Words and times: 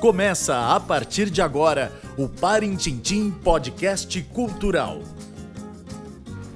Começa 0.00 0.74
a 0.74 0.78
partir 0.78 1.30
de 1.30 1.42
agora 1.42 1.90
o 2.16 2.28
Parintintim 2.28 3.30
Podcast 3.30 4.22
Cultural. 4.32 5.00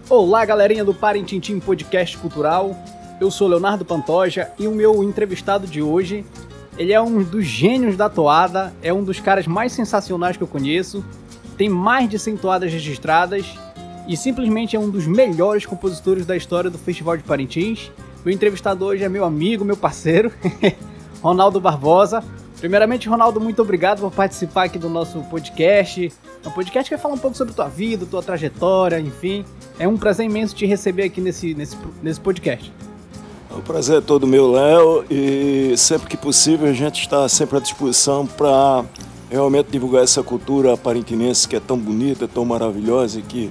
Olá, 0.08 0.44
galerinha 0.44 0.84
do 0.84 0.94
Parintintim 0.94 1.58
Podcast 1.58 2.16
Cultural. 2.18 2.76
Eu 3.20 3.30
sou 3.30 3.48
Leonardo 3.48 3.84
Pantoja 3.84 4.50
e 4.58 4.66
o 4.66 4.74
meu 4.74 5.02
entrevistado 5.02 5.66
de 5.66 5.82
hoje, 5.82 6.24
ele 6.78 6.92
é 6.92 7.00
um 7.00 7.22
dos 7.22 7.44
gênios 7.44 7.96
da 7.96 8.08
toada, 8.08 8.72
é 8.82 8.92
um 8.92 9.02
dos 9.02 9.20
caras 9.20 9.46
mais 9.46 9.72
sensacionais 9.72 10.36
que 10.36 10.42
eu 10.42 10.48
conheço, 10.48 11.04
tem 11.56 11.68
mais 11.68 12.08
de 12.08 12.18
100 12.18 12.36
toadas 12.38 12.72
registradas 12.72 13.46
e 14.06 14.16
simplesmente 14.16 14.76
é 14.76 14.78
um 14.78 14.90
dos 14.90 15.06
melhores 15.06 15.66
compositores 15.66 16.24
da 16.24 16.36
história 16.36 16.70
do 16.70 16.78
Festival 16.78 17.16
de 17.16 17.22
Parintins. 17.22 17.90
O 18.24 18.30
entrevistado 18.30 18.84
hoje 18.84 19.04
é 19.04 19.08
meu 19.08 19.24
amigo, 19.24 19.64
meu 19.64 19.76
parceiro, 19.76 20.32
Ronaldo 21.22 21.60
Barbosa. 21.60 22.22
Primeiramente, 22.58 23.08
Ronaldo, 23.08 23.40
muito 23.40 23.62
obrigado 23.62 24.00
por 24.00 24.10
participar 24.10 24.64
aqui 24.64 24.78
do 24.78 24.88
nosso 24.88 25.20
podcast. 25.24 26.12
É 26.44 26.48
um 26.48 26.52
podcast 26.52 26.88
que 26.88 26.94
vai 26.94 27.02
falar 27.02 27.14
um 27.14 27.18
pouco 27.18 27.36
sobre 27.36 27.54
tua 27.54 27.68
vida, 27.68 28.04
tua 28.04 28.22
trajetória, 28.22 29.00
enfim. 29.00 29.44
É 29.78 29.88
um 29.88 29.96
prazer 29.96 30.26
imenso 30.26 30.54
te 30.54 30.66
receber 30.66 31.04
aqui 31.04 31.20
nesse, 31.20 31.54
nesse, 31.54 31.76
nesse 32.02 32.20
podcast. 32.20 32.70
O 33.50 33.62
prazer 33.62 33.98
é 33.98 34.00
todo 34.00 34.26
meu, 34.26 34.50
Léo, 34.50 35.04
e 35.10 35.74
sempre 35.76 36.08
que 36.08 36.16
possível 36.16 36.68
a 36.68 36.72
gente 36.72 37.00
está 37.00 37.28
sempre 37.28 37.56
à 37.56 37.60
disposição 37.60 38.26
para 38.26 38.84
realmente 39.30 39.70
divulgar 39.70 40.04
essa 40.04 40.22
cultura 40.22 40.76
parintinense 40.76 41.48
que 41.48 41.56
é 41.56 41.60
tão 41.60 41.78
bonita, 41.78 42.28
tão 42.28 42.44
maravilhosa 42.44 43.18
e 43.18 43.22
que 43.22 43.50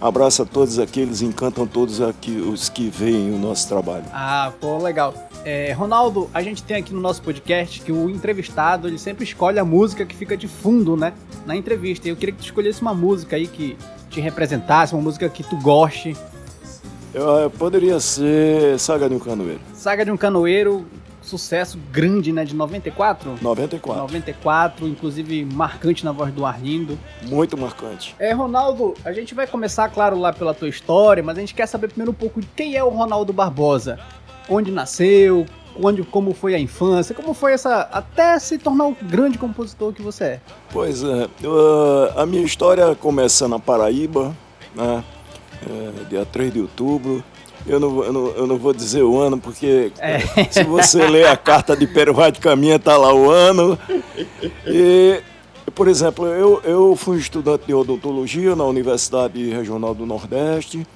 abraça 0.00 0.44
todos 0.44 0.78
aqueles, 0.78 1.22
encantam 1.22 1.66
todos 1.66 2.00
aqui, 2.00 2.36
os 2.36 2.68
que 2.68 2.88
veem 2.88 3.32
o 3.32 3.38
nosso 3.38 3.68
trabalho. 3.68 4.04
Ah, 4.12 4.52
pô, 4.60 4.78
legal. 4.78 5.14
É, 5.44 5.72
Ronaldo, 5.72 6.28
a 6.34 6.42
gente 6.42 6.62
tem 6.62 6.76
aqui 6.76 6.92
no 6.92 7.00
nosso 7.00 7.22
podcast 7.22 7.80
que 7.80 7.92
o 7.92 8.10
entrevistado 8.10 8.88
ele 8.88 8.98
sempre 8.98 9.24
escolhe 9.24 9.58
a 9.58 9.64
música 9.64 10.04
que 10.04 10.14
fica 10.14 10.36
de 10.36 10.48
fundo, 10.48 10.96
né, 10.96 11.12
na 11.46 11.56
entrevista. 11.56 12.06
E 12.08 12.10
eu 12.10 12.16
queria 12.16 12.34
que 12.34 12.40
tu 12.40 12.44
escolhesse 12.44 12.82
uma 12.82 12.94
música 12.94 13.36
aí 13.36 13.46
que 13.46 13.76
te 14.10 14.20
representasse, 14.20 14.94
uma 14.94 15.02
música 15.02 15.28
que 15.28 15.42
tu 15.42 15.56
goste. 15.56 16.16
Eu, 17.14 17.50
poderia 17.50 17.98
ser 18.00 18.78
Saga 18.78 19.08
de 19.08 19.14
um 19.14 19.18
Canoeiro. 19.18 19.60
Saga 19.72 20.04
de 20.04 20.10
um 20.10 20.16
Canoeiro, 20.16 20.86
sucesso 21.28 21.78
grande, 21.92 22.32
né, 22.32 22.44
de 22.44 22.54
94? 22.54 23.36
94. 23.40 24.02
94, 24.02 24.88
inclusive 24.88 25.44
marcante 25.44 26.04
na 26.04 26.12
voz 26.12 26.32
do 26.32 26.44
Arlindo. 26.44 26.98
Muito 27.22 27.56
marcante. 27.56 28.14
É, 28.18 28.32
Ronaldo, 28.32 28.94
a 29.04 29.12
gente 29.12 29.34
vai 29.34 29.46
começar, 29.46 29.88
claro, 29.90 30.18
lá 30.18 30.32
pela 30.32 30.54
tua 30.54 30.68
história, 30.68 31.22
mas 31.22 31.36
a 31.36 31.40
gente 31.40 31.54
quer 31.54 31.66
saber 31.66 31.88
primeiro 31.88 32.12
um 32.12 32.14
pouco 32.14 32.40
de 32.40 32.46
quem 32.56 32.76
é 32.76 32.82
o 32.82 32.88
Ronaldo 32.88 33.32
Barbosa. 33.32 33.98
Onde 34.48 34.70
nasceu, 34.70 35.46
onde, 35.80 36.02
como 36.02 36.34
foi 36.34 36.54
a 36.54 36.58
infância, 36.58 37.14
como 37.14 37.34
foi 37.34 37.52
essa. 37.52 37.82
até 37.92 38.38
se 38.38 38.58
tornar 38.58 38.86
o 38.86 38.96
grande 39.02 39.38
compositor 39.38 39.92
que 39.92 40.02
você 40.02 40.24
é. 40.24 40.40
Pois 40.72 41.02
é, 41.02 41.26
uh, 41.44 42.18
a 42.18 42.26
minha 42.26 42.42
história 42.42 42.94
começa 42.94 43.46
na 43.46 43.58
Paraíba, 43.58 44.34
né? 44.74 45.04
É, 45.68 46.04
dia 46.08 46.24
3 46.24 46.52
de 46.52 46.60
outubro. 46.60 47.22
Eu 47.68 47.78
não, 47.78 48.02
eu, 48.02 48.12
não, 48.12 48.26
eu 48.28 48.46
não 48.46 48.56
vou 48.56 48.72
dizer 48.72 49.02
o 49.02 49.18
ano, 49.20 49.38
porque 49.38 49.92
é. 49.98 50.18
se 50.50 50.64
você 50.64 51.06
ler 51.06 51.26
a 51.26 51.36
carta 51.36 51.76
de 51.76 51.86
Pero 51.86 52.14
Vai 52.14 52.32
de 52.32 52.40
Caminha, 52.40 52.76
está 52.76 52.96
lá 52.96 53.12
o 53.12 53.30
ano. 53.30 53.78
E, 54.66 55.20
por 55.74 55.86
exemplo, 55.86 56.26
eu, 56.26 56.62
eu 56.64 56.96
fui 56.96 57.18
estudante 57.18 57.66
de 57.66 57.74
odontologia 57.74 58.56
na 58.56 58.64
Universidade 58.64 59.50
Regional 59.50 59.94
do 59.94 60.06
Nordeste. 60.06 60.86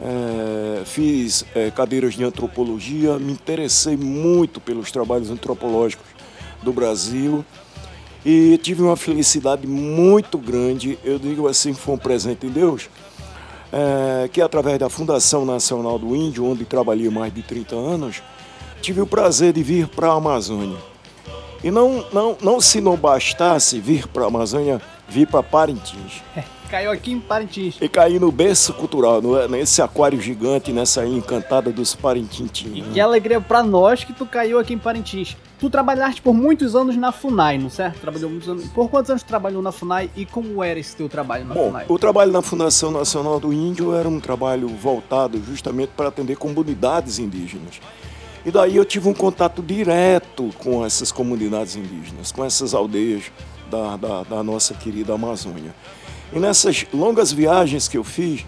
É, 0.00 0.82
fiz 0.84 1.44
é, 1.54 1.70
cadeiras 1.70 2.14
de 2.14 2.24
antropologia, 2.24 3.18
me 3.18 3.32
interessei 3.32 3.96
muito 3.96 4.60
pelos 4.60 4.92
trabalhos 4.92 5.28
antropológicos 5.28 6.06
do 6.62 6.72
Brasil 6.72 7.44
e 8.24 8.56
tive 8.58 8.82
uma 8.82 8.96
felicidade 8.96 9.66
muito 9.66 10.38
grande. 10.38 10.98
Eu 11.04 11.18
digo 11.18 11.48
assim, 11.48 11.74
foi 11.74 11.96
um 11.96 11.98
presente 11.98 12.46
de 12.46 12.52
Deus 12.52 12.88
é, 13.72 14.28
que 14.28 14.40
através 14.40 14.78
da 14.78 14.88
Fundação 14.88 15.44
Nacional 15.44 15.98
do 15.98 16.14
Índio, 16.14 16.44
onde 16.44 16.64
trabalhei 16.64 17.08
mais 17.10 17.32
de 17.32 17.42
30 17.42 17.74
anos, 17.76 18.22
tive 18.80 19.00
o 19.00 19.06
prazer 19.06 19.52
de 19.52 19.62
vir 19.62 19.88
para 19.88 20.08
a 20.08 20.14
Amazônia. 20.14 20.78
E 21.62 21.70
não, 21.70 22.04
não, 22.12 22.36
não 22.40 22.60
se 22.60 22.80
não 22.80 22.96
bastasse 22.96 23.80
vir 23.80 24.06
para 24.06 24.24
a 24.24 24.28
Amazônia, 24.28 24.80
vir 25.08 25.26
para 25.26 25.42
Parintins. 25.42 26.22
Caiu 26.70 26.90
aqui 26.90 27.12
em 27.12 27.18
Parintins. 27.18 27.76
E 27.80 27.88
caí 27.88 28.18
no 28.18 28.30
berço 28.30 28.74
cultural, 28.74 29.22
no, 29.22 29.48
nesse 29.48 29.80
aquário 29.80 30.20
gigante, 30.20 30.70
nessa 30.70 31.06
encantada 31.06 31.72
dos 31.72 31.94
Parintintins. 31.94 32.86
E 32.86 32.92
que 32.92 33.00
alegria 33.00 33.40
para 33.40 33.62
nós 33.62 34.04
que 34.04 34.12
tu 34.12 34.26
caiu 34.26 34.58
aqui 34.58 34.74
em 34.74 34.78
Parintins. 34.78 35.34
Tu 35.58 35.68
trabalhaste 35.68 36.22
por 36.22 36.32
muitos 36.32 36.76
anos 36.76 36.96
na 36.96 37.10
FUNAI, 37.10 37.58
não 37.58 37.68
certo? 37.68 38.00
Trabalhou 38.00 38.30
muitos 38.30 38.48
anos. 38.48 38.68
Por 38.68 38.88
quantos 38.88 39.10
anos 39.10 39.22
tu 39.22 39.26
trabalhou 39.26 39.60
na 39.60 39.72
FUNAI 39.72 40.08
e 40.14 40.24
como 40.24 40.62
era 40.62 40.78
esse 40.78 40.94
teu 40.94 41.08
trabalho 41.08 41.44
na 41.44 41.54
Bom, 41.54 41.66
FUNAI? 41.68 41.86
O 41.88 41.98
trabalho 41.98 42.30
na 42.30 42.42
Fundação 42.42 42.90
Nacional 42.92 43.40
do 43.40 43.52
Índio 43.52 43.94
era 43.94 44.08
um 44.08 44.20
trabalho 44.20 44.68
voltado 44.68 45.42
justamente 45.42 45.90
para 45.96 46.08
atender 46.08 46.36
comunidades 46.36 47.18
indígenas. 47.18 47.80
E 48.46 48.50
daí 48.50 48.76
eu 48.76 48.84
tive 48.84 49.08
um 49.08 49.14
contato 49.14 49.60
direto 49.60 50.50
com 50.58 50.84
essas 50.84 51.10
comunidades 51.10 51.74
indígenas, 51.74 52.30
com 52.30 52.44
essas 52.44 52.72
aldeias 52.72 53.24
da, 53.68 53.96
da, 53.96 54.22
da 54.22 54.42
nossa 54.42 54.74
querida 54.74 55.14
Amazônia. 55.14 55.74
E 56.32 56.38
nessas 56.38 56.86
longas 56.94 57.32
viagens 57.32 57.88
que 57.88 57.98
eu 57.98 58.04
fiz, 58.04 58.46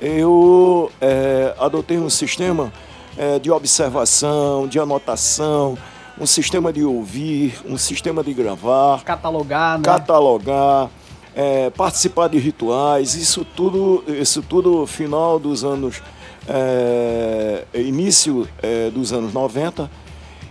eu 0.00 0.90
é, 1.00 1.54
adotei 1.58 1.98
um 1.98 2.10
sistema 2.10 2.72
é, 3.16 3.38
de 3.38 3.50
observação, 3.50 4.66
de 4.66 4.78
anotação, 4.78 5.76
um 6.18 6.26
sistema 6.26 6.72
de 6.72 6.84
ouvir, 6.84 7.54
um 7.64 7.76
sistema 7.76 8.22
de 8.22 8.32
gravar, 8.32 9.02
catalogar, 9.02 9.78
né? 9.78 9.84
catalogar, 9.84 10.90
é, 11.34 11.70
participar 11.70 12.28
de 12.28 12.38
rituais, 12.38 13.14
isso 13.14 13.44
tudo, 13.44 14.04
isso 14.08 14.42
tudo 14.42 14.86
final 14.86 15.38
dos 15.38 15.64
anos, 15.64 16.02
é, 16.48 17.64
início 17.74 18.48
é, 18.62 18.90
dos 18.90 19.12
anos 19.12 19.32
90. 19.32 19.90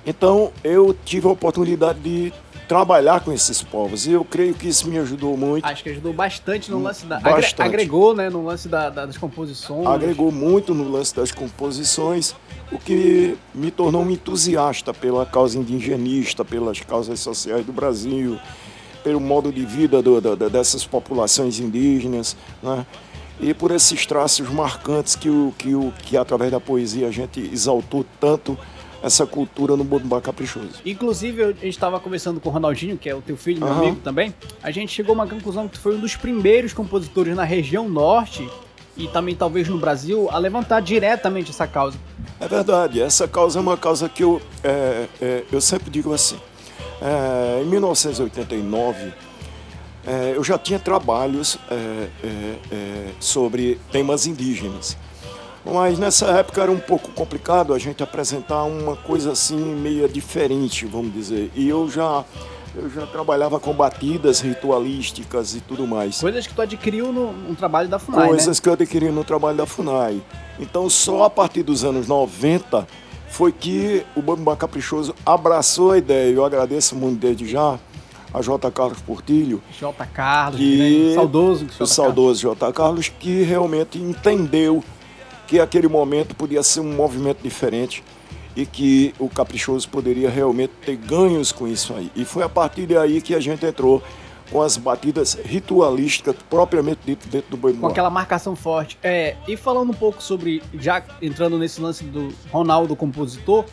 Então 0.05 0.51
eu 0.63 0.95
tive 1.05 1.27
a 1.27 1.31
oportunidade 1.31 1.99
de 1.99 2.33
trabalhar 2.71 3.19
com 3.19 3.33
esses 3.33 3.61
povos. 3.61 4.07
E 4.07 4.13
eu 4.13 4.23
creio 4.23 4.53
que 4.53 4.65
isso 4.65 4.87
me 4.87 4.97
ajudou 4.97 5.35
muito. 5.35 5.65
Acho 5.65 5.83
que 5.83 5.89
ajudou 5.89 6.13
bastante 6.13 6.71
no 6.71 6.81
lance 6.81 7.05
da. 7.05 7.19
Bastante. 7.19 7.61
Agregou, 7.61 8.15
né, 8.15 8.29
no 8.29 8.45
lance 8.45 8.69
da, 8.69 8.89
das 8.89 9.17
composições. 9.17 9.85
Agregou 9.85 10.31
muito 10.31 10.73
no 10.73 10.89
lance 10.89 11.13
das 11.13 11.33
composições, 11.33 12.33
o 12.71 12.77
que 12.77 13.37
me 13.53 13.71
tornou 13.71 14.03
um 14.03 14.09
entusiasta 14.09 14.93
pela 14.93 15.25
causa 15.25 15.59
indigenista, 15.59 16.45
pelas 16.45 16.79
causas 16.79 17.19
sociais 17.19 17.65
do 17.65 17.73
Brasil, 17.73 18.39
pelo 19.03 19.19
modo 19.19 19.51
de 19.51 19.65
vida 19.65 20.01
do, 20.01 20.21
do, 20.21 20.49
dessas 20.49 20.85
populações 20.85 21.59
indígenas, 21.59 22.37
né? 22.63 22.85
E 23.41 23.53
por 23.53 23.71
esses 23.71 24.05
traços 24.05 24.47
marcantes 24.49 25.17
que, 25.17 25.29
o, 25.29 25.53
que, 25.57 25.75
o, 25.75 25.91
que 26.03 26.15
através 26.15 26.49
da 26.49 26.59
poesia 26.61 27.09
a 27.09 27.11
gente 27.11 27.41
exaltou 27.51 28.05
tanto 28.17 28.57
essa 29.01 29.25
cultura 29.25 29.75
no 29.75 29.83
Bombá 29.83 30.21
Caprichoso. 30.21 30.81
Inclusive, 30.85 31.43
a 31.43 31.47
gente 31.47 31.69
estava 31.69 31.99
conversando 31.99 32.39
com 32.39 32.49
o 32.49 32.51
Ronaldinho, 32.51 32.97
que 32.97 33.09
é 33.09 33.15
o 33.15 33.21
teu 33.21 33.35
filho, 33.35 33.59
meu 33.59 33.69
uhum. 33.69 33.79
amigo 33.79 34.01
também. 34.03 34.33
A 34.61 34.71
gente 34.71 34.91
chegou 34.91 35.13
a 35.13 35.15
uma 35.15 35.27
conclusão 35.27 35.67
que 35.67 35.73
tu 35.73 35.81
foi 35.81 35.95
um 35.95 35.99
dos 35.99 36.15
primeiros 36.15 36.73
compositores 36.73 37.35
na 37.35 37.43
região 37.43 37.89
norte 37.89 38.47
e 38.95 39.07
também 39.07 39.35
talvez 39.35 39.67
no 39.67 39.77
Brasil 39.77 40.29
a 40.29 40.37
levantar 40.37 40.81
diretamente 40.81 41.51
essa 41.51 41.65
causa. 41.65 41.97
É 42.39 42.47
verdade, 42.47 43.01
essa 43.01 43.27
causa 43.27 43.59
é 43.59 43.61
uma 43.61 43.77
causa 43.77 44.07
que 44.07 44.23
eu, 44.23 44.41
é, 44.63 45.07
é, 45.21 45.43
eu 45.51 45.61
sempre 45.61 45.89
digo 45.89 46.13
assim. 46.13 46.37
É, 47.01 47.63
em 47.63 47.65
1989, 47.65 49.11
é, 50.05 50.33
eu 50.35 50.43
já 50.43 50.57
tinha 50.57 50.77
trabalhos 50.77 51.57
é, 51.69 52.07
é, 52.71 53.07
sobre 53.19 53.79
temas 53.91 54.27
indígenas. 54.27 54.97
Mas 55.65 55.99
nessa 55.99 56.27
época 56.27 56.61
era 56.61 56.71
um 56.71 56.79
pouco 56.79 57.09
complicado 57.11 57.73
a 57.73 57.79
gente 57.79 58.01
apresentar 58.01 58.63
uma 58.63 58.95
coisa 58.95 59.31
assim 59.31 59.57
meio 59.57 60.07
diferente, 60.09 60.85
vamos 60.85 61.13
dizer. 61.13 61.51
E 61.55 61.69
eu 61.69 61.89
já 61.89 62.25
eu 62.73 62.89
já 62.89 63.05
trabalhava 63.05 63.59
com 63.59 63.73
batidas 63.73 64.39
ritualísticas 64.39 65.55
e 65.55 65.61
tudo 65.61 65.85
mais. 65.85 66.19
Coisas 66.19 66.47
que 66.47 66.53
tu 66.53 66.61
adquiriu 66.61 67.11
no, 67.11 67.33
no 67.33 67.55
trabalho 67.55 67.89
da 67.89 67.99
FUNAI, 67.99 68.29
Coisas 68.29 68.57
né? 68.57 68.63
que 68.63 68.69
eu 68.69 68.73
adquiri 68.73 69.09
no 69.09 69.23
trabalho 69.23 69.57
da 69.57 69.65
FUNAI. 69.65 70.21
Então 70.59 70.89
só 70.89 71.23
a 71.23 71.29
partir 71.29 71.63
dos 71.63 71.83
anos 71.83 72.07
90 72.07 72.87
foi 73.27 73.51
que 73.51 74.05
o 74.15 74.21
Bambam 74.21 74.55
Caprichoso 74.55 75.13
abraçou 75.25 75.91
a 75.91 75.97
ideia. 75.97 76.33
Eu 76.33 76.45
agradeço 76.45 76.95
muito 76.95 77.19
desde 77.19 77.47
já 77.47 77.77
a 78.33 78.41
J. 78.41 78.71
Carlos 78.71 79.01
Portilho. 79.01 79.61
J. 79.77 80.05
Carlos, 80.07 80.59
que, 80.59 81.07
né? 81.09 81.15
saudoso. 81.15 81.67
O 81.79 81.85
saudoso 81.85 82.41
J. 82.41 82.73
Carlos, 82.73 83.09
que 83.09 83.43
realmente 83.43 83.97
entendeu 83.97 84.83
que 85.51 85.59
aquele 85.59 85.89
momento 85.89 86.33
podia 86.33 86.63
ser 86.63 86.79
um 86.79 86.93
movimento 86.93 87.43
diferente 87.43 88.01
e 88.55 88.65
que 88.65 89.13
o 89.19 89.27
Caprichoso 89.27 89.89
poderia 89.89 90.29
realmente 90.29 90.71
ter 90.85 90.95
ganhos 90.95 91.51
com 91.51 91.67
isso 91.67 91.93
aí. 91.93 92.09
E 92.15 92.23
foi 92.23 92.41
a 92.41 92.47
partir 92.47 92.85
daí 92.85 93.21
que 93.21 93.35
a 93.35 93.39
gente 93.41 93.65
entrou 93.65 94.01
com 94.49 94.61
as 94.61 94.77
batidas 94.77 95.37
ritualísticas 95.43 96.37
propriamente 96.49 97.01
dito 97.05 97.27
dentro 97.27 97.51
do 97.51 97.57
boi 97.57 97.73
Com 97.73 97.87
aquela 97.87 98.09
marcação 98.09 98.55
forte. 98.55 98.97
É, 99.03 99.35
e 99.45 99.57
falando 99.57 99.89
um 99.89 99.93
pouco 99.93 100.23
sobre, 100.23 100.63
já 100.75 101.03
entrando 101.21 101.59
nesse 101.59 101.81
lance 101.81 102.05
do 102.05 102.33
Ronaldo 102.49 102.95
compositor, 102.95 103.65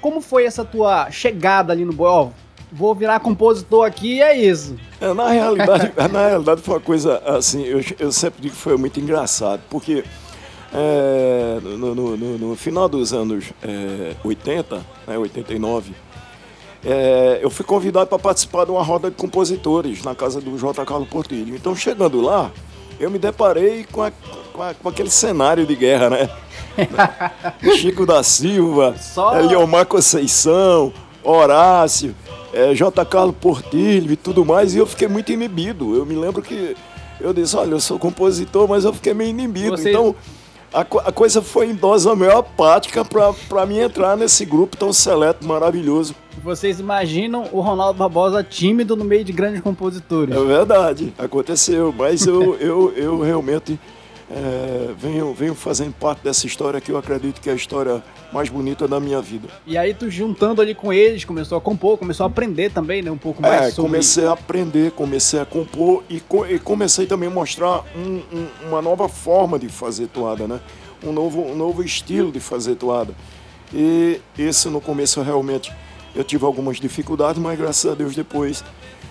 como 0.00 0.20
foi 0.20 0.44
essa 0.44 0.64
tua 0.64 1.10
chegada 1.10 1.72
ali 1.72 1.84
no 1.84 1.92
boi? 1.92 2.30
vou 2.70 2.94
virar 2.94 3.18
compositor 3.20 3.86
aqui 3.86 4.14
e 4.14 4.22
é 4.22 4.36
isso. 4.36 4.76
É, 5.00 5.12
na, 5.12 5.30
realidade, 5.30 5.92
na 6.12 6.28
realidade 6.28 6.62
foi 6.62 6.74
uma 6.74 6.80
coisa 6.80 7.18
assim, 7.24 7.64
eu, 7.64 7.80
eu 7.98 8.12
sempre 8.12 8.42
digo 8.42 8.54
que 8.54 8.60
foi 8.60 8.76
muito 8.76 8.98
engraçado, 8.98 9.62
porque 9.70 10.04
é, 10.74 11.60
no, 11.62 11.94
no, 11.94 12.16
no, 12.16 12.38
no, 12.38 12.56
final 12.56 12.88
dos 12.88 13.12
anos 13.12 13.52
é, 13.62 14.16
80, 14.24 14.84
né, 15.06 15.16
89, 15.16 15.92
é, 16.84 17.38
eu 17.40 17.48
fui 17.48 17.64
convidado 17.64 18.08
para 18.08 18.18
participar 18.18 18.64
de 18.64 18.72
uma 18.72 18.82
roda 18.82 19.08
de 19.08 19.16
compositores 19.16 20.02
na 20.02 20.16
casa 20.16 20.40
do 20.40 20.58
J. 20.58 20.84
Carlos 20.84 21.08
Portilho. 21.08 21.54
Então, 21.54 21.76
chegando 21.76 22.20
lá, 22.20 22.50
eu 22.98 23.08
me 23.08 23.18
deparei 23.20 23.86
com, 23.90 24.02
a, 24.02 24.10
com, 24.52 24.62
a, 24.62 24.74
com 24.74 24.88
aquele 24.88 25.10
cenário 25.10 25.64
de 25.64 25.76
guerra, 25.76 26.10
né? 26.10 26.30
Chico 27.78 28.04
da 28.04 28.24
Silva, 28.24 28.96
Só... 28.98 29.38
Eliomar 29.38 29.86
Conceição, 29.86 30.92
Horácio, 31.22 32.14
é, 32.52 32.74
J. 32.74 33.04
Carlos 33.06 33.36
Portilho 33.40 34.12
e 34.12 34.16
tudo 34.16 34.44
mais, 34.44 34.74
e 34.74 34.78
eu 34.78 34.86
fiquei 34.86 35.06
muito 35.06 35.30
inibido. 35.30 35.94
Eu 35.94 36.04
me 36.04 36.16
lembro 36.16 36.42
que 36.42 36.76
eu 37.20 37.32
disse, 37.32 37.56
olha, 37.56 37.70
eu 37.70 37.80
sou 37.80 37.98
compositor, 37.98 38.68
mas 38.68 38.84
eu 38.84 38.92
fiquei 38.92 39.14
meio 39.14 39.30
inibido. 39.30 39.76
Você... 39.76 39.90
Então, 39.90 40.14
a, 40.74 40.80
a, 40.80 41.12
coisa 41.12 41.40
foi 41.40 41.70
em 41.70 41.74
dose 41.74 42.08
homeopática 42.08 43.04
para 43.04 43.64
mim 43.64 43.78
entrar 43.78 44.16
nesse 44.16 44.44
grupo 44.44 44.76
tão 44.76 44.92
seleto, 44.92 45.46
maravilhoso. 45.46 46.16
Vocês 46.42 46.80
imaginam 46.80 47.48
o 47.52 47.60
Ronaldo 47.60 47.96
Barbosa 47.96 48.42
tímido 48.42 48.96
no 48.96 49.04
meio 49.04 49.24
de 49.24 49.32
grandes 49.32 49.60
compositores? 49.60 50.34
É 50.34 50.44
verdade, 50.44 51.14
aconteceu, 51.16 51.94
mas 51.96 52.26
eu, 52.26 52.56
eu, 52.56 52.92
eu 52.96 53.20
realmente 53.20 53.78
é, 54.30 54.90
venho, 54.96 55.34
venho 55.34 55.54
fazendo 55.54 55.92
parte 55.92 56.22
dessa 56.22 56.46
história 56.46 56.80
que 56.80 56.90
eu 56.90 56.96
acredito 56.96 57.40
que 57.40 57.50
é 57.50 57.52
a 57.52 57.56
história 57.56 58.02
mais 58.32 58.48
bonita 58.48 58.88
da 58.88 58.98
minha 58.98 59.20
vida. 59.20 59.48
E 59.66 59.76
aí 59.76 59.92
tu 59.92 60.10
juntando 60.10 60.62
ali 60.62 60.74
com 60.74 60.92
eles, 60.92 61.24
começou 61.24 61.58
a 61.58 61.60
compor, 61.60 61.98
começou 61.98 62.24
a 62.24 62.26
aprender 62.28 62.70
também, 62.70 63.02
né? 63.02 63.10
Um 63.10 63.18
pouco 63.18 63.42
mais 63.42 63.62
é, 63.62 63.70
sobre... 63.70 63.90
comecei 63.90 64.26
a 64.26 64.32
aprender, 64.32 64.92
comecei 64.92 65.40
a 65.40 65.44
compor 65.44 66.02
e, 66.08 66.20
co 66.20 66.46
e 66.46 66.58
comecei 66.58 67.06
também 67.06 67.28
a 67.28 67.32
mostrar 67.32 67.84
um, 67.94 68.22
um, 68.32 68.48
uma 68.68 68.80
nova 68.80 69.08
forma 69.08 69.58
de 69.58 69.68
fazer 69.68 70.06
toada, 70.08 70.48
né? 70.48 70.60
Um 71.04 71.12
novo, 71.12 71.42
um 71.42 71.54
novo 71.54 71.82
estilo 71.82 72.32
de 72.32 72.40
fazer 72.40 72.76
toada. 72.76 73.14
E 73.72 74.20
esse 74.38 74.68
no 74.68 74.80
começo 74.80 75.20
realmente 75.20 75.72
eu 76.14 76.24
tive 76.24 76.44
algumas 76.44 76.78
dificuldades, 76.78 77.40
mas 77.42 77.58
graças 77.58 77.90
a 77.90 77.94
Deus 77.94 78.14
depois 78.14 78.64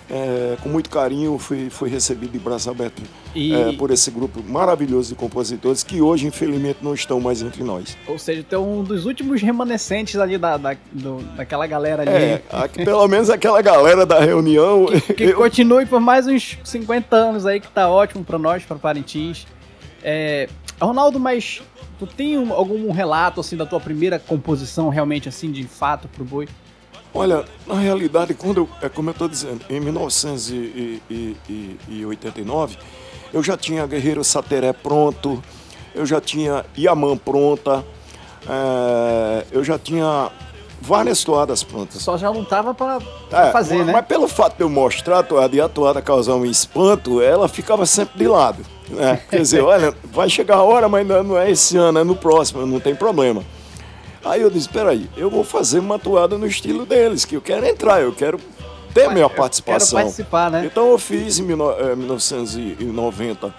é, 0.09 0.57
com 0.61 0.69
muito 0.69 0.89
carinho, 0.89 1.38
fui, 1.38 1.69
fui 1.69 1.89
recebido 1.89 2.31
de 2.31 2.39
braço 2.39 2.69
aberto 2.69 3.01
e... 3.33 3.53
é, 3.53 3.73
por 3.73 3.91
esse 3.91 4.11
grupo 4.11 4.44
maravilhoso 4.44 5.09
de 5.09 5.15
compositores 5.15 5.83
que 5.83 6.01
hoje, 6.01 6.27
infelizmente, 6.27 6.79
não 6.81 6.94
estão 6.94 7.19
mais 7.19 7.41
entre 7.41 7.63
nós. 7.63 7.97
Ou 8.07 8.19
seja, 8.19 8.45
tu 8.47 8.55
é 8.55 8.59
um 8.59 8.83
dos 8.83 9.05
últimos 9.05 9.41
remanescentes 9.41 10.15
ali 10.17 10.38
da, 10.38 10.57
da, 10.57 10.75
do, 10.91 11.17
daquela 11.35 11.65
galera 11.65 12.01
ali. 12.01 12.11
É, 12.11 12.41
aqui, 12.51 12.83
pelo 12.83 13.07
menos 13.07 13.29
aquela 13.29 13.61
galera 13.61 14.05
da 14.05 14.19
reunião. 14.19 14.85
Que, 14.85 15.13
que 15.13 15.23
eu... 15.31 15.35
continue 15.35 15.85
por 15.85 16.00
mais 16.00 16.27
uns 16.27 16.57
50 16.63 17.15
anos 17.15 17.45
aí, 17.45 17.59
que 17.59 17.67
tá 17.69 17.89
ótimo 17.89 18.23
para 18.23 18.38
nós, 18.38 18.63
para 18.63 18.77
Parintins. 18.77 19.47
É, 20.03 20.49
Ronaldo, 20.81 21.19
mas 21.19 21.61
tu 21.97 22.06
tem 22.06 22.38
um, 22.38 22.51
algum 22.51 22.91
relato 22.91 23.39
assim 23.39 23.56
da 23.56 23.65
tua 23.65 23.79
primeira 23.79 24.19
composição 24.19 24.89
realmente 24.89 25.29
assim 25.29 25.51
de 25.51 25.63
fato 25.63 26.07
pro 26.09 26.25
boi? 26.25 26.47
Olha, 27.13 27.45
na 27.68 27.75
realidade, 27.75 28.33
quando 28.33 28.62
eu, 28.62 28.69
é 28.81 28.89
como 28.89 29.10
eu 29.10 29.12
estou 29.12 29.30
dizendo, 29.30 29.63
em 29.69 29.80
1989, 29.80 32.77
eu 33.31 33.44
já 33.44 33.56
tinha 33.56 33.86
Guerreiro 33.86 34.24
Sateré 34.24 34.74
pronto, 34.74 35.39
eu 35.94 36.04
já 36.06 36.19
tinha 36.19 36.65
Yaman 36.75 37.18
pronta, 37.18 37.86
é, 38.48 39.45
eu 39.51 39.63
já 39.63 39.77
tinha 39.77 40.31
várias 40.81 41.24
toadas 41.24 41.63
prontas. 41.63 42.01
Só 42.01 42.18
já 42.18 42.31
não 42.31 42.44
tava 42.44 42.74
para 42.74 43.00
é, 43.31 43.51
fazer, 43.51 43.77
mas, 43.77 43.88
né? 43.88 43.94
Mas 43.94 44.06
pelo 44.06 44.27
fato 44.27 44.57
de 44.57 44.63
eu 44.63 44.69
mostrar 44.69 45.19
a 45.19 45.24
toada 45.24 45.56
e 45.56 45.62
a 45.62 45.69
toada 45.69 46.01
causar 46.01 46.36
um 46.36 46.45
espanto, 46.45 47.21
ela 47.21 47.48
ficava 47.48 47.86
sempre 47.86 48.18
de 48.18 48.27
lado. 48.27 48.66
Né? 48.89 49.21
Quer 49.30 49.42
dizer, 49.42 49.62
olha, 49.63 49.94
vai 50.06 50.30
chegar 50.30 50.57
a 50.57 50.63
hora, 50.63 50.89
mas 50.89 51.07
não 51.07 51.38
é 51.38 51.50
esse 51.50 51.77
ano, 51.77 52.00
é 52.00 52.04
no 52.04 52.16
próximo, 52.16 52.66
não 52.66 52.80
tem 52.80 52.95
problema. 52.95 53.44
Aí 54.23 54.41
eu 54.41 54.49
disse, 54.49 54.69
peraí, 54.69 55.09
eu 55.17 55.29
vou 55.29 55.43
fazer 55.43 55.79
uma 55.79 55.99
toada 55.99 56.37
no 56.37 56.47
estilo 56.47 56.85
deles, 56.85 57.25
que 57.25 57.35
eu 57.35 57.41
quero 57.41 57.65
entrar, 57.65 58.01
eu 58.01 58.13
quero 58.13 58.39
ter 58.93 59.09
minha 59.09 59.29
participação. 59.29 59.97
Quero 59.97 60.05
participar, 60.05 60.51
né? 60.51 60.65
Então 60.65 60.89
eu 60.89 60.97
fiz 60.97 61.39
em 61.39 61.43
1990 61.43 63.47
eh, 63.47 63.51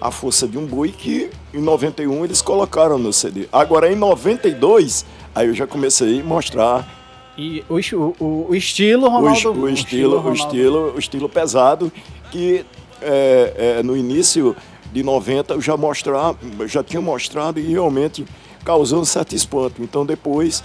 A 0.00 0.10
Força 0.10 0.46
de 0.46 0.58
um 0.58 0.66
Boi, 0.66 0.90
que 0.90 1.30
em 1.54 1.60
91 1.60 2.24
eles 2.24 2.42
colocaram 2.42 2.98
no 2.98 3.12
CD. 3.12 3.48
Agora 3.50 3.90
em 3.90 3.96
92, 3.96 5.06
aí 5.34 5.48
eu 5.48 5.54
já 5.54 5.66
comecei 5.66 6.20
a 6.20 6.24
mostrar 6.24 7.00
e 7.38 7.64
o, 7.70 7.76
o, 8.22 8.46
o 8.50 8.54
estilo, 8.54 9.08
Ronaldo? 9.08 9.28
O, 9.28 9.30
o, 9.30 9.32
estilo, 9.32 9.62
o, 9.62 9.70
estilo, 9.70 10.28
o 10.28 10.32
estilo, 10.34 10.94
o 10.94 10.98
estilo 10.98 11.28
pesado, 11.28 11.90
que 12.30 12.66
é, 13.00 13.76
é, 13.78 13.82
no 13.82 13.96
início 13.96 14.54
de 14.92 15.02
90 15.02 15.54
eu 15.54 15.60
já, 15.60 15.76
mostrar, 15.76 16.34
já 16.66 16.82
tinha 16.82 17.00
mostrado 17.00 17.58
e 17.58 17.62
realmente 17.62 18.26
causou 18.64 19.00
um 19.00 19.04
certo 19.04 19.34
espanto. 19.34 19.82
Então 19.82 20.04
depois, 20.04 20.62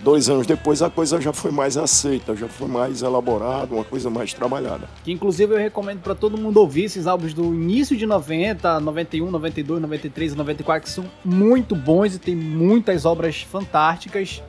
dois 0.00 0.28
anos 0.28 0.46
depois, 0.46 0.82
a 0.82 0.90
coisa 0.90 1.20
já 1.20 1.32
foi 1.32 1.50
mais 1.50 1.76
aceita, 1.76 2.34
já 2.34 2.48
foi 2.48 2.68
mais 2.68 3.02
elaborada, 3.02 3.74
uma 3.74 3.84
coisa 3.84 4.10
mais 4.10 4.32
trabalhada. 4.32 4.88
Que 5.04 5.12
inclusive 5.12 5.54
eu 5.54 5.58
recomendo 5.58 6.00
para 6.00 6.14
todo 6.14 6.38
mundo 6.38 6.58
ouvir 6.58 6.84
esses 6.84 7.06
álbuns 7.06 7.34
do 7.34 7.54
início 7.54 7.96
de 7.96 8.06
90, 8.06 8.80
91, 8.80 9.30
92, 9.30 9.80
93 9.82 10.32
e 10.32 10.36
94, 10.36 10.88
que 10.88 10.94
são 10.94 11.04
muito 11.24 11.74
bons 11.74 12.14
e 12.14 12.18
tem 12.18 12.34
muitas 12.34 13.04
obras 13.04 13.42
fantásticas. 13.42 14.42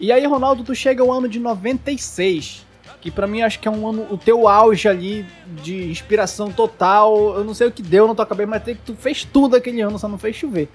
E 0.00 0.12
aí, 0.12 0.24
Ronaldo, 0.26 0.62
tu 0.62 0.74
chega 0.76 1.02
ao 1.02 1.10
ano 1.10 1.28
de 1.28 1.40
96, 1.40 2.64
que 3.00 3.10
para 3.10 3.26
mim 3.26 3.42
acho 3.42 3.58
que 3.58 3.66
é 3.66 3.70
um 3.70 3.88
ano, 3.88 4.06
o 4.10 4.16
teu 4.16 4.46
auge 4.46 4.88
ali 4.88 5.26
de 5.62 5.90
inspiração 5.90 6.52
total. 6.52 7.36
Eu 7.36 7.44
não 7.44 7.52
sei 7.52 7.66
o 7.66 7.72
que 7.72 7.82
deu 7.82 8.06
na 8.06 8.14
tua 8.14 8.24
cabeça, 8.24 8.48
mas 8.48 8.62
tu 8.84 8.94
fez 8.94 9.24
tudo 9.24 9.56
aquele 9.56 9.80
ano, 9.80 9.98
só 9.98 10.06
não 10.06 10.18
fez 10.18 10.36
chover. 10.36 10.68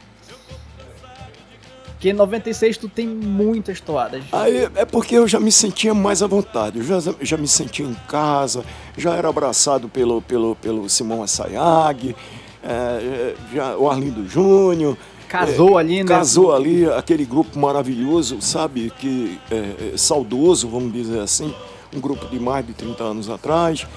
Porque 2.04 2.10
em 2.10 2.14
96 2.14 2.76
tu 2.76 2.90
tem 2.90 3.08
muitas 3.08 3.80
toadas. 3.80 4.26
Aí 4.34 4.70
é 4.76 4.84
porque 4.84 5.16
eu 5.16 5.26
já 5.26 5.40
me 5.40 5.54
sentia 5.54 5.94
mais 5.94 6.22
à 6.22 6.28
vontade. 6.28 6.80
Eu 6.80 6.84
já, 6.84 7.14
já 7.22 7.38
me 7.38 7.48
sentia 7.48 7.86
em 7.86 7.94
casa, 8.10 8.66
já 8.98 9.16
era 9.16 9.30
abraçado 9.30 9.88
pelo, 9.88 10.22
pelo, 10.22 10.54
pelo 10.58 10.90
Simão 10.90 11.24
Assayag, 11.24 12.14
é, 12.62 13.36
já, 13.54 13.78
o 13.78 13.90
Arlindo 13.90 14.28
Júnior. 14.28 14.98
Casou 15.30 15.80
é, 15.80 15.82
ali, 15.82 16.04
né? 16.04 16.10
Casou 16.10 16.54
ali, 16.54 16.86
aquele 16.90 17.24
grupo 17.24 17.58
maravilhoso, 17.58 18.42
sabe? 18.42 18.92
Que 19.00 19.40
é, 19.50 19.94
é 19.94 19.98
saudoso, 19.98 20.68
vamos 20.68 20.92
dizer 20.92 21.22
assim. 21.22 21.56
Um 21.96 22.02
grupo 22.02 22.26
de 22.26 22.38
mais 22.38 22.68
de 22.68 22.74
30 22.74 23.02
anos 23.02 23.30
atrás. 23.30 23.88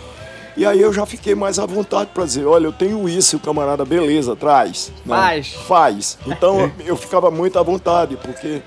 E 0.56 0.64
aí 0.64 0.80
eu 0.80 0.92
já 0.92 1.04
fiquei 1.04 1.34
mais 1.34 1.58
à 1.58 1.66
vontade 1.66 2.10
para 2.14 2.24
dizer, 2.24 2.46
olha, 2.46 2.66
eu 2.66 2.72
tenho 2.72 3.06
isso, 3.08 3.36
o 3.36 3.40
camarada, 3.40 3.84
beleza, 3.84 4.34
traz. 4.34 4.90
Né? 5.04 5.14
Faz. 5.14 5.52
Faz. 5.52 6.18
Então 6.26 6.72
eu 6.84 6.96
ficava 6.96 7.30
muito 7.30 7.58
à 7.58 7.62
vontade, 7.62 8.16
porque 8.16 8.62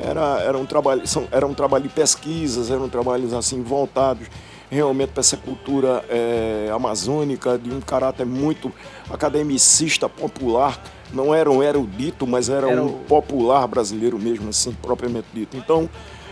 era, 0.00 0.40
era, 0.40 0.58
um 0.58 0.66
trabalho, 0.66 1.06
são, 1.06 1.28
era 1.30 1.46
um 1.46 1.54
trabalho 1.54 1.84
de 1.84 1.90
pesquisas, 1.90 2.70
eram 2.70 2.88
trabalhos 2.88 3.32
assim 3.32 3.62
voltados 3.62 4.26
realmente 4.70 5.10
para 5.10 5.20
essa 5.20 5.36
cultura 5.36 6.04
é, 6.08 6.70
amazônica, 6.74 7.58
de 7.58 7.70
um 7.70 7.80
caráter 7.80 8.26
muito 8.26 8.72
academicista, 9.10 10.08
popular. 10.08 10.80
Não 11.12 11.34
era 11.34 11.50
um 11.50 11.62
erudito, 11.62 12.26
mas 12.26 12.48
era, 12.50 12.70
era 12.70 12.82
um 12.82 12.92
popular 13.04 13.66
brasileiro 13.66 14.18
mesmo, 14.18 14.50
assim, 14.50 14.72
propriamente 14.82 15.26
dito. 15.32 15.56
Então, 15.56 15.88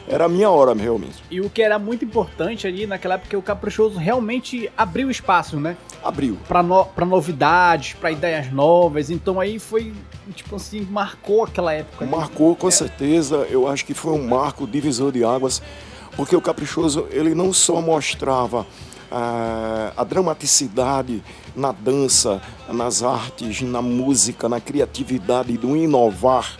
era 0.08 0.26
a 0.26 0.28
minha 0.28 0.48
hora 0.48 0.72
realmente. 0.74 1.22
E 1.30 1.40
o 1.40 1.50
que 1.50 1.60
era 1.60 1.78
muito 1.78 2.04
importante 2.04 2.66
ali 2.66 2.86
naquela 2.86 3.14
época, 3.14 3.34
é 3.34 3.38
o 3.38 3.42
Caprichoso 3.42 3.98
realmente 3.98 4.70
abriu 4.76 5.10
espaço, 5.10 5.58
né? 5.58 5.76
Abriu. 6.02 6.38
Para 6.46 6.62
no, 6.62 6.84
pra 6.84 7.04
novidades, 7.04 7.94
para 7.94 8.12
ideias 8.12 8.52
novas. 8.52 9.10
Então 9.10 9.40
aí 9.40 9.58
foi, 9.58 9.92
tipo 10.34 10.56
assim, 10.56 10.82
marcou 10.82 11.44
aquela 11.44 11.72
época. 11.72 12.04
Ali. 12.04 12.14
Marcou, 12.14 12.54
com 12.54 12.68
é. 12.68 12.70
certeza. 12.70 13.46
Eu 13.50 13.66
acho 13.66 13.84
que 13.84 13.94
foi 13.94 14.12
um 14.12 14.28
marco 14.28 14.66
divisor 14.66 15.10
de 15.10 15.24
águas, 15.24 15.60
porque 16.16 16.36
o 16.36 16.40
Caprichoso, 16.40 17.06
ele 17.10 17.34
não 17.34 17.52
só 17.52 17.80
mostrava 17.80 18.64
a, 19.10 19.92
ah, 19.96 20.02
a 20.02 20.04
dramaticidade 20.04 21.22
na 21.54 21.72
dança, 21.72 22.40
nas 22.68 23.02
artes, 23.02 23.62
na 23.62 23.82
música, 23.82 24.48
na 24.48 24.60
criatividade 24.60 25.56
do 25.56 25.76
inovar. 25.76 26.56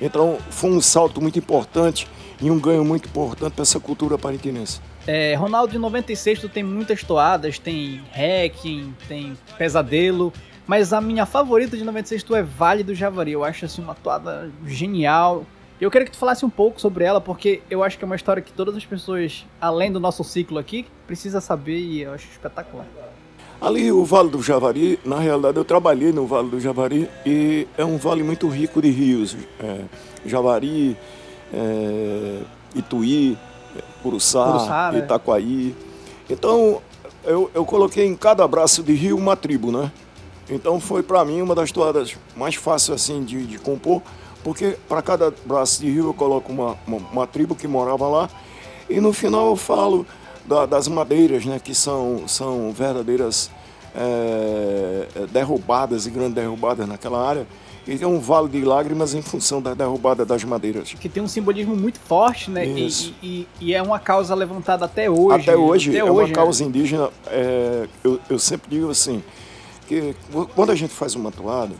Então 0.00 0.38
foi 0.50 0.70
um 0.70 0.80
salto 0.80 1.20
muito 1.20 1.38
importante 1.38 2.06
e 2.40 2.50
um 2.50 2.58
ganho 2.58 2.84
muito 2.84 3.08
importante 3.08 3.52
para 3.52 3.62
essa 3.62 3.78
cultura 3.78 4.16
parintinense. 4.16 4.80
É, 5.06 5.34
Ronaldo, 5.34 5.72
de 5.72 5.78
96 5.78 6.40
tu 6.40 6.48
tem 6.48 6.62
muitas 6.62 7.02
toadas, 7.02 7.58
tem 7.58 8.00
Hacking, 8.12 8.94
tem 9.08 9.36
Pesadelo, 9.58 10.32
mas 10.66 10.92
a 10.92 11.00
minha 11.00 11.26
favorita 11.26 11.76
de 11.76 11.84
96 11.84 12.22
tu 12.22 12.34
é 12.34 12.42
Vale 12.42 12.82
do 12.82 12.94
Javari. 12.94 13.32
Eu 13.32 13.44
acho 13.44 13.64
assim 13.64 13.82
uma 13.82 13.94
toada 13.94 14.50
genial. 14.66 15.44
Eu 15.80 15.90
queria 15.90 16.04
que 16.04 16.12
tu 16.12 16.18
falasse 16.18 16.44
um 16.44 16.50
pouco 16.50 16.80
sobre 16.80 17.04
ela, 17.04 17.20
porque 17.20 17.62
eu 17.70 17.82
acho 17.82 17.98
que 17.98 18.04
é 18.04 18.06
uma 18.06 18.16
história 18.16 18.42
que 18.42 18.52
todas 18.52 18.76
as 18.76 18.84
pessoas, 18.84 19.46
além 19.60 19.90
do 19.90 19.98
nosso 19.98 20.22
ciclo 20.22 20.58
aqui, 20.58 20.86
precisa 21.06 21.40
saber 21.40 21.78
e 21.78 22.02
eu 22.02 22.12
acho 22.12 22.28
espetacular. 22.30 22.86
Ali, 23.60 23.90
o 23.90 24.04
Vale 24.04 24.30
do 24.30 24.42
Javari, 24.42 24.98
na 25.04 25.18
realidade 25.18 25.56
eu 25.56 25.64
trabalhei 25.64 26.12
no 26.12 26.26
Vale 26.26 26.48
do 26.48 26.60
Javari 26.60 27.08
e 27.26 27.66
é 27.76 27.84
um 27.84 27.98
vale 27.98 28.22
muito 28.22 28.48
rico 28.48 28.80
de 28.80 28.90
rios. 28.90 29.36
É, 29.58 29.80
Javari, 30.24 30.96
é, 31.52 32.38
Ituí, 32.74 33.36
Curuçá, 34.02 34.44
Curuçá 34.44 34.92
né? 34.92 34.98
Itaquaí. 35.00 35.74
Então, 36.28 36.80
eu, 37.24 37.50
eu 37.54 37.64
coloquei 37.64 38.06
em 38.06 38.16
cada 38.16 38.46
braço 38.46 38.82
de 38.82 38.92
rio 38.92 39.16
uma 39.16 39.36
tribo, 39.36 39.70
né? 39.70 39.90
Então 40.50 40.80
foi 40.80 41.02
para 41.02 41.24
mim 41.24 41.40
uma 41.40 41.54
das 41.54 41.70
toadas 41.70 42.16
mais 42.34 42.56
fáceis 42.56 43.02
assim 43.02 43.22
de, 43.22 43.46
de 43.46 43.58
compor, 43.58 44.02
porque 44.42 44.76
para 44.88 45.00
cada 45.00 45.32
braço 45.44 45.80
de 45.80 45.88
rio 45.88 46.06
eu 46.06 46.14
coloco 46.14 46.50
uma, 46.52 46.76
uma, 46.86 46.96
uma, 46.96 47.26
tribo 47.26 47.54
que 47.54 47.68
morava 47.68 48.08
lá 48.08 48.28
e 48.88 49.00
no 49.00 49.12
final 49.12 49.46
eu 49.46 49.56
falo 49.56 50.04
da, 50.44 50.66
das 50.66 50.88
madeiras, 50.88 51.44
né, 51.44 51.60
que 51.62 51.72
são, 51.72 52.26
são 52.26 52.72
verdadeiras 52.72 53.48
é, 53.94 55.06
derrubadas 55.30 56.06
e 56.06 56.10
grandes 56.10 56.34
derrubadas 56.34 56.88
naquela 56.88 57.24
área 57.24 57.46
é 58.00 58.06
um 58.06 58.20
vale 58.20 58.48
de 58.48 58.60
lágrimas 58.62 59.14
em 59.14 59.22
função 59.22 59.60
da 59.60 59.74
derrubada 59.74 60.24
das 60.24 60.44
madeiras. 60.44 60.92
Que 60.92 61.08
tem 61.08 61.22
um 61.22 61.28
simbolismo 61.28 61.74
muito 61.74 61.98
forte, 61.98 62.50
né? 62.50 62.64
E, 62.64 63.14
e, 63.22 63.48
e, 63.60 63.74
é 63.74 63.82
uma 63.82 63.98
causa 63.98 64.34
levantada 64.34 64.84
até 64.84 65.10
hoje. 65.10 65.42
Até 65.42 65.56
hoje, 65.56 65.90
até 65.90 65.98
é 65.98 66.04
hoje, 66.04 66.12
uma 66.12 66.28
né? 66.28 66.34
causa 66.34 66.62
indígena. 66.62 67.10
É, 67.26 67.88
eu, 68.04 68.20
eu 68.28 68.38
sempre 68.38 68.70
digo 68.70 68.90
assim, 68.90 69.22
que 69.88 70.14
quando 70.54 70.70
a 70.70 70.74
gente 70.76 70.94
faz 70.94 71.16
uma 71.16 71.32
toada, 71.32 71.74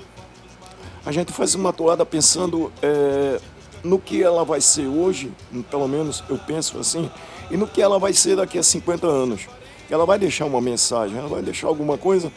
a 1.06 1.12
gente 1.12 1.32
faz 1.32 1.54
uma 1.54 1.72
toada 1.72 2.04
pensando 2.04 2.72
é, 2.82 3.40
no 3.84 3.98
que 3.98 4.22
ela 4.22 4.44
vai 4.44 4.60
ser 4.60 4.86
hoje, 4.86 5.32
pelo 5.70 5.86
menos 5.86 6.24
eu 6.28 6.38
penso 6.38 6.78
assim, 6.78 7.08
e 7.50 7.56
no 7.56 7.66
que 7.66 7.80
ela 7.80 7.98
vai 7.98 8.12
ser 8.12 8.36
daqui 8.36 8.58
a 8.58 8.62
50 8.62 9.06
anos. 9.06 9.42
Ela 9.88 10.04
vai 10.04 10.18
deixar 10.18 10.44
uma 10.44 10.60
mensagem, 10.60 11.18
ela 11.18 11.28
vai 11.28 11.42
deixar 11.42 11.68
alguma 11.68 11.96
coisa 11.98 12.32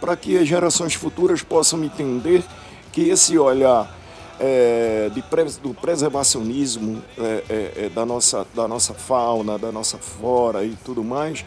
para 0.00 0.16
que 0.16 0.36
as 0.36 0.48
gerações 0.48 0.94
futuras 0.94 1.42
possam 1.42 1.82
entender 1.84 2.42
que 2.92 3.08
esse 3.08 3.38
olhar 3.38 3.90
é, 4.38 5.10
de, 5.14 5.22
do 5.62 5.72
preservacionismo 5.74 7.02
é, 7.18 7.22
é, 7.22 7.72
é, 7.84 7.88
da, 7.88 8.04
nossa, 8.04 8.46
da 8.54 8.68
nossa 8.68 8.92
fauna, 8.92 9.58
da 9.58 9.72
nossa 9.72 9.98
flora 9.98 10.64
e 10.64 10.76
tudo 10.84 11.02
mais, 11.02 11.44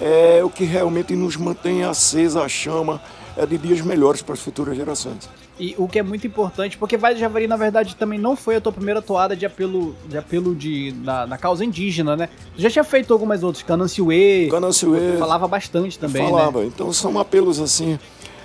é 0.00 0.42
o 0.42 0.48
que 0.48 0.64
realmente 0.64 1.14
nos 1.14 1.36
mantém 1.36 1.84
acesa 1.84 2.42
a 2.42 2.48
chama 2.48 3.00
é 3.36 3.46
de 3.46 3.56
dias 3.56 3.80
melhores 3.80 4.20
para 4.20 4.34
as 4.34 4.40
futuras 4.40 4.76
gerações. 4.76 5.28
E 5.60 5.74
o 5.76 5.88
que 5.88 5.98
é 5.98 6.02
muito 6.02 6.26
importante, 6.26 6.78
porque 6.78 6.96
Vai 6.96 7.14
de 7.14 7.20
Javari, 7.20 7.48
na 7.48 7.56
verdade, 7.56 7.96
também 7.96 8.18
não 8.18 8.36
foi 8.36 8.56
a 8.56 8.60
tua 8.60 8.72
primeira 8.72 9.02
toada 9.02 9.36
de 9.36 9.44
apelo 9.44 9.94
de 10.08 10.16
apelo 10.16 10.54
de, 10.54 10.94
na, 11.02 11.26
na 11.26 11.38
causa 11.38 11.64
indígena, 11.64 12.16
né? 12.16 12.28
Tu 12.54 12.62
já 12.62 12.70
tinha 12.70 12.84
feito 12.84 13.12
algumas 13.12 13.42
outras, 13.42 13.64
Cananciuê. 13.64 14.48
Cananciuê. 14.50 15.16
Falava 15.18 15.48
bastante 15.48 15.98
também, 15.98 16.28
falava. 16.28 16.60
né? 16.60 16.66
Então 16.66 16.92
são 16.92 17.18
apelos 17.18 17.60
assim 17.60 17.98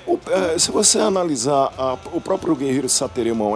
o, 0.05 0.19
é, 0.29 0.57
se 0.59 0.71
você 0.71 0.99
analisar 0.99 1.73
a, 1.77 1.97
o 2.11 2.19
próprio 2.19 2.55
guerreiro 2.55 2.89
Sateremão 2.89 3.53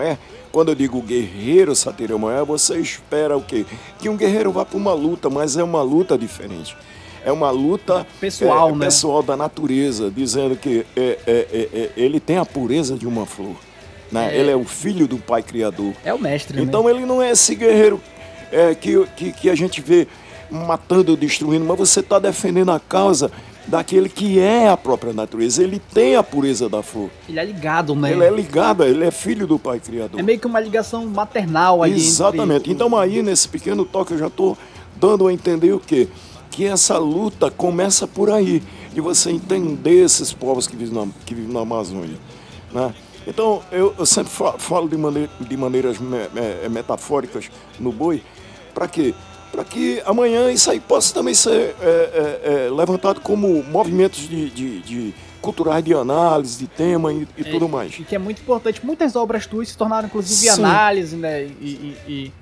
quando 0.51 0.69
eu 0.69 0.75
digo 0.75 1.01
guerreiro 1.01 1.75
Sateremão 1.75 2.45
você 2.45 2.77
espera 2.79 3.37
o 3.37 3.41
quê? 3.41 3.65
Que 3.99 4.09
um 4.09 4.17
guerreiro 4.17 4.51
vá 4.51 4.65
para 4.65 4.77
uma 4.77 4.93
luta, 4.93 5.29
mas 5.29 5.57
é 5.57 5.63
uma 5.63 5.81
luta 5.81 6.17
diferente. 6.17 6.75
É 7.23 7.31
uma 7.31 7.49
luta 7.49 8.07
pessoal, 8.21 8.69
é, 8.69 8.71
né? 8.73 8.85
pessoal 8.85 9.21
da 9.21 9.35
natureza, 9.35 10.09
dizendo 10.09 10.55
que 10.55 10.85
é, 10.95 11.19
é, 11.27 11.47
é, 11.51 11.69
é 11.73 11.91
ele 11.97 12.19
tem 12.19 12.37
a 12.37 12.45
pureza 12.45 12.95
de 12.95 13.05
uma 13.05 13.25
flor. 13.25 13.55
Né? 14.09 14.37
Ele 14.37 14.49
é 14.49 14.55
o 14.55 14.63
filho 14.63 15.07
do 15.07 15.17
Pai 15.17 15.43
Criador. 15.43 15.93
É 16.05 16.13
o 16.13 16.19
mestre. 16.19 16.61
Então 16.61 16.83
né? 16.83 16.91
ele 16.91 17.05
não 17.05 17.21
é 17.21 17.31
esse 17.31 17.53
guerreiro 17.53 18.01
que, 18.79 19.05
que, 19.17 19.31
que 19.33 19.49
a 19.49 19.55
gente 19.55 19.81
vê 19.81 20.07
matando, 20.49 21.17
destruindo, 21.17 21.65
mas 21.65 21.77
você 21.77 21.99
está 21.99 22.17
defendendo 22.17 22.71
a 22.71 22.79
causa 22.79 23.29
daquele 23.67 24.09
que 24.09 24.39
é 24.39 24.69
a 24.69 24.77
própria 24.77 25.13
natureza. 25.13 25.61
Ele 25.61 25.79
tem 25.93 26.15
a 26.15 26.23
pureza 26.23 26.69
da 26.69 26.81
flor. 26.81 27.09
Ele 27.27 27.39
é 27.39 27.45
ligado, 27.45 27.95
né? 27.95 28.11
Ele 28.11 28.23
é 28.23 28.29
ligado, 28.29 28.83
ele 28.83 29.05
é 29.05 29.11
filho 29.11 29.45
do 29.45 29.59
Pai 29.59 29.79
Criador. 29.79 30.19
É 30.19 30.23
meio 30.23 30.39
que 30.39 30.47
uma 30.47 30.59
ligação 30.59 31.05
maternal 31.05 31.83
aí. 31.83 31.93
Exatamente. 31.93 32.61
Entre... 32.61 32.71
Então 32.71 32.97
aí, 32.97 33.21
nesse 33.21 33.47
pequeno 33.47 33.85
toque, 33.85 34.13
eu 34.13 34.17
já 34.17 34.27
estou 34.27 34.57
dando 34.95 35.27
a 35.27 35.33
entender 35.33 35.73
o 35.73 35.79
quê? 35.79 36.07
Que 36.49 36.65
essa 36.65 36.97
luta 36.97 37.51
começa 37.51 38.07
por 38.07 38.31
aí, 38.31 38.63
de 38.93 39.01
você 39.01 39.29
entender 39.29 40.03
esses 40.03 40.33
povos 40.33 40.65
que 40.65 40.75
vivem 40.75 40.95
na, 40.95 41.07
que 41.25 41.35
vivem 41.35 41.53
na 41.53 41.61
Amazônia. 41.61 42.17
Né? 42.73 42.93
Então, 43.27 43.61
eu, 43.71 43.93
eu 43.99 44.05
sempre 44.05 44.31
falo 44.57 44.87
de, 44.87 44.97
maneira, 44.97 45.29
de 45.39 45.57
maneiras 45.57 45.99
me, 45.99 46.17
me, 46.17 46.69
metafóricas 46.69 47.51
no 47.77 47.91
boi, 47.91 48.23
para 48.73 48.87
quê? 48.87 49.13
Para 49.51 49.63
que 49.63 50.01
amanhã 50.05 50.51
isso 50.51 50.69
aí 50.69 50.79
possa 50.79 51.13
também 51.13 51.33
ser 51.33 51.75
é, 51.81 51.85
é, 51.85 52.67
é, 52.67 52.69
levantado 52.71 53.21
como 53.21 53.63
movimentos 53.63 54.27
de, 54.27 54.49
de, 54.49 54.79
de, 54.81 55.13
culturais 55.41 55.83
de 55.83 55.93
análise, 55.93 56.57
de 56.57 56.67
tema 56.67 57.13
e, 57.13 57.27
e 57.37 57.43
tudo 57.43 57.69
mais. 57.69 57.97
E 57.97 58.03
que 58.03 58.15
é 58.15 58.19
muito 58.19 58.41
importante. 58.41 58.85
Muitas 58.85 59.15
obras 59.15 59.45
tuas 59.45 59.69
se 59.69 59.77
tornaram, 59.77 60.07
inclusive, 60.07 60.51
Sim. 60.53 60.63
análise, 60.63 61.15
né? 61.15 61.43
E, 61.43 61.49
e, 61.65 61.97
e, 62.07 62.33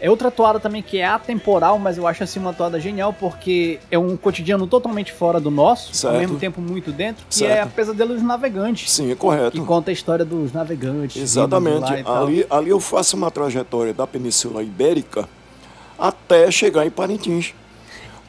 é 0.00 0.10
outra 0.10 0.32
toada 0.32 0.58
também 0.58 0.82
que 0.82 0.98
é 0.98 1.06
atemporal, 1.06 1.78
mas 1.78 1.96
eu 1.96 2.08
acho 2.08 2.24
assim 2.24 2.40
uma 2.40 2.52
toada 2.52 2.80
genial, 2.80 3.12
porque 3.12 3.78
é 3.88 3.96
um 3.96 4.16
cotidiano 4.16 4.66
totalmente 4.66 5.12
fora 5.12 5.38
do 5.38 5.48
nosso, 5.48 5.94
certo. 5.94 6.14
ao 6.14 6.20
mesmo 6.20 6.38
tempo 6.40 6.60
muito 6.60 6.90
dentro, 6.90 7.24
que 7.28 7.36
certo. 7.36 7.52
é 7.52 7.60
a 7.60 7.66
Pesadelo 7.66 8.12
dos 8.12 8.22
Navegantes. 8.22 8.90
Sim, 8.90 9.12
é 9.12 9.14
correto. 9.14 9.52
Que 9.52 9.64
conta 9.64 9.90
a 9.90 9.94
história 9.94 10.24
dos 10.24 10.52
navegantes. 10.52 11.22
Exatamente. 11.22 11.92
Ali, 12.04 12.44
ali 12.50 12.70
eu 12.70 12.80
faço 12.80 13.16
uma 13.16 13.30
trajetória 13.30 13.94
da 13.94 14.04
Península 14.04 14.62
Ibérica 14.64 15.28
até 16.02 16.50
chegar 16.50 16.84
em 16.84 16.90
Parintins, 16.90 17.54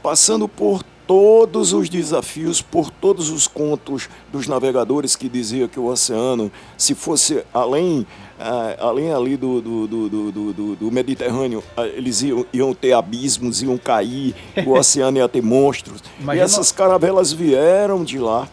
passando 0.04 0.48
por 0.48 0.84
todos 1.08 1.74
os 1.74 1.90
desafios, 1.90 2.62
por 2.62 2.92
todos 2.92 3.32
os 3.32 3.48
contos 3.48 4.08
dos 4.32 4.48
navegadores 4.48 5.16
que 5.16 5.28
diziam 5.28 5.68
que 5.68 5.80
o 5.80 5.86
oceano, 5.86 6.52
se 6.78 6.94
fosse 6.94 7.44
além, 7.52 8.06
uh, 8.40 8.78
além 8.80 9.12
ali 9.12 9.36
do, 9.36 9.60
do, 9.60 9.88
do, 9.88 10.32
do, 10.32 10.76
do 10.76 10.92
Mediterrâneo, 10.92 11.64
uh, 11.76 11.82
eles 11.82 12.22
iam, 12.22 12.46
iam, 12.54 12.76
ter 12.76 12.94
abismos, 12.94 13.64
iam 13.64 13.76
cair, 13.76 14.36
o 14.68 14.74
oceano 14.78 15.18
ia 15.18 15.28
ter 15.28 15.42
monstros. 15.42 16.04
Imagina... 16.20 16.44
E 16.44 16.46
essas 16.46 16.72
caravelas 16.72 17.34
vieram 17.34 18.04
de 18.04 18.20
lá. 18.20 18.48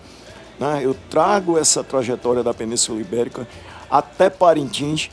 Né? 0.58 0.80
Eu 0.82 0.96
trago 1.10 1.58
essa 1.58 1.84
trajetória 1.84 2.42
da 2.42 2.54
Península 2.54 2.98
Ibérica 2.98 3.46
até 3.90 4.30
Parintins, 4.30 5.10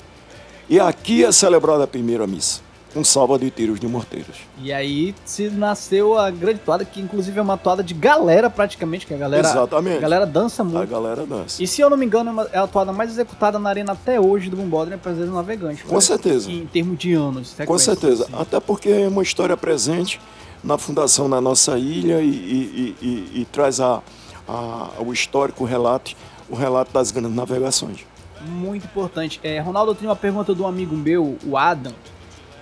e 0.70 0.80
aqui 0.80 1.26
é 1.26 1.32
celebrada 1.34 1.84
a 1.84 1.88
primeira 1.88 2.26
missa 2.26 2.67
com 2.98 3.04
salva 3.04 3.38
de 3.38 3.52
tiros 3.52 3.80
de 3.80 3.88
morteiros. 3.88 4.38
E 4.60 4.74
aí 4.74 5.14
se 5.24 5.52
nasceu 5.52 6.18
a 6.18 6.32
grande 6.32 6.62
toada, 6.62 6.84
que 6.84 7.00
inclusive 7.00 7.38
é 7.38 7.42
uma 7.44 7.56
toada 7.56 7.84
de 7.84 7.94
galera 7.94 8.50
praticamente, 8.50 9.06
que 9.06 9.14
a 9.14 9.18
galera, 9.18 9.48
Exatamente. 9.48 9.98
A 9.98 10.02
galera 10.02 10.26
dança 10.26 10.64
muito. 10.64 10.80
A 10.80 10.86
galera 10.86 11.24
dança. 11.24 11.62
E 11.62 11.68
se 11.68 11.80
eu 11.80 11.92
não 11.92 11.96
me 11.96 12.08
engano, 12.08 12.42
é, 12.42 12.50
é 12.54 12.58
a 12.58 12.66
toada 12.66 12.92
mais 12.92 13.12
executada 13.12 13.60
na 13.60 13.70
arena 13.70 13.92
até 13.92 14.20
hoje 14.20 14.50
do 14.50 14.58
Bumbodre, 14.58 14.90
né, 14.90 14.98
Prazer 14.98 15.28
Navegante. 15.28 15.84
Com 15.84 16.02
certeza. 16.02 16.52
Em 16.52 16.66
termos 16.66 16.98
de 16.98 17.14
anos. 17.14 17.56
Com 17.68 17.78
certeza. 17.78 18.24
Assim. 18.24 18.34
Até 18.36 18.60
porque 18.60 18.90
é 18.90 19.08
uma 19.08 19.22
história 19.22 19.56
presente 19.56 20.20
na 20.64 20.80
fundação 20.80 21.30
da 21.30 21.40
nossa 21.40 21.78
ilha 21.78 22.20
e, 22.20 22.30
e, 22.30 22.96
e, 23.00 23.42
e 23.42 23.46
traz 23.52 23.80
a, 23.80 24.02
a, 24.48 24.90
o 25.06 25.14
histórico 25.14 25.66
relato, 25.66 26.16
o 26.50 26.56
relato 26.56 26.92
das 26.92 27.12
grandes 27.12 27.36
navegações. 27.36 28.00
Muito 28.42 28.86
importante. 28.86 29.40
É, 29.44 29.60
Ronaldo, 29.60 29.92
eu 29.92 29.96
tenho 29.96 30.10
uma 30.10 30.16
pergunta 30.16 30.56
de 30.56 30.62
um 30.64 30.68
amigo 30.68 30.96
meu, 30.96 31.38
o 31.46 31.56
Adam, 31.56 31.94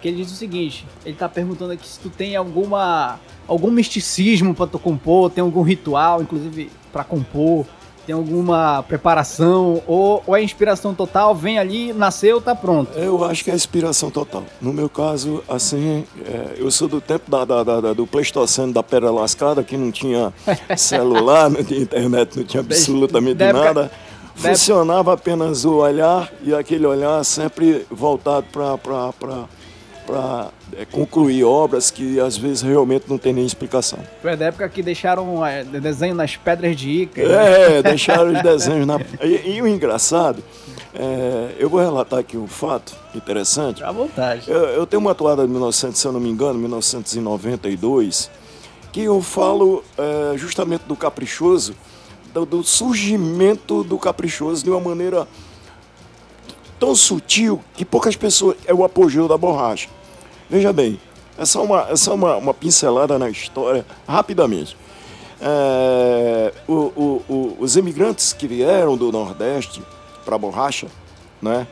que 0.05 0.09
ele 0.09 0.17
diz 0.17 0.31
o 0.31 0.35
seguinte: 0.35 0.85
ele 1.03 1.15
tá 1.15 1.27
perguntando 1.27 1.71
aqui 1.71 1.87
se 1.87 1.99
tu 1.99 2.11
tem 2.11 2.35
alguma 2.35 3.19
algum 3.47 3.71
misticismo 3.71 4.53
para 4.53 4.67
tu 4.67 4.77
compor, 4.77 5.31
tem 5.31 5.41
algum 5.41 5.63
ritual, 5.63 6.21
inclusive 6.21 6.69
para 6.93 7.03
compor, 7.03 7.65
tem 8.05 8.13
alguma 8.13 8.83
preparação 8.83 9.81
ou, 9.87 10.23
ou 10.27 10.35
é 10.35 10.43
inspiração 10.43 10.93
total, 10.93 11.33
vem 11.33 11.57
ali, 11.57 11.91
nasceu, 11.91 12.39
tá 12.39 12.53
pronto? 12.53 12.95
Eu 12.95 13.23
acho 13.23 13.43
que 13.43 13.49
é 13.49 13.55
inspiração 13.55 14.11
total. 14.11 14.43
No 14.61 14.71
meu 14.71 14.87
caso, 14.87 15.43
assim, 15.49 16.05
é, 16.23 16.53
eu 16.57 16.69
sou 16.69 16.87
do 16.87 17.01
tempo 17.01 17.29
da, 17.29 17.43
da, 17.43 17.63
da, 17.63 17.93
do 17.93 18.05
Pleistoceno 18.05 18.71
da 18.71 18.83
Pedra 18.83 19.09
Lascada, 19.09 19.63
que 19.63 19.75
não 19.75 19.91
tinha 19.91 20.31
celular, 20.77 21.49
não 21.49 21.63
tinha 21.63 21.81
internet, 21.81 22.37
não 22.37 22.43
tinha 22.43 22.61
absolutamente 22.61 23.37
da 23.37 23.51
nada. 23.51 23.91
Funcionava 24.35 25.13
apenas 25.13 25.63
o 25.65 25.77
olhar 25.77 26.29
e 26.43 26.53
aquele 26.53 26.85
olhar 26.85 27.23
sempre 27.23 27.87
voltado 27.89 28.45
para 28.51 29.47
para 30.05 30.49
é, 30.77 30.85
concluir 30.85 31.43
obras 31.43 31.89
que 31.89 32.19
às 32.19 32.37
vezes 32.37 32.61
realmente 32.61 33.05
não 33.07 33.17
tem 33.17 33.33
nem 33.33 33.45
explicação. 33.45 33.99
Foi 34.21 34.35
da 34.35 34.45
época 34.45 34.67
que 34.69 34.81
deixaram 34.83 35.45
é, 35.45 35.63
desenho 35.63 36.15
nas 36.15 36.35
pedras 36.35 36.75
de 36.75 36.89
Ica. 36.89 37.21
É, 37.21 37.69
né? 37.69 37.81
deixaram 37.81 38.31
os 38.31 38.41
desenhos 38.41 38.85
na. 38.85 38.99
E, 39.21 39.55
e 39.55 39.61
o 39.61 39.67
engraçado, 39.67 40.43
é, 40.93 41.55
eu 41.59 41.69
vou 41.69 41.79
relatar 41.79 42.19
aqui 42.19 42.37
um 42.37 42.47
fato 42.47 42.95
interessante. 43.13 43.83
À 43.83 43.91
vontade. 43.91 44.49
Eu, 44.49 44.59
eu, 44.59 44.87
tenho 44.87 45.01
uma 45.01 45.15
toada 45.15 45.43
de 45.43 45.51
1900, 45.51 45.99
se 45.99 46.07
eu 46.07 46.11
não 46.11 46.19
me 46.19 46.29
engano, 46.29 46.57
1992, 46.59 48.29
que 48.91 49.01
eu 49.01 49.21
falo 49.21 49.83
é, 49.97 50.37
justamente 50.37 50.83
do 50.83 50.95
caprichoso, 50.95 51.75
do, 52.33 52.45
do 52.45 52.63
surgimento 52.63 53.83
do 53.83 53.97
caprichoso 53.97 54.63
de 54.63 54.69
uma 54.69 54.79
maneira 54.79 55.27
tão 56.79 56.95
sutil 56.95 57.61
que 57.73 57.85
poucas 57.85 58.15
pessoas. 58.15 58.57
É 58.65 58.73
o 58.73 58.83
apogeu 58.83 59.27
da 59.27 59.37
borracha. 59.37 59.89
Veja 60.49 60.71
bem, 60.71 60.99
é 61.37 61.45
só 61.45 61.63
uma, 61.63 61.87
é 61.89 61.95
só 61.95 62.13
uma, 62.13 62.37
uma 62.37 62.53
pincelada 62.53 63.17
na 63.19 63.29
história, 63.29 63.85
rapidamente. 64.07 64.77
É, 65.41 66.53
o, 66.67 66.73
o, 66.73 67.23
o, 67.27 67.57
os 67.59 67.75
imigrantes 67.75 68.31
que 68.31 68.47
vieram 68.47 68.95
do 68.95 69.11
Nordeste 69.11 69.81
para 70.23 70.35
a 70.35 70.39
borracha, 70.39 70.87
né? 71.41 71.67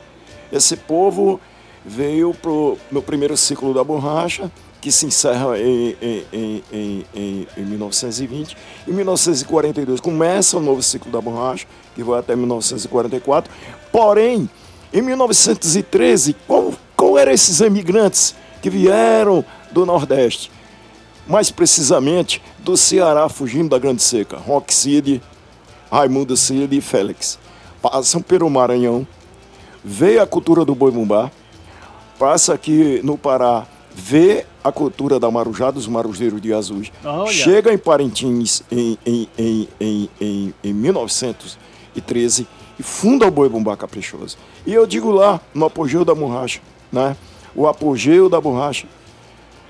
esse 0.52 0.76
povo 0.76 1.40
veio 1.84 2.32
pro, 2.34 2.78
no 2.90 3.02
primeiro 3.02 3.36
ciclo 3.36 3.74
da 3.74 3.82
borracha, 3.82 4.50
que 4.80 4.92
se 4.92 5.06
encerra 5.06 5.58
em, 5.58 5.96
em, 6.02 6.24
em, 6.70 7.06
em, 7.14 7.48
em 7.56 7.64
1920. 7.64 8.56
Em 8.86 8.92
1942 8.92 9.98
começa 9.98 10.58
o 10.58 10.60
novo 10.60 10.82
ciclo 10.82 11.10
da 11.10 11.20
borracha, 11.20 11.66
que 11.94 12.02
vai 12.02 12.20
até 12.20 12.36
1944. 12.36 13.50
Porém, 13.90 14.48
em 14.94 15.02
1913, 15.02 16.36
qual, 16.46 16.72
qual 16.96 17.18
eram 17.18 17.32
esses 17.32 17.58
imigrantes 17.58 18.32
que 18.62 18.70
vieram 18.70 19.44
do 19.72 19.84
Nordeste? 19.84 20.52
Mais 21.26 21.50
precisamente 21.50 22.40
do 22.60 22.76
Ceará, 22.76 23.28
fugindo 23.28 23.70
da 23.70 23.78
Grande 23.78 24.02
Seca. 24.02 24.36
Rock 24.36 24.72
City, 24.72 25.20
Raimundo 25.90 26.36
Cid 26.36 26.76
e 26.76 26.80
Félix. 26.80 27.40
Passam 27.82 28.22
pelo 28.22 28.48
Maranhão, 28.48 29.04
vê 29.84 30.20
a 30.20 30.26
cultura 30.26 30.64
do 30.64 30.76
boi 30.76 30.92
bumbá, 30.92 31.28
passa 32.16 32.54
aqui 32.54 33.00
no 33.02 33.18
Pará, 33.18 33.66
vê 33.92 34.46
a 34.62 34.70
cultura 34.70 35.18
da 35.18 35.28
Marujá, 35.30 35.72
dos 35.72 35.88
marujeiros 35.88 36.40
de 36.40 36.54
azuis. 36.54 36.92
Olha. 37.04 37.32
Chega 37.32 37.72
em 37.72 37.78
Parintins 37.78 38.62
em, 38.70 38.96
em, 39.04 39.28
em, 39.36 39.68
em, 39.80 40.10
em, 40.20 40.54
em 40.62 40.72
1913 40.72 42.46
e 42.78 42.82
funda 42.82 43.26
o 43.26 43.30
Boi 43.30 43.48
Bumbá 43.48 43.76
Caprichoso. 43.76 44.36
E 44.66 44.72
eu 44.72 44.86
digo 44.86 45.10
lá, 45.10 45.40
no 45.54 45.66
apogeu 45.66 46.04
da 46.04 46.14
borracha, 46.14 46.60
né? 46.92 47.16
o 47.54 47.66
apogeu 47.66 48.28
da 48.28 48.40
borracha 48.40 48.86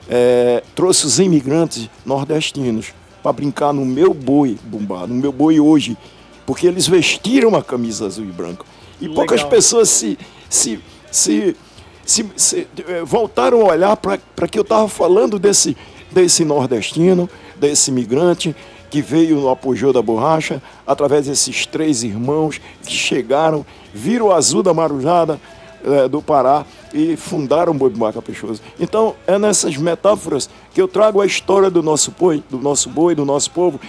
é, 0.09 0.63
trouxe 0.75 1.07
os 1.07 1.19
imigrantes 1.19 1.89
nordestinos 2.05 2.93
para 3.23 3.33
brincar 3.33 3.73
no 3.73 3.85
meu 3.85 4.13
boi 4.13 4.59
bumbá, 4.65 5.07
no 5.07 5.15
meu 5.15 5.33
boi 5.33 5.59
hoje, 5.59 5.97
porque 6.45 6.67
eles 6.67 6.87
vestiram 6.87 7.55
a 7.57 7.63
camisa 7.63 8.07
azul 8.07 8.25
e 8.25 8.33
branca. 8.33 8.65
E 9.01 9.05
Legal. 9.05 9.17
poucas 9.17 9.43
pessoas 9.43 9.89
se, 9.89 10.19
se, 10.49 10.79
se, 11.11 11.57
se, 12.05 12.31
se 12.37 12.69
eh, 12.87 13.03
voltaram 13.03 13.63
a 13.63 13.73
olhar 13.73 13.97
para 13.97 14.49
que 14.49 14.59
eu 14.59 14.63
estava 14.63 14.89
falando 14.89 15.39
desse, 15.39 15.75
desse 16.13 16.45
nordestino, 16.45 17.29
desse 17.57 17.91
imigrante 17.91 18.55
que 18.91 19.03
veio 19.03 19.41
no 19.41 19.49
apogeu 19.49 19.93
da 19.93 20.03
borracha, 20.03 20.63
através 20.87 21.27
desses 21.27 21.67
três 21.67 22.03
irmãos 22.03 22.61
que 22.85 22.93
chegaram, 22.93 23.65
viram 23.93 24.27
o 24.27 24.33
azul 24.33 24.63
da 24.63 24.73
marujada 24.73 25.41
é, 25.85 26.09
do 26.09 26.23
Pará 26.23 26.65
e 26.93 27.17
fundaram 27.17 27.73
o 27.73 27.75
Boi 27.75 27.91
Bumbá 27.91 28.13
Caprichoso. 28.13 28.63
Então, 28.79 29.15
é 29.27 29.39
nessas 29.39 29.77
metáforas 29.77 30.49
que 30.73 30.81
eu 30.81 30.89
trago 30.89 31.21
a 31.21 31.27
história 31.27 31.71
do 31.71 31.83
nosso 31.83 32.11
boi, 32.13 32.43
do 32.49 32.59
nosso 32.59 32.89
boi, 32.89 33.15
do 33.15 33.25
nosso 33.25 33.51
povo, 33.51 33.81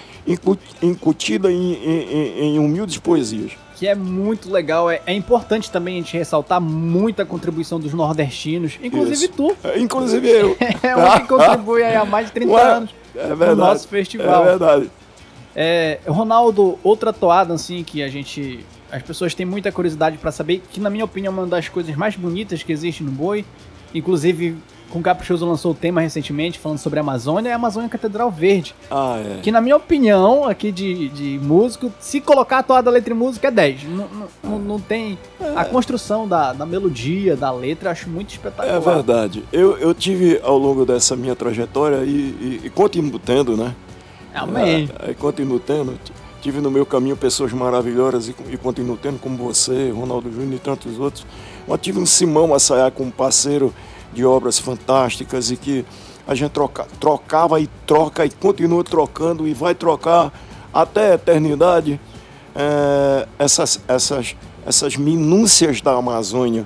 incutida 0.82 1.52
em, 1.52 1.74
em, 1.74 2.40
em 2.40 2.60
humildes 2.60 2.98
poesias 2.98 3.54
que 3.76 3.86
é 3.86 3.94
muito 3.94 4.50
legal. 4.50 4.90
É, 4.90 5.02
é, 5.06 5.14
importante 5.14 5.70
também 5.70 5.96
a 5.96 5.98
gente 5.98 6.18
ressaltar 6.18 6.62
muita 6.62 7.26
contribuição 7.26 7.78
dos 7.78 7.94
nordestinos, 7.94 8.80
inclusive 8.82 9.26
Isso. 9.26 9.34
tu. 9.34 9.56
É, 9.66 9.78
inclusive 9.78 10.30
eu. 10.30 10.56
é 10.82 10.96
um 10.96 11.20
que 11.20 11.28
contribui 11.28 11.84
há 11.84 12.06
mais 12.06 12.28
de 12.28 12.32
30 12.40 12.54
Ué, 12.54 12.64
anos 12.64 12.96
é 13.18 13.36
no 13.50 13.56
nosso 13.56 13.88
festival. 13.88 14.44
É 14.44 14.46
verdade. 14.46 14.92
É, 15.56 16.00
Ronaldo, 16.06 16.78
outra 16.84 17.14
toada 17.14 17.54
assim 17.54 17.84
que 17.84 18.04
a 18.04 18.08
gente. 18.10 18.66
As 18.92 19.02
pessoas 19.02 19.34
têm 19.34 19.46
muita 19.46 19.72
curiosidade 19.72 20.18
para 20.18 20.32
saber, 20.32 20.62
que 20.72 20.80
na 20.80 20.90
minha 20.90 21.06
opinião 21.06 21.34
é 21.34 21.38
uma 21.38 21.48
das 21.48 21.68
coisas 21.68 21.96
mais 21.96 22.16
bonitas 22.16 22.62
que 22.62 22.72
existe 22.72 23.04
no 23.04 23.12
boi. 23.12 23.46
Inclusive, 23.94 24.58
com 24.96 25.02
Caprichoso 25.04 25.46
lançou 25.46 25.74
o 25.74 25.76
tema 25.76 26.00
recentemente, 26.00 26.58
falando 26.58 26.78
sobre 26.78 27.00
a 27.00 27.02
Amazônia, 27.02 27.50
é 27.50 27.52
a 27.52 27.58
Amazônia 27.58 27.90
Catedral 27.90 28.32
Verde. 28.32 28.74
Ah, 28.90 29.20
é. 29.20 29.42
Que 29.42 29.52
na 29.52 29.60
minha 29.60 29.76
opinião, 29.76 30.46
aqui 30.46 30.72
de, 30.72 31.10
de 31.10 31.38
músico, 31.44 31.92
se 32.00 32.22
colocar 32.22 32.60
a 32.60 32.64
toada 32.64 32.90
letra 32.90 33.14
e 33.14 33.18
música 33.18 33.50
é 33.50 33.52
10. 33.52 33.84
Não, 33.84 34.08
não, 34.42 34.60
não 34.60 34.80
tem. 34.80 35.20
É. 35.38 35.52
A 35.54 35.66
construção 35.66 36.26
da, 36.26 36.54
da 36.54 36.66
melodia, 36.66 37.36
da 37.36 37.52
letra, 37.52 37.90
eu 37.90 37.92
acho 37.92 38.10
muito 38.10 38.30
espetacular. 38.30 38.74
É 38.74 38.80
verdade. 38.80 39.44
Eu, 39.52 39.78
eu 39.78 39.94
tive 39.94 40.40
ao 40.42 40.58
longo 40.58 40.86
dessa 40.86 41.14
minha 41.14 41.36
trajetória 41.36 41.98
e, 42.06 42.10
e, 42.10 42.62
e 42.64 42.70
continuo 42.70 43.20
tendo, 43.20 43.58
né? 43.58 43.76
Amém. 44.34 44.90
É, 45.06 45.12
e 45.12 45.14
continuo 45.14 45.60
tendo. 45.60 46.00
Tive 46.42 46.62
no 46.62 46.72
meu 46.72 46.86
caminho 46.86 47.18
pessoas 47.18 47.52
maravilhosas 47.52 48.30
e, 48.30 48.36
e 48.50 48.56
continuo 48.56 48.96
tendo, 48.96 49.20
como 49.20 49.36
você, 49.36 49.92
Ronaldo 49.92 50.32
Júnior 50.32 50.54
e 50.54 50.60
tantos 50.60 50.98
outros. 50.98 51.26
Mas 51.68 51.82
tive 51.82 52.00
um 52.00 52.06
Simão 52.06 52.54
Assayá 52.54 52.90
como 52.90 53.12
parceiro 53.12 53.74
de 54.16 54.26
obras 54.26 54.58
fantásticas 54.58 55.52
e 55.52 55.58
que 55.58 55.86
a 56.28 56.34
gente 56.34 56.52
troca, 56.52 56.88
trocava 57.00 57.60
e 57.60 57.68
troca 57.86 58.26
e 58.26 58.32
continua 58.32 58.84
trocando 58.84 59.48
e 59.48 59.54
vai 59.54 59.76
trocar 59.76 60.34
até 60.74 61.12
a 61.12 61.16
eternidade 61.16 62.00
é, 62.56 63.28
essas, 63.38 63.80
essas, 63.88 64.36
essas 64.66 64.96
minúcias 64.96 65.82
da 65.82 65.92
Amazônia 65.92 66.66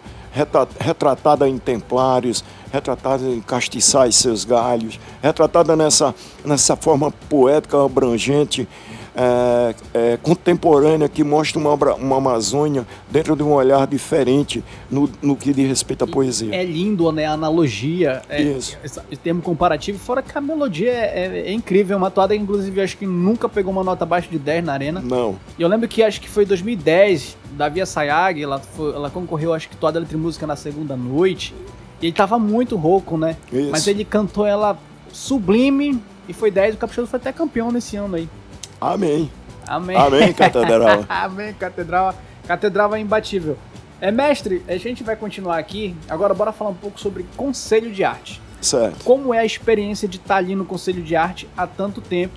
retratada 0.79 1.49
em 1.49 1.57
templários, 1.57 2.43
retratada 2.71 3.23
em 3.23 3.41
castiçais 3.41 4.15
seus 4.15 4.45
galhos, 4.45 4.99
retratada 5.21 5.75
nessa, 5.75 6.13
nessa 6.45 6.75
forma 6.75 7.11
poética 7.27 7.83
abrangente 7.83 8.67
é, 9.19 9.75
é, 9.93 10.17
contemporânea 10.17 11.09
que 11.09 11.25
mostra 11.25 11.59
uma, 11.59 11.73
uma 11.95 12.17
Amazônia 12.17 12.87
dentro 13.11 13.35
de 13.35 13.43
um 13.43 13.51
olhar 13.51 13.85
diferente 13.85 14.63
no, 14.89 15.09
no 15.21 15.35
que 15.35 15.53
diz 15.53 15.67
respeito 15.67 16.05
à 16.05 16.07
poesia. 16.07 16.55
É 16.55 16.63
lindo, 16.63 17.11
né? 17.11 17.25
A 17.25 17.33
analogia, 17.33 18.21
é, 18.29 18.41
Isso. 18.41 18.77
Esse 18.81 19.01
termo 19.21 19.41
comparativo, 19.41 19.99
fora 19.99 20.21
que 20.21 20.37
a 20.37 20.39
melodia 20.39 20.91
é, 20.91 21.25
é, 21.25 21.49
é 21.49 21.51
incrível. 21.51 21.97
Uma 21.97 22.09
toada, 22.09 22.33
inclusive, 22.33 22.79
acho 22.79 22.95
que 22.95 23.05
nunca 23.05 23.49
pegou 23.49 23.73
uma 23.73 23.83
nota 23.83 24.05
abaixo 24.05 24.29
de 24.29 24.39
10 24.39 24.63
na 24.63 24.73
arena. 24.73 25.01
Não. 25.01 25.37
E 25.57 25.61
eu 25.61 25.67
lembro 25.67 25.87
que 25.89 26.01
acho 26.01 26.21
que 26.21 26.29
foi 26.29 26.45
2010, 26.45 27.35
Davi 27.51 27.85
Sayag, 27.85 28.41
ela, 28.41 28.59
foi, 28.59 28.93
ela 28.93 29.09
concorreu, 29.09 29.53
acho 29.53 29.67
que 29.67 29.75
toada 29.75 29.99
entre 29.99 30.15
música 30.15 30.47
na 30.47 30.55
segunda 30.55 30.95
noite. 30.95 31.53
E 32.01 32.05
ele 32.05 32.13
tava 32.13 32.39
muito 32.39 32.77
rouco, 32.77 33.17
né? 33.17 33.35
Isso. 33.51 33.69
Mas 33.69 33.85
ele 33.85 34.05
cantou 34.05 34.45
ela 34.45 34.77
sublime 35.11 35.99
e 36.29 36.31
foi 36.31 36.49
10. 36.49 36.75
O 36.75 36.77
Caprichoso 36.77 37.07
foi 37.07 37.19
até 37.19 37.33
campeão 37.33 37.69
nesse 37.69 37.97
ano 37.97 38.15
aí. 38.15 38.29
Amém. 38.79 39.29
Amém. 39.67 39.95
Amém, 39.95 40.33
Catedral. 40.33 41.05
Amém, 41.07 41.53
Catedral. 41.53 42.15
Catedral 42.47 42.95
é 42.95 42.99
imbatível. 42.99 43.57
É, 44.01 44.11
mestre, 44.11 44.63
a 44.67 44.77
gente 44.77 45.03
vai 45.03 45.15
continuar 45.15 45.57
aqui. 45.57 45.95
Agora, 46.09 46.33
bora 46.33 46.51
falar 46.51 46.71
um 46.71 46.75
pouco 46.75 46.99
sobre 46.99 47.25
Conselho 47.35 47.91
de 47.91 48.03
Arte. 48.03 48.41
Certo. 48.61 49.03
Como 49.03 49.33
é 49.33 49.39
a 49.39 49.45
experiência 49.45 50.07
de 50.07 50.17
estar 50.17 50.37
ali 50.37 50.55
no 50.55 50.65
Conselho 50.65 51.03
de 51.03 51.15
Arte 51.15 51.47
há 51.57 51.67
tanto 51.67 52.01
tempo? 52.01 52.33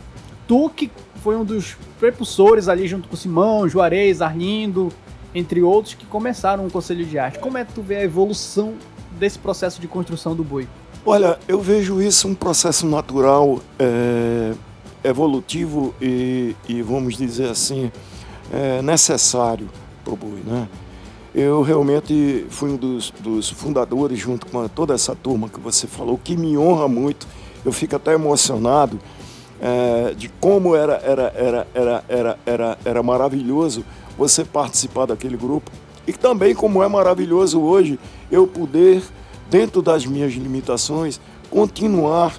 Tu 0.46 0.70
que 0.70 0.90
foi 1.16 1.36
um 1.36 1.44
dos 1.44 1.76
prepulsores 1.98 2.68
ali 2.68 2.86
junto 2.88 3.08
com 3.08 3.16
Simão, 3.16 3.68
Juarez, 3.68 4.20
Arlindo, 4.20 4.92
entre 5.34 5.62
outros, 5.62 5.94
que 5.94 6.04
começaram 6.04 6.66
o 6.66 6.70
Conselho 6.70 7.06
de 7.06 7.18
Arte. 7.18 7.38
Como 7.38 7.56
é 7.56 7.64
que 7.64 7.72
tu 7.72 7.80
vê 7.80 7.96
a 7.96 8.02
evolução 8.02 8.74
desse 9.12 9.38
processo 9.38 9.80
de 9.80 9.86
construção 9.86 10.34
do 10.34 10.42
boi? 10.42 10.68
Olha, 11.06 11.38
eu 11.48 11.60
vejo 11.60 12.02
isso 12.02 12.28
um 12.28 12.34
processo 12.34 12.86
natural. 12.86 13.60
É 13.78 14.52
evolutivo 15.04 15.94
e, 16.00 16.54
e 16.68 16.82
vamos 16.82 17.16
dizer 17.16 17.48
assim, 17.48 17.90
é, 18.52 18.82
necessário 18.82 19.68
para 20.04 20.14
o 20.14 20.16
boi. 20.16 20.40
Né? 20.44 20.68
Eu 21.34 21.62
realmente 21.62 22.46
fui 22.50 22.70
um 22.70 22.76
dos, 22.76 23.10
dos, 23.20 23.48
fundadores, 23.48 24.18
junto 24.18 24.46
com 24.46 24.66
toda 24.68 24.94
essa 24.94 25.14
turma 25.14 25.48
que 25.48 25.58
você 25.58 25.86
falou, 25.86 26.18
que 26.22 26.36
me 26.36 26.56
honra 26.58 26.86
muito. 26.86 27.26
Eu 27.64 27.72
fico 27.72 27.96
até 27.96 28.12
emocionado 28.12 28.98
é, 29.60 30.14
de 30.14 30.28
como 30.28 30.76
era, 30.76 30.94
era, 30.96 31.32
era, 31.34 31.66
era, 31.74 32.04
era, 32.08 32.38
era, 32.44 32.78
era 32.84 33.02
maravilhoso 33.02 33.84
você 34.18 34.44
participar 34.44 35.06
daquele 35.06 35.36
grupo. 35.36 35.70
E 36.06 36.12
também 36.12 36.54
como 36.54 36.82
é 36.82 36.88
maravilhoso 36.88 37.60
hoje 37.60 37.98
eu 38.30 38.46
poder, 38.46 39.02
dentro 39.48 39.80
das 39.80 40.04
minhas 40.04 40.32
limitações, 40.34 41.20
continuar 41.48 42.34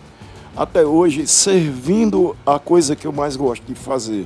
até 0.56 0.86
hoje 0.86 1.26
servindo 1.28 2.36
a 2.46 2.60
coisa 2.60 2.96
que 2.96 3.06
eu 3.08 3.12
mais 3.12 3.36
gosto 3.36 3.64
de 3.66 3.76
fazer, 3.76 4.26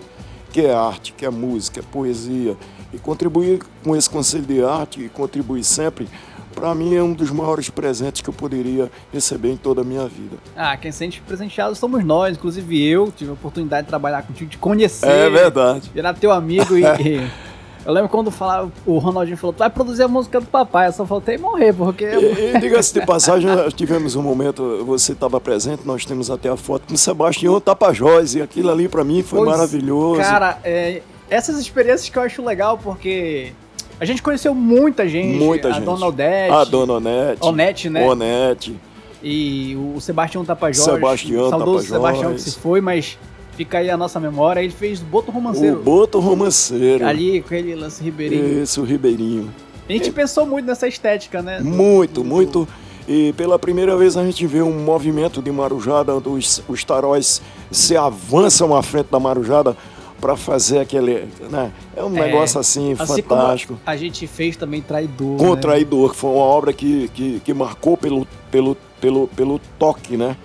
que 0.51 0.61
é 0.61 0.73
arte, 0.73 1.13
que 1.13 1.25
é 1.25 1.29
música, 1.29 1.79
é 1.79 1.83
poesia. 1.83 2.57
E 2.93 2.97
contribuir 2.97 3.61
com 3.83 3.95
esse 3.95 4.09
Conselho 4.09 4.45
de 4.45 4.63
Arte 4.63 5.03
e 5.03 5.09
contribuir 5.09 5.63
sempre, 5.63 6.07
para 6.55 6.73
mim 6.73 6.95
é 6.95 7.03
um 7.03 7.13
dos 7.13 7.29
maiores 7.29 7.69
presentes 7.69 8.21
que 8.21 8.29
eu 8.29 8.33
poderia 8.33 8.89
receber 9.11 9.51
em 9.51 9.57
toda 9.57 9.81
a 9.81 9.83
minha 9.83 10.07
vida. 10.07 10.37
Ah, 10.55 10.75
quem 10.77 10.91
sente 10.91 11.21
presenteado 11.21 11.75
somos 11.75 12.03
nós, 12.03 12.35
inclusive 12.37 12.81
eu 12.81 13.11
tive 13.11 13.29
a 13.29 13.33
oportunidade 13.33 13.83
de 13.83 13.89
trabalhar 13.89 14.23
contigo, 14.23 14.49
de 14.49 14.57
conhecer. 14.57 15.07
É 15.07 15.29
verdade. 15.29 15.91
Virar 15.93 16.13
teu 16.13 16.31
amigo 16.31 16.77
e, 16.77 16.81
Eu 17.87 17.93
lembro 17.93 18.09
quando 18.09 18.29
falava, 18.29 18.69
o 18.85 18.97
Ronaldinho 18.97 19.37
falou, 19.37 19.53
tu 19.53 19.59
vai 19.59 19.69
produzir 19.69 20.03
a 20.03 20.09
música 20.09 20.41
do 20.41 20.45
papai, 20.45 20.89
eu 20.89 20.91
só 20.91 21.05
faltei 21.05 21.37
morrer, 21.37 21.71
porque... 21.71 22.03
E, 22.03 22.53
e 22.53 22.59
diga-se 22.59 22.93
de 22.93 23.05
passagem, 23.05 23.49
nós 23.49 23.73
tivemos 23.73 24.13
um 24.13 24.21
momento, 24.21 24.83
você 24.85 25.13
estava 25.13 25.39
presente, 25.39 25.83
nós 25.85 26.03
temos 26.03 26.29
até 26.29 26.49
a 26.49 26.57
foto 26.57 26.85
com 26.85 26.95
o 26.95 26.97
Sebastião 26.97 27.61
Tapajós, 27.61 28.35
e 28.35 28.41
aquilo 28.41 28.69
ali 28.69 28.89
para 28.89 29.05
mim 29.05 29.23
foi 29.23 29.39
pois, 29.39 29.51
maravilhoso. 29.51 30.19
Cara, 30.19 30.59
é, 30.65 31.01
essas 31.29 31.57
experiências 31.57 32.09
que 32.09 32.17
eu 32.17 32.23
acho 32.23 32.43
legal, 32.43 32.77
porque... 32.77 33.53
A 34.01 34.03
gente 34.03 34.21
conheceu 34.21 34.53
muita 34.53 35.07
gente. 35.07 35.39
Muita 35.39 35.69
a 35.69 35.71
gente. 35.71 35.85
Dona 35.85 36.07
Odete. 36.07 36.51
A 36.53 36.63
Dona 36.65 36.93
Onete. 36.95 37.39
Onete, 37.41 37.89
né? 37.89 38.05
Onete. 38.05 38.77
E 39.23 39.77
o 39.77 40.01
Sebastião 40.01 40.43
Tapajós. 40.43 40.83
Sebastião 40.83 41.49
Tapajós. 41.49 41.85
Sebastião 41.85 42.33
que 42.33 42.41
se 42.41 42.59
foi, 42.59 42.81
mas 42.81 43.17
Fica 43.57 43.79
aí 43.79 43.89
a 43.89 43.97
nossa 43.97 44.19
memória. 44.19 44.61
Ele 44.61 44.71
fez 44.71 44.99
Boto 44.99 45.31
Romanceiro. 45.31 45.79
O 45.79 45.83
Boto 45.83 46.19
Romanceiro. 46.19 47.03
Ali 47.03 47.41
com 47.41 47.47
aquele 47.47 47.73
lance 47.73 48.03
Ribeirinho. 48.03 48.61
Isso, 48.61 48.81
o 48.81 48.83
Ribeirinho. 48.83 49.51
A 49.89 49.91
gente 49.91 50.09
é. 50.09 50.11
pensou 50.11 50.45
muito 50.45 50.67
nessa 50.67 50.87
estética, 50.87 51.41
né? 51.41 51.59
Muito, 51.59 52.21
do, 52.21 52.23
muito. 52.23 52.67
E 53.07 53.33
pela 53.33 53.57
primeira 53.57 53.97
vez 53.97 54.15
a 54.15 54.23
gente 54.23 54.45
vê 54.45 54.61
um 54.61 54.79
movimento 54.83 55.41
de 55.41 55.51
marujada, 55.51 56.13
onde 56.13 56.29
os, 56.29 56.61
os 56.67 56.83
taróis 56.83 57.41
se 57.71 57.97
avançam 57.97 58.75
à 58.75 58.83
frente 58.83 59.07
da 59.09 59.19
marujada 59.19 59.75
para 60.21 60.35
fazer 60.35 60.77
aquele. 60.77 61.27
Né? 61.49 61.71
É 61.95 62.03
um 62.03 62.15
é, 62.15 62.27
negócio 62.27 62.59
assim, 62.59 62.95
assim 62.99 63.23
fantástico. 63.23 63.79
a 63.83 63.95
gente 63.95 64.27
fez 64.27 64.55
também 64.55 64.81
Traidor. 64.83 65.37
Com 65.37 65.55
né? 65.55 65.61
Traidor, 65.61 66.11
que 66.11 66.15
foi 66.17 66.29
uma 66.29 66.43
obra 66.43 66.71
que, 66.71 67.07
que, 67.09 67.39
que 67.43 67.53
marcou 67.55 67.97
pelo, 67.97 68.27
pelo, 68.51 68.77
pelo, 69.01 69.27
pelo 69.29 69.59
toque, 69.79 70.15
né? 70.15 70.37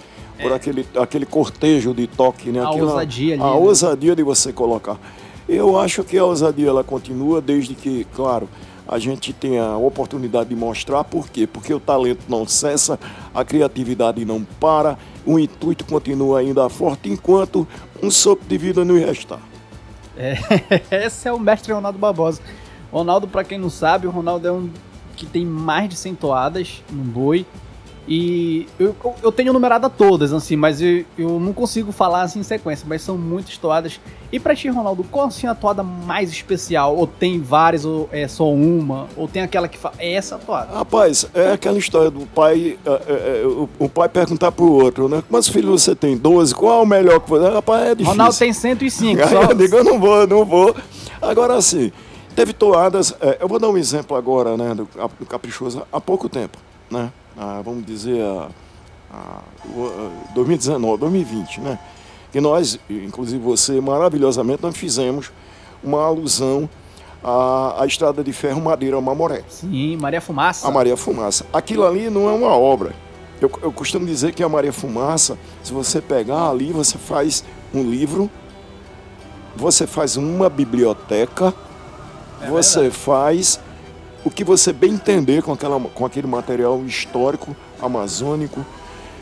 Por 0.43 0.53
é. 0.53 0.55
aquele, 0.55 0.87
aquele 0.99 1.27
cortejo 1.27 1.95
de 1.95 2.07
toque, 2.07 2.51
né? 2.51 2.61
A 2.61 2.69
Aquilo, 2.69 2.89
ousadia 2.89 3.35
ali. 3.35 3.43
A 3.43 3.47
né? 3.47 3.53
ousadia 3.53 4.17
de 4.17 4.23
você 4.23 4.53
colocar. 4.53 4.99
Eu 5.49 5.79
acho 5.79 6.05
que 6.05 6.19
a 6.19 6.25
ousadia 6.25 6.69
ela 6.69 6.85
continua 6.85 7.41
desde 7.41 7.75
que, 7.75 8.07
claro, 8.15 8.49
a 8.87 8.99
gente 8.99 9.33
tem 9.33 9.59
a 9.59 9.77
oportunidade 9.77 10.51
de 10.51 10.57
mostrar. 10.57 11.05
Por 11.05 11.29
quê? 11.29 11.47
Porque 11.47 11.73
o 11.73 11.81
talento 11.81 12.25
não 12.29 12.47
cessa, 12.47 12.99
a 13.35 13.45
criatividade 13.45 14.25
não 14.25 14.45
para, 14.61 14.99
o 15.25 15.39
intuito 15.39 15.85
continua 15.85 16.41
ainda 16.41 16.69
forte, 16.69 17.09
enquanto 17.09 17.67
um 18.03 18.11
sopro 18.11 18.47
de 18.47 18.59
vida 18.59 18.85
nos 18.85 19.01
restar. 19.01 19.41
É, 20.17 20.35
esse 21.07 21.29
é 21.29 21.33
o 21.33 21.39
mestre 21.39 21.73
Ronaldo 21.73 21.99
Barbosa. 21.99 22.41
Ronaldo, 22.93 23.27
para 23.27 23.45
quem 23.45 23.59
não 23.59 23.71
sabe, 23.71 24.07
o 24.07 24.11
Ronaldo 24.11 24.47
é 24.47 24.53
um 24.53 24.69
que 25.17 25.27
tem 25.27 25.47
mais 25.47 25.89
de 25.89 25.97
100 25.97 26.15
toadas 26.17 26.83
no 26.91 27.03
boi. 27.03 27.47
E 28.07 28.67
eu, 28.81 28.97
eu 29.23 29.31
tenho 29.31 29.53
numerada 29.53 29.89
todas, 29.89 30.33
assim, 30.33 30.57
mas 30.57 30.83
eu, 30.83 31.05
eu 31.17 31.39
não 31.39 31.53
consigo 31.53 31.93
falar 31.93 32.23
assim 32.23 32.41
em 32.41 32.43
sequência, 32.43 32.85
mas 32.89 33.01
são 33.03 33.17
muitas 33.17 33.57
toadas. 33.57 34.01
E 34.33 34.41
pra 34.41 34.57
ti, 34.57 34.69
Ronaldo, 34.69 35.05
qual 35.05 35.27
assim 35.27 35.47
a 35.47 35.55
toada 35.55 35.85
mais 35.85 36.31
especial? 36.31 36.97
Ou 36.97 37.07
tem 37.07 37.41
várias, 37.41 37.85
ou 37.85 38.09
é 38.11 38.27
só 38.27 38.51
uma? 38.51 39.07
Ou 39.17 39.29
tem 39.29 39.43
aquela 39.43 39.69
que 39.69 39.79
fala, 39.79 39.95
é 39.99 40.15
essa 40.15 40.37
toada? 40.37 40.75
Rapaz, 40.75 41.27
é 41.33 41.53
aquela 41.53 41.79
história 41.79 42.11
do 42.11 42.27
pai, 42.27 42.77
é, 42.85 42.91
é, 42.91 43.43
é 43.43 43.47
o, 43.47 43.69
o, 43.79 43.89
pai 43.89 44.09
perguntar 44.09 44.51
pro 44.51 44.71
outro, 44.71 45.09
né? 45.09 45.23
Quantos 45.31 45.49
filhos 45.49 45.83
você 45.83 45.95
tem? 45.95 46.17
12? 46.17 46.55
Qual 46.57 46.81
é 46.81 46.83
o 46.83 46.87
melhor 46.87 47.21
que 47.21 47.31
você? 47.31 47.49
Rapaz, 47.51 47.83
é 47.83 47.91
difícil. 47.91 48.13
Ronaldo 48.13 48.37
tem 48.37 48.53
105, 48.53 49.29
só. 49.29 49.43
eu 49.43 49.55
digo, 49.55 49.77
eu 49.77 49.85
não 49.85 50.01
vou, 50.01 50.27
não 50.27 50.45
vou. 50.45 50.75
Agora, 51.21 51.55
assim, 51.55 51.93
teve 52.35 52.53
toadas, 52.53 53.15
é, 53.21 53.39
eu 53.41 53.47
vou 53.47 53.61
dar 53.61 53.69
um 53.69 53.77
exemplo 53.77 54.17
agora, 54.17 54.57
né, 54.57 54.75
do, 54.75 54.89
do 55.21 55.27
Caprichoso, 55.27 55.83
há 55.93 56.01
pouco 56.01 56.29
tempo, 56.29 56.59
né? 56.91 57.13
A, 57.37 57.61
vamos 57.63 57.85
dizer, 57.85 58.21
a, 58.23 58.49
a, 59.13 59.41
2019, 60.35 60.99
2020, 61.01 61.61
né? 61.61 61.79
Que 62.31 62.41
nós, 62.41 62.79
inclusive 62.89 63.43
você, 63.43 63.81
maravilhosamente, 63.81 64.63
nós 64.63 64.77
fizemos 64.77 65.31
uma 65.83 66.03
alusão 66.03 66.69
à, 67.23 67.83
à 67.83 67.87
Estrada 67.87 68.25
de 68.25 68.33
Ferro 68.33 68.61
Madeira 68.61 69.01
Mamoré. 69.01 69.45
Sim, 69.49 69.97
Maria 69.97 70.21
Fumaça. 70.21 70.67
A 70.67 70.71
Maria 70.71 70.97
Fumaça. 70.97 71.45
Aquilo 71.53 71.85
ali 71.87 72.09
não 72.09 72.29
é 72.29 72.33
uma 72.33 72.57
obra. 72.57 72.95
Eu, 73.41 73.51
eu 73.63 73.73
costumo 73.73 74.07
dizer 74.07 74.33
que 74.33 74.43
a 74.43 74.49
Maria 74.49 74.73
Fumaça, 74.73 75.37
se 75.63 75.73
você 75.73 76.01
pegar 76.01 76.49
ali, 76.49 76.73
você 76.73 76.97
faz 76.97 77.45
um 77.75 77.83
livro, 77.83 78.31
você 79.57 79.87
faz 79.87 80.17
uma 80.17 80.49
biblioteca, 80.49 81.53
é 82.41 82.49
você 82.49 82.83
verdade. 82.83 82.99
faz 82.99 83.61
o 84.25 84.31
que 84.31 84.45
você 84.45 84.73
bem 84.73 84.93
entender 84.93 85.43
com, 85.43 85.53
aquela, 85.53 85.79
com 85.81 86.07
aquele 86.07 86.27
material 86.27 86.83
histórico 86.85 87.57
amazônico, 87.81 88.65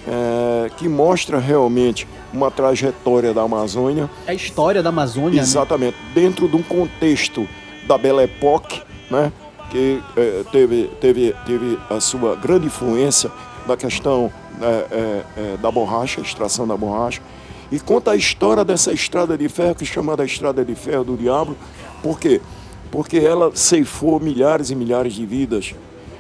é, 0.07 0.71
que 0.77 0.89
mostra 0.89 1.39
realmente 1.39 2.07
uma 2.33 2.51
trajetória 2.51 3.35
da 3.35 3.43
Amazônia. 3.43 4.11
É 4.27 4.33
a 4.33 4.35
história 4.35 4.83
da 4.83 4.89
Amazônia. 4.89 5.37
Né? 5.37 5.43
Exatamente, 5.43 5.97
né? 5.97 6.11
dentro 6.15 6.49
de 6.49 6.57
um 6.57 6.63
contexto 6.63 7.47
da 7.87 7.99
Belle 7.99 8.25
Époque, 8.25 8.83
né? 9.11 9.33
que 9.71 10.03
é, 10.17 10.45
teve, 10.51 10.91
teve, 11.01 11.35
teve 11.47 11.79
a 11.89 12.01
sua 12.01 12.35
grande 12.37 12.67
influência 12.67 13.31
da 13.67 13.77
questão 13.77 14.33
é, 14.61 14.65
é, 14.67 15.25
é 15.37 15.57
da 15.59 15.71
borracha, 15.71 16.21
extração 16.21 16.67
da 16.67 16.77
borracha, 16.77 17.23
e 17.71 17.79
conta 17.79 18.11
a 18.11 18.17
história 18.17 18.65
dessa 18.65 18.93
estrada 18.93 19.39
de 19.39 19.49
ferro, 19.49 19.77
que 19.77 19.85
é 19.85 19.87
chamada 19.87 20.25
Estrada 20.25 20.65
de 20.65 20.75
Ferro 20.75 21.05
do 21.05 21.17
Diabo, 21.17 21.57
por 22.03 22.19
quê? 22.19 22.41
Porque 22.91 23.19
ela 23.19 23.53
ceifou 23.55 24.19
milhares 24.19 24.71
e 24.71 24.75
milhares 24.75 25.15
de 25.15 25.25
vidas, 25.25 25.75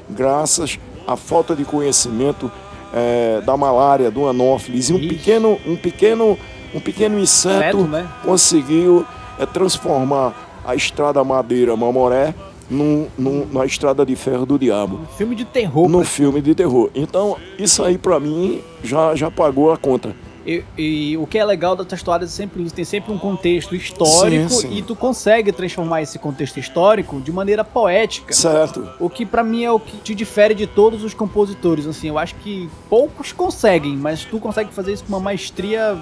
graças 0.08 0.78
à 1.06 1.16
falta 1.16 1.54
de 1.54 1.64
conhecimento 1.64 2.50
é, 2.92 3.40
da 3.40 3.56
malária, 3.56 4.10
do 4.10 4.28
anófilis. 4.28 4.90
E 4.90 4.92
um 4.92 5.08
pequeno, 5.08 5.58
um 5.66 5.76
pequeno, 5.76 6.38
um 6.74 6.80
pequeno 6.80 7.18
inseto 7.18 7.82
né? 7.82 8.08
conseguiu 8.24 9.04
é, 9.38 9.46
transformar 9.46 10.62
a 10.64 10.74
estrada 10.74 11.22
madeira 11.24 11.76
Mamoré 11.76 12.34
num, 12.70 13.08
num, 13.18 13.46
na 13.50 13.64
estrada 13.64 14.06
de 14.06 14.14
ferro 14.14 14.46
do 14.46 14.58
diabo. 14.58 15.00
Um 15.02 15.16
filme 15.16 15.34
de 15.34 15.44
terror. 15.44 15.88
Num 15.88 16.04
filme 16.04 16.40
de 16.40 16.54
terror. 16.54 16.90
Então, 16.94 17.36
isso 17.58 17.82
aí 17.82 17.98
para 17.98 18.20
mim 18.20 18.60
já, 18.84 19.14
já 19.14 19.30
pagou 19.30 19.72
a 19.72 19.76
conta. 19.76 20.14
E, 20.46 20.64
e, 20.76 21.16
o 21.18 21.26
que 21.26 21.38
é 21.38 21.44
legal 21.44 21.76
das 21.76 21.92
histórias 21.92 22.30
é 22.30 22.32
sempre 22.34 22.62
isso, 22.62 22.74
tem 22.74 22.84
sempre 22.84 23.12
um 23.12 23.18
contexto 23.18 23.74
histórico 23.74 24.48
sim, 24.48 24.68
sim. 24.68 24.76
e 24.76 24.82
tu 24.82 24.96
consegue 24.96 25.52
transformar 25.52 26.02
esse 26.02 26.18
contexto 26.18 26.58
histórico 26.58 27.20
de 27.20 27.30
maneira 27.30 27.62
poética. 27.62 28.32
Certo. 28.32 28.88
O 28.98 29.10
que 29.10 29.26
para 29.26 29.44
mim 29.44 29.64
é 29.64 29.70
o 29.70 29.78
que 29.78 29.98
te 29.98 30.14
difere 30.14 30.54
de 30.54 30.66
todos 30.66 31.04
os 31.04 31.12
compositores, 31.12 31.86
assim, 31.86 32.08
eu 32.08 32.18
acho 32.18 32.34
que 32.36 32.68
poucos 32.88 33.32
conseguem, 33.32 33.96
mas 33.96 34.24
tu 34.24 34.38
consegue 34.38 34.72
fazer 34.72 34.92
isso 34.92 35.04
com 35.04 35.10
uma 35.10 35.20
maestria 35.20 35.98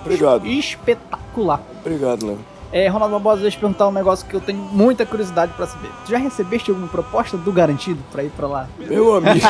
Obrigado. 0.00 0.46
espetacular. 0.46 1.62
Obrigado, 1.84 2.26
Léo. 2.26 2.55
É, 2.72 2.88
Ronaldo 2.88 3.14
Barbosa, 3.14 3.42
deixa 3.42 3.56
eu 3.56 3.60
perguntar 3.60 3.88
um 3.88 3.92
negócio 3.92 4.26
que 4.26 4.34
eu 4.34 4.40
tenho 4.40 4.58
muita 4.58 5.06
curiosidade 5.06 5.52
para 5.56 5.66
saber. 5.66 5.88
Tu 6.04 6.10
já 6.10 6.18
recebeste 6.18 6.70
alguma 6.70 6.88
proposta 6.88 7.36
do 7.36 7.52
Garantido 7.52 8.02
para 8.10 8.24
ir 8.24 8.30
para 8.30 8.46
lá? 8.46 8.68
Meu 8.78 9.16
amigo. 9.16 9.46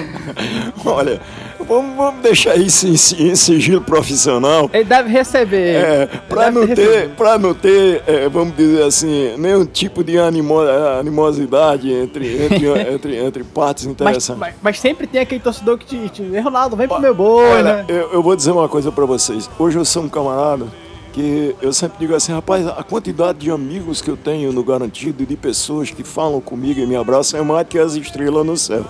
Olha, 0.84 1.20
vamos, 1.58 1.96
vamos, 1.96 2.22
deixar 2.22 2.56
isso 2.56 2.86
em, 2.86 3.30
em, 3.30 3.36
sigilo 3.36 3.80
profissional. 3.82 4.70
Ele 4.72 4.84
deve 4.84 5.10
receber. 5.10 5.76
É, 5.76 6.06
para 6.28 6.50
não, 6.50 6.66
ter, 6.66 7.10
pra 7.10 7.38
não 7.38 7.54
ter, 7.54 8.02
é, 8.06 8.28
vamos 8.28 8.56
dizer 8.56 8.82
assim, 8.84 9.36
nenhum 9.36 9.64
tipo 9.64 10.02
de 10.02 10.18
animo, 10.18 10.60
animosidade 10.98 11.92
entre, 11.92 12.44
entre, 12.44 12.66
entre, 12.94 13.16
entre 13.16 13.44
partes 13.44 13.84
interessadas. 13.84 14.28
Mas, 14.30 14.38
mas, 14.38 14.54
mas, 14.62 14.80
sempre 14.80 15.06
tem 15.06 15.20
aquele 15.20 15.40
torcedor 15.40 15.78
que 15.78 15.84
te, 15.84 16.08
te 16.08 16.40
Ronaldo, 16.40 16.74
vem 16.74 16.88
pro 16.88 17.00
meu 17.00 17.14
boi, 17.14 17.44
Olha, 17.44 17.62
né? 17.62 17.84
Eu, 17.88 18.12
eu 18.14 18.22
vou 18.22 18.34
dizer 18.34 18.50
uma 18.50 18.68
coisa 18.68 18.90
para 18.90 19.04
vocês. 19.04 19.48
Hoje 19.58 19.78
eu 19.78 19.84
sou 19.84 20.04
um 20.04 20.08
camarada 20.08 20.66
que 21.12 21.56
eu 21.60 21.72
sempre 21.72 21.98
digo 21.98 22.14
assim, 22.14 22.32
rapaz, 22.32 22.66
a 22.66 22.82
quantidade 22.82 23.38
de 23.38 23.50
amigos 23.50 24.00
que 24.00 24.10
eu 24.10 24.16
tenho 24.16 24.52
no 24.52 24.62
Garantido, 24.62 25.26
de 25.26 25.36
pessoas 25.36 25.90
que 25.90 26.04
falam 26.04 26.40
comigo 26.40 26.80
e 26.80 26.86
me 26.86 26.96
abraçam, 26.96 27.40
é 27.40 27.42
mais 27.42 27.66
que 27.66 27.78
as 27.78 27.94
estrelas 27.94 28.46
no 28.46 28.56
céu. 28.56 28.84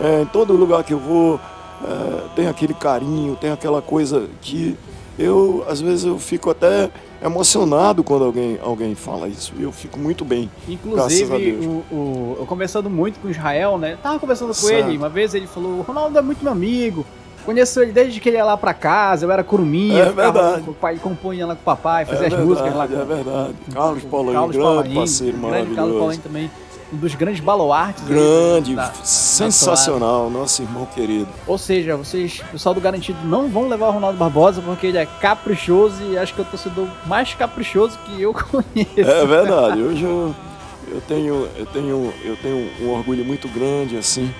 É, 0.00 0.22
em 0.22 0.26
todo 0.26 0.54
lugar 0.54 0.82
que 0.84 0.94
eu 0.94 0.98
vou, 0.98 1.38
é, 1.84 2.34
tem 2.34 2.46
aquele 2.46 2.74
carinho, 2.74 3.36
tem 3.36 3.50
aquela 3.50 3.82
coisa 3.82 4.28
que 4.40 4.76
eu, 5.18 5.64
às 5.68 5.80
vezes, 5.80 6.04
eu 6.04 6.18
fico 6.18 6.50
até 6.50 6.90
emocionado 7.22 8.02
quando 8.02 8.24
alguém, 8.24 8.58
alguém 8.62 8.94
fala 8.94 9.28
isso. 9.28 9.52
Eu 9.58 9.70
fico 9.70 9.98
muito 9.98 10.24
bem. 10.24 10.50
Inclusive, 10.66 11.52
o, 11.52 11.94
o, 11.94 12.36
eu 12.40 12.46
conversando 12.46 12.88
muito 12.88 13.20
com 13.20 13.28
o 13.28 13.30
Israel, 13.30 13.76
né? 13.76 13.98
Tava 14.02 14.18
conversando 14.18 14.48
com 14.48 14.54
certo. 14.54 14.88
ele, 14.88 14.96
uma 14.96 15.10
vez 15.10 15.34
ele 15.34 15.46
falou, 15.46 15.78
o 15.78 15.82
Ronaldo 15.82 16.18
é 16.18 16.22
muito 16.22 16.42
meu 16.42 16.52
amigo. 16.52 17.04
Conheço 17.44 17.80
ele 17.80 17.92
desde 17.92 18.20
que 18.20 18.28
ele 18.28 18.36
ia 18.36 18.44
lá 18.44 18.56
pra 18.56 18.72
casa, 18.72 19.26
eu 19.26 19.30
era 19.30 19.42
curumia. 19.42 20.04
É 20.04 20.12
verdade. 20.12 20.64
o 20.68 20.74
pai 20.74 20.96
compunha 20.96 21.46
lá 21.46 21.54
com 21.54 21.60
o 21.60 21.64
papai, 21.64 22.04
fazia 22.04 22.24
é 22.24 22.26
as 22.26 22.32
verdade, 22.32 22.48
músicas 22.48 22.74
lá. 22.74 22.86
Com, 22.86 22.94
é 22.94 23.04
verdade. 23.04 23.54
Carlos 23.72 24.04
Paulinho, 24.04 24.32
Carlos 24.34 24.56
grande 24.56 24.74
Paulain, 24.74 24.94
parceiro 24.94 25.38
grande 25.38 25.50
maravilhoso. 25.50 25.76
Carlos 25.76 25.98
Paulinho 25.98 26.22
também. 26.22 26.50
Um 26.92 26.96
dos 26.98 27.14
grandes 27.14 27.40
baluartes. 27.40 28.04
Grande, 28.04 28.74
da, 28.76 28.92
sensacional, 29.02 30.24
da 30.24 30.38
nosso 30.38 30.60
irmão 30.60 30.86
querido. 30.94 31.26
Ou 31.46 31.56
seja, 31.56 31.96
vocês, 31.96 32.40
o 32.40 32.52
pessoal 32.52 32.74
do 32.74 32.82
Garantido, 32.82 33.18
não 33.24 33.48
vão 33.48 33.66
levar 33.66 33.88
o 33.88 33.92
Ronaldo 33.92 34.18
Barbosa 34.18 34.60
porque 34.60 34.88
ele 34.88 34.98
é 34.98 35.06
caprichoso 35.06 36.02
e 36.04 36.18
acho 36.18 36.34
que 36.34 36.40
é 36.40 36.44
o 36.44 36.46
torcedor 36.46 36.86
mais 37.06 37.32
caprichoso 37.32 37.98
que 38.04 38.20
eu 38.20 38.34
conheço. 38.36 39.10
É 39.10 39.24
verdade. 39.24 39.80
Hoje 39.80 40.04
eu, 40.04 40.34
eu, 40.92 41.00
tenho, 41.08 41.48
eu, 41.56 41.66
tenho, 41.66 42.14
eu 42.24 42.36
tenho 42.36 42.70
um 42.82 42.90
orgulho 42.90 43.24
muito 43.24 43.48
grande, 43.48 43.96
assim, 43.96 44.30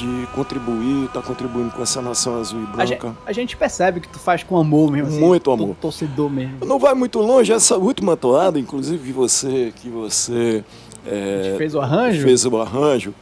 de 0.00 0.26
contribuir, 0.34 1.08
tá 1.12 1.20
contribuindo 1.20 1.70
com 1.70 1.82
essa 1.82 2.00
nação 2.00 2.40
azul 2.40 2.60
e 2.60 2.66
branca. 2.66 2.82
A 2.82 2.86
gente, 2.86 3.16
a 3.26 3.32
gente 3.32 3.56
percebe 3.56 4.00
que 4.00 4.08
tu 4.08 4.18
faz 4.18 4.42
com 4.42 4.56
amor 4.56 4.90
mesmo. 4.90 5.08
Assim, 5.08 5.20
muito 5.20 5.50
amor. 5.50 5.76
Torcedor 5.80 6.30
mesmo. 6.30 6.64
Não 6.64 6.78
vai 6.78 6.94
muito 6.94 7.18
longe, 7.20 7.52
essa 7.52 7.76
última 7.76 8.16
toada, 8.16 8.58
inclusive 8.58 9.06
que 9.06 9.12
você, 9.12 9.72
que 9.76 9.88
você 9.88 10.64
é, 11.06 11.54
fez 11.58 11.74
o 11.74 11.80
arranjo. 11.80 12.22
Fez 12.22 12.44
o 12.44 12.56
arranjo. 12.56 13.14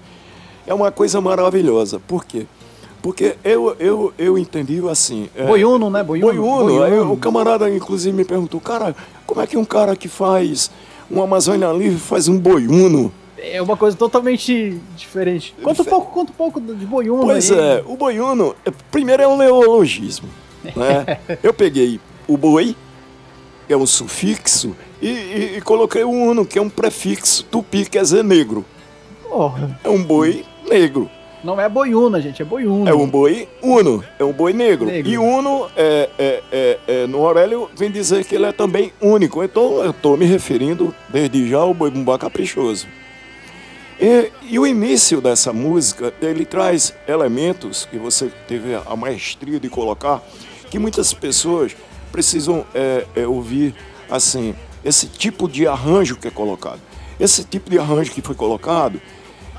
É 0.66 0.72
uma 0.72 0.92
coisa 0.92 1.20
maravilhosa. 1.20 1.98
Por 1.98 2.24
quê? 2.24 2.46
Porque 3.02 3.36
eu, 3.44 3.76
eu, 3.78 4.12
eu 4.18 4.38
entendi 4.38 4.80
assim. 4.88 5.28
É, 5.34 5.44
boiuno, 5.44 5.88
né? 5.90 6.02
Boiuno. 6.02 6.32
Boiuno. 6.32 6.64
boiuno. 6.64 6.82
Aí, 6.82 6.98
o 6.98 7.16
camarada, 7.16 7.68
inclusive, 7.70 8.16
me 8.16 8.24
perguntou, 8.24 8.60
cara, 8.60 8.94
como 9.26 9.40
é 9.40 9.46
que 9.46 9.56
um 9.56 9.64
cara 9.64 9.96
que 9.96 10.08
faz 10.08 10.70
um 11.10 11.22
Amazônia 11.22 11.72
Livre 11.72 11.98
faz 11.98 12.28
um 12.28 12.38
boiuno? 12.38 13.12
É 13.40 13.62
uma 13.62 13.76
coisa 13.76 13.96
totalmente 13.96 14.80
diferente. 14.96 15.54
Conta 15.62 15.82
um 15.82 15.84
pouco, 15.84 16.12
conta 16.12 16.32
um 16.32 16.34
pouco 16.34 16.60
de 16.60 16.86
boiuno. 16.86 17.22
Pois 17.22 17.50
aí. 17.50 17.58
é, 17.58 17.84
o 17.86 17.96
boiuno, 17.96 18.54
é, 18.64 18.70
primeiro 18.90 19.22
é 19.22 19.28
um 19.28 19.36
neologismo. 19.36 20.28
Né? 20.64 21.18
Eu 21.42 21.54
peguei 21.54 22.00
o 22.26 22.36
boi, 22.36 22.76
que 23.66 23.72
é 23.72 23.76
um 23.76 23.86
sufixo, 23.86 24.76
e, 25.00 25.08
e, 25.08 25.54
e, 25.56 25.60
coloquei 25.60 26.02
o 26.02 26.10
uno, 26.10 26.44
que 26.44 26.58
é 26.58 26.62
um 26.62 26.68
prefixo 26.68 27.44
tupi, 27.44 27.84
quer 27.84 28.02
dizer 28.02 28.24
negro. 28.24 28.64
Oh. 29.30 29.50
É 29.84 29.88
um 29.88 30.02
boi 30.02 30.44
negro. 30.68 31.08
Não 31.42 31.60
é 31.60 31.68
boi 31.68 31.94
una, 31.94 32.20
gente, 32.20 32.42
é 32.42 32.44
boi 32.44 32.66
uno. 32.66 32.88
É 32.88 32.92
um 32.92 33.06
boi 33.06 33.48
uno, 33.62 34.02
é 34.18 34.24
um 34.24 34.32
boi 34.32 34.52
negro. 34.52 34.86
Negro. 34.86 35.08
E 35.08 35.16
uno, 35.16 35.68
é, 35.76 36.08
é, 36.18 36.42
é, 36.50 36.78
é, 36.88 37.06
no 37.06 37.24
Aurélio, 37.24 37.70
vem 37.76 37.90
dizer 37.90 38.24
que 38.24 38.34
ele 38.34 38.46
é 38.46 38.52
também 38.52 38.92
único. 39.00 39.42
Então 39.44 39.84
eu 39.84 39.90
estou 39.90 40.16
me 40.16 40.24
referindo 40.24 40.92
desde 41.08 41.48
já 41.48 41.58
ao 41.58 41.72
boi 41.72 41.90
bumbá 41.90 42.18
caprichoso. 42.18 42.88
E, 44.00 44.30
e 44.48 44.58
o 44.60 44.66
início 44.66 45.20
dessa 45.20 45.52
música, 45.52 46.14
ele 46.22 46.44
traz 46.44 46.94
elementos 47.06 47.84
que 47.84 47.98
você 47.98 48.30
teve 48.46 48.74
a 48.74 48.94
maestria 48.94 49.58
de 49.58 49.68
colocar, 49.68 50.22
que 50.70 50.78
muitas 50.78 51.12
pessoas 51.12 51.76
precisam 52.12 52.64
é, 52.72 53.04
é, 53.16 53.26
ouvir 53.26 53.74
assim, 54.08 54.54
esse 54.84 55.08
tipo 55.08 55.48
de 55.48 55.66
arranjo 55.66 56.16
que 56.16 56.28
é 56.28 56.30
colocado. 56.30 56.80
Esse 57.18 57.42
tipo 57.42 57.68
de 57.68 57.78
arranjo 57.78 58.12
que 58.12 58.22
foi 58.22 58.36
colocado, 58.36 59.00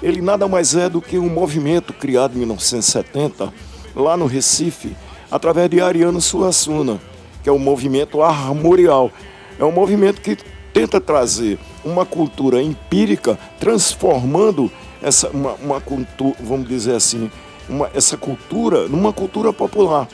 ele 0.02 0.22
nada 0.22 0.48
mais 0.48 0.74
é 0.74 0.90
do 0.90 1.02
que 1.02 1.18
um 1.18 1.30
movimento 1.30 1.92
criado 1.92 2.36
em 2.36 2.40
1970, 2.40 3.54
lá 3.94 4.16
no 4.16 4.26
Recife, 4.26 4.96
através 5.30 5.70
de 5.70 5.82
Ariano 5.82 6.22
Suassuna, 6.22 7.02
que 7.44 7.50
é 7.50 7.52
o 7.52 7.60
movimento 7.60 8.22
armorial. 8.22 9.12
É 9.60 9.66
um 9.66 9.72
movimento 9.72 10.22
que 10.22 10.38
tenta 10.74 11.02
trazer 11.02 11.60
uma 11.90 12.06
cultura 12.06 12.62
empírica, 12.62 13.38
transformando 13.60 14.72
essa 15.02 15.30
uma, 15.30 15.54
uma 15.56 15.82
cultura, 15.82 16.36
vamos 16.40 16.68
dizer 16.68 16.96
assim, 16.96 17.30
uma, 17.68 17.90
essa 17.94 18.18
cultura 18.18 18.88
numa 18.88 19.14
cultura 19.14 19.54
popular, 19.54 20.08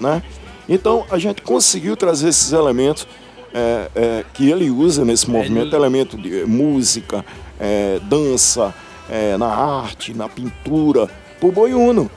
né? 0.00 0.22
Então 0.68 1.04
a 1.10 1.18
gente 1.18 1.42
conseguiu 1.42 1.96
trazer 1.96 2.28
esses 2.28 2.52
elementos 2.52 3.06
é, 3.52 3.90
é, 3.94 4.24
que 4.34 4.50
ele 4.50 4.70
usa 4.70 5.04
nesse 5.04 5.30
movimento, 5.30 5.74
elemento 5.74 6.16
de 6.16 6.44
música, 6.44 7.24
é, 7.58 7.98
dança, 8.02 8.74
é, 9.08 9.36
na 9.36 9.48
arte, 9.48 10.12
na 10.12 10.28
pintura, 10.28 11.08
pro 11.40 11.50
boi 11.50 11.72
uno. 11.72 12.10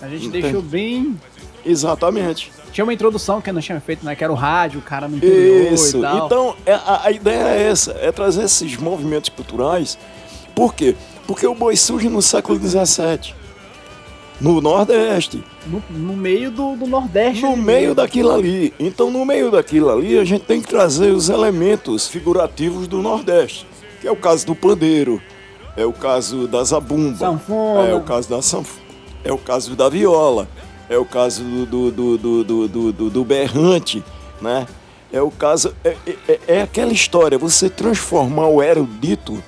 A 0.00 0.08
gente 0.08 0.26
Entendi. 0.26 0.42
deixou 0.42 0.62
bem. 0.62 1.18
Exatamente. 1.64 2.52
Tinha 2.74 2.84
uma 2.84 2.92
introdução 2.92 3.40
que 3.40 3.48
eu 3.48 3.54
não 3.54 3.60
tinha 3.60 3.80
feito, 3.80 4.04
né? 4.04 4.16
Que 4.16 4.24
era 4.24 4.32
o 4.32 4.36
rádio, 4.36 4.80
o 4.80 4.82
cara 4.82 5.06
no 5.06 5.16
interior 5.16 5.72
Isso. 5.72 5.98
e 5.98 6.00
tal. 6.00 6.26
Então, 6.26 6.56
é- 6.66 6.72
a, 6.74 7.02
a 7.04 7.10
ideia 7.12 7.44
é 7.56 7.62
essa, 7.70 7.92
é 7.92 8.10
trazer 8.10 8.42
esses 8.42 8.76
movimentos 8.76 9.30
culturais. 9.30 9.96
Por 10.56 10.74
quê? 10.74 10.96
Porque 11.24 11.46
o 11.46 11.54
boi 11.54 11.76
surge 11.76 12.08
no 12.08 12.20
século 12.20 12.58
XVII, 12.58 13.32
no 14.40 14.60
Nordeste, 14.60 15.42
no, 15.68 15.80
no 15.88 16.16
meio 16.16 16.50
do, 16.50 16.74
do 16.74 16.86
Nordeste. 16.88 17.42
no 17.42 17.56
meio 17.56 17.80
mesmo. 17.80 17.94
daquilo 17.94 18.32
ali. 18.32 18.74
Então, 18.80 19.08
no 19.08 19.24
meio 19.24 19.52
daquilo 19.52 19.88
ali, 19.88 20.18
a 20.18 20.24
gente 20.24 20.42
tem 20.44 20.60
que 20.60 20.66
trazer 20.66 21.12
os 21.12 21.28
elementos 21.28 22.08
figurativos 22.08 22.88
do 22.88 23.00
Nordeste, 23.00 23.64
que 24.00 24.08
é 24.08 24.10
o 24.10 24.16
caso 24.16 24.44
do 24.46 24.54
pandeiro, 24.56 25.22
é 25.76 25.86
o 25.86 25.92
caso 25.92 26.48
da 26.48 26.64
zabumba, 26.64 27.18
Sanfona. 27.18 27.88
é 27.88 27.94
o 27.94 28.00
caso 28.02 28.28
da 28.28 28.42
sanf... 28.42 28.68
é 29.22 29.32
o 29.32 29.38
caso 29.38 29.76
da 29.76 29.88
viola, 29.88 30.48
é 30.88 30.98
o 30.98 31.04
caso 31.04 31.42
do, 31.42 31.90
do, 31.90 32.18
do, 32.18 32.68
do, 32.68 33.10
do, 33.10 33.24
berrante, 33.24 34.02
né? 34.40 34.66
É 35.12 35.22
o 35.22 35.30
caso. 35.30 35.74
É, 35.84 35.96
é- 36.28 36.40
é 36.48 36.62
aquela 36.62 36.92
história, 36.92 37.38
você 37.38 37.70
transformar 37.70 38.48
o 38.48 38.62
erudito, 38.62 39.42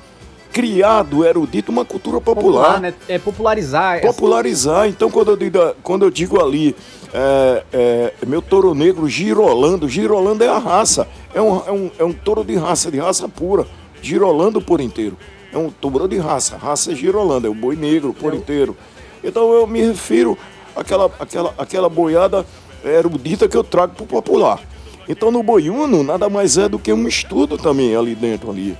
criar 0.53 1.03
do 1.03 1.25
erudito 1.25 1.71
uma 1.73 1.85
cultura 1.85 2.21
popular. 2.21 2.63
Popular, 2.75 2.81
né? 2.81 2.95
É 3.09 3.19
popularizar. 3.19 3.99
essa- 3.99 4.07
Popularizar. 4.07 4.89
Então, 4.89 5.11
quando 5.11 5.33
eu 5.33 5.37
digo, 5.37 5.59
quando 5.83 6.05
eu 6.05 6.11
digo 6.11 6.41
ali, 6.43 6.75
é, 7.13 7.63
é, 7.73 8.13
meu 8.27 8.41
touro 8.41 8.75
negro 8.75 9.09
girolando, 9.09 9.89
girolando 9.89 10.43
é 10.45 10.49
a 10.49 10.59
raça. 10.59 11.07
É 11.35 11.41
um, 11.43 11.63
é, 11.67 11.73
um, 11.73 11.91
é 11.99 12.05
um 12.05 12.13
touro 12.13 12.45
de 12.45 12.55
raça, 12.57 12.91
de 12.91 12.99
raça 12.99 13.29
pura, 13.29 13.67
girolando 14.01 14.61
por 14.61 14.81
inteiro. 14.81 15.17
É 15.53 15.59
um 15.59 15.69
touro 15.71 16.07
de 16.09 16.17
raça, 16.19 16.57
raça 16.57 16.93
é 16.93 16.95
girolando, 16.95 17.47
é 17.47 17.51
o 17.51 17.55
boi 17.55 17.77
negro 17.77 18.15
por 18.15 18.33
inteiro. 18.35 18.77
Então, 19.23 19.53
eu 19.53 19.67
me 19.67 19.81
refiro 19.81 20.39
àquela, 20.77 21.11
àquela, 21.19 21.55
àquela 21.57 21.89
boiada 21.89 22.47
erudita 22.85 23.49
que 23.49 23.57
eu 23.57 23.65
trago 23.65 23.95
para 23.95 24.05
o 24.05 24.07
popular. 24.07 24.61
Então, 25.09 25.31
no 25.31 25.43
boiuno, 25.43 26.03
nada 26.03 26.29
mais 26.29 26.59
é 26.59 26.69
do 26.69 26.79
que 26.79 26.93
um 26.93 27.07
estudo 27.07 27.57
também 27.57 27.95
ali 27.97 28.15
dentro. 28.15 28.51
ali. 28.51 28.77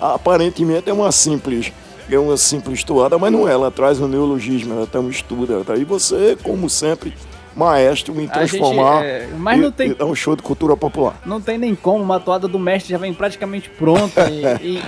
Aparentemente 0.00 0.90
é 0.90 0.92
uma 0.92 1.10
simples 1.12 1.72
é 2.14 2.18
uma 2.18 2.36
simples 2.36 2.82
toada, 2.82 3.16
mas 3.18 3.32
não 3.32 3.48
é. 3.48 3.52
Ela 3.52 3.70
traz 3.70 4.00
um 4.00 4.08
neologismo, 4.08 4.74
ela 4.74 4.86
tem 4.86 5.00
um 5.00 5.10
estudo. 5.10 5.64
Tá 5.64 5.74
aí 5.74 5.84
você, 5.84 6.36
como 6.42 6.68
sempre, 6.68 7.14
maestro 7.56 8.14
em 8.14 8.18
A 8.18 8.20
gente, 8.20 8.32
transformar 8.32 9.04
é, 9.04 9.28
mas 9.36 9.58
e, 9.58 9.60
não 9.62 9.70
tem- 9.72 9.90
e 9.90 9.94
dar 9.94 10.06
um 10.06 10.14
show 10.14 10.36
de 10.36 10.42
cultura 10.42 10.76
popular. 10.76 11.20
Não 11.26 11.40
tem 11.40 11.58
nem 11.58 11.74
como, 11.74 12.02
uma 12.02 12.20
toada 12.20 12.46
do 12.46 12.58
mestre 12.58 12.90
já 12.92 12.98
vem 12.98 13.12
praticamente 13.12 13.68
pronta. 13.70 14.28
e, 14.30 14.42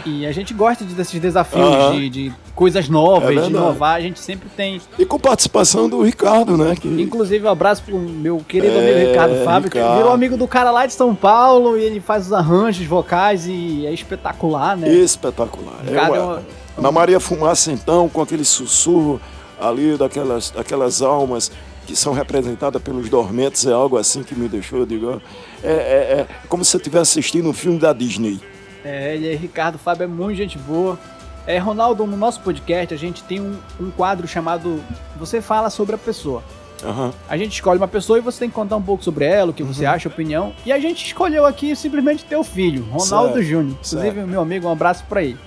e- 0.07 0.21
e 0.21 0.27
a 0.27 0.33
gente 0.33 0.55
gosta 0.55 0.85
de- 0.85 0.95
desses 0.95 1.19
desafios, 1.21 1.65
Aham. 1.67 1.93
de, 1.97 2.09
de 2.09 2.33
coisas 2.55 2.89
novas, 2.89 3.37
É 3.37 3.41
de 3.41 3.49
inovar. 3.51 3.97
A 3.97 4.01
gente 4.01 4.21
sempre 4.21 4.49
tem. 4.57 4.81
E 4.99 5.05
com 5.05 5.19
participação 5.19 5.89
do 5.89 6.03
Ricardo, 6.03 6.57
né? 6.57 6.75
Que, 6.81 6.89
Inclusive, 6.89 7.45
um 7.47 7.51
abraço 7.51 7.83
pro 7.83 7.99
meu 7.99 8.39
querido 8.47 8.75
É, 8.75 8.79
amigo 8.93 9.09
Ricardo 9.11 9.45
Fábio, 9.45 9.71
que 9.71 9.79
Ricardo. 9.79 9.97
virou 9.99 10.13
amigo 10.13 10.37
do 10.37 10.47
cara 10.47 10.71
lá 10.71 10.87
de 10.87 10.93
São 10.93 11.15
Paulo 11.15 11.77
e 11.77 11.83
ele 11.83 12.01
faz 12.01 12.27
os 12.27 12.33
arranjos 12.33 12.87
vocais 12.87 13.47
e 13.47 13.85
é 13.87 13.93
espetacular, 13.93 14.77
né? 14.77 14.89
espetacular. 14.93 15.75
É 15.87 15.91
Ricardo 15.91 16.15
é 16.15 16.21
uma- 16.21 16.27
uma- 16.35 16.43
Na 16.79 16.91
Maria 16.93 17.21
Fumaça, 17.21 17.71
então, 17.73 18.09
com 18.09 18.23
aquele 18.23 18.45
sussurro 18.45 19.21
ali 19.61 19.97
daquelas, 19.97 20.51
daquelas 20.51 21.03
almas 21.03 21.51
que 21.87 21.97
são 21.97 22.13
representadas 22.13 22.81
pelos 22.83 23.09
dormentes, 23.09 23.67
é 23.67 23.73
algo 23.73 23.97
assim 23.97 24.23
que 24.23 24.35
me 24.35 24.49
deixou, 24.49 24.87
digo, 24.87 25.21
é, 25.63 25.71
é, 25.73 25.73
é 26.21 26.27
como 26.49 26.65
se 26.65 26.77
eu 26.77 26.79
estivesse 26.79 27.19
assistindo 27.19 27.49
um 27.49 27.53
filme 27.53 27.79
da 27.79 27.93
Disney. 27.93 28.41
É, 28.85 29.15
ele 29.15 29.33
é 29.33 29.37
Ricardo 29.37 29.79
Fábio, 29.79 30.05
é 30.05 30.07
muito 30.07 30.37
gente 30.37 30.59
boa. 30.59 30.99
É, 31.47 31.59
Ronaldo, 31.59 32.07
no 32.07 32.17
nosso 32.17 32.41
podcast 32.41 32.95
a 32.95 32.97
gente 32.97 33.23
tem 33.25 33.41
um, 33.41 33.57
um 33.81 33.91
quadro 33.91 34.27
chamado 34.29 34.81
Você 35.19 35.41
Fala 35.41 35.71
Sobre 35.71 35.95
a 35.95 35.99
Pessoa. 35.99 36.43
Aham. 36.85 37.13
A 37.29 37.37
gente 37.37 37.53
escolhe 37.55 37.79
uma 37.79 37.87
pessoa 37.87 38.19
e 38.19 38.21
você 38.21 38.41
tem 38.41 38.49
que 38.49 38.55
contar 38.55 38.77
um 38.77 38.83
pouco 38.83 39.05
sobre 39.05 39.25
ela, 39.25 39.51
o 39.51 39.55
que 39.55 39.63
Uhum. 39.63 39.73
você 39.73 39.85
acha, 39.87 40.09
opinião. 40.09 40.53
E 40.67 40.73
a 40.73 40.79
gente 40.81 41.05
escolheu 41.07 41.47
aqui 41.47 41.77
simplesmente 41.77 42.25
teu 42.25 42.43
filho, 42.43 42.85
Ronaldo 42.91 43.41
Júnior. 43.43 43.77
Inclusive, 43.81 44.21
meu 44.25 44.41
amigo, 44.41 44.67
um 44.67 44.73
abraço 44.73 45.05
pra 45.09 45.23
ele. 45.23 45.39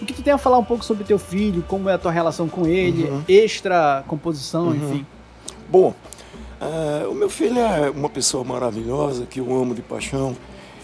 O 0.00 0.04
que 0.04 0.12
tu 0.12 0.20
tem 0.22 0.34
a 0.34 0.38
falar 0.38 0.58
um 0.58 0.64
pouco 0.64 0.84
sobre 0.84 1.04
teu 1.04 1.18
filho, 1.18 1.64
como 1.66 1.88
é 1.88 1.94
a 1.94 1.98
tua 1.98 2.12
relação 2.12 2.46
com 2.46 2.66
ele, 2.66 3.04
Uhum. 3.04 3.22
extra 3.26 4.04
composição, 4.06 4.74
enfim. 4.74 5.06
Bom, 5.68 5.94
é, 6.60 7.06
o 7.06 7.14
meu 7.14 7.28
filho 7.28 7.58
é 7.58 7.90
uma 7.90 8.08
pessoa 8.08 8.44
maravilhosa 8.44 9.26
que 9.26 9.40
eu 9.40 9.54
amo 9.54 9.74
de 9.74 9.82
paixão 9.82 10.36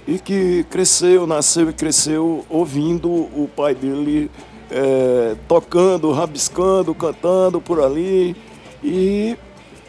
e 0.06 0.18
que 0.18 0.64
cresceu, 0.64 1.26
nasceu 1.26 1.70
e 1.70 1.72
cresceu 1.72 2.44
ouvindo 2.48 3.08
o 3.08 3.48
pai 3.54 3.74
dele 3.74 4.30
é, 4.70 5.36
tocando, 5.46 6.10
rabiscando, 6.10 6.94
cantando 6.94 7.60
por 7.60 7.80
ali 7.80 8.34
e, 8.82 9.36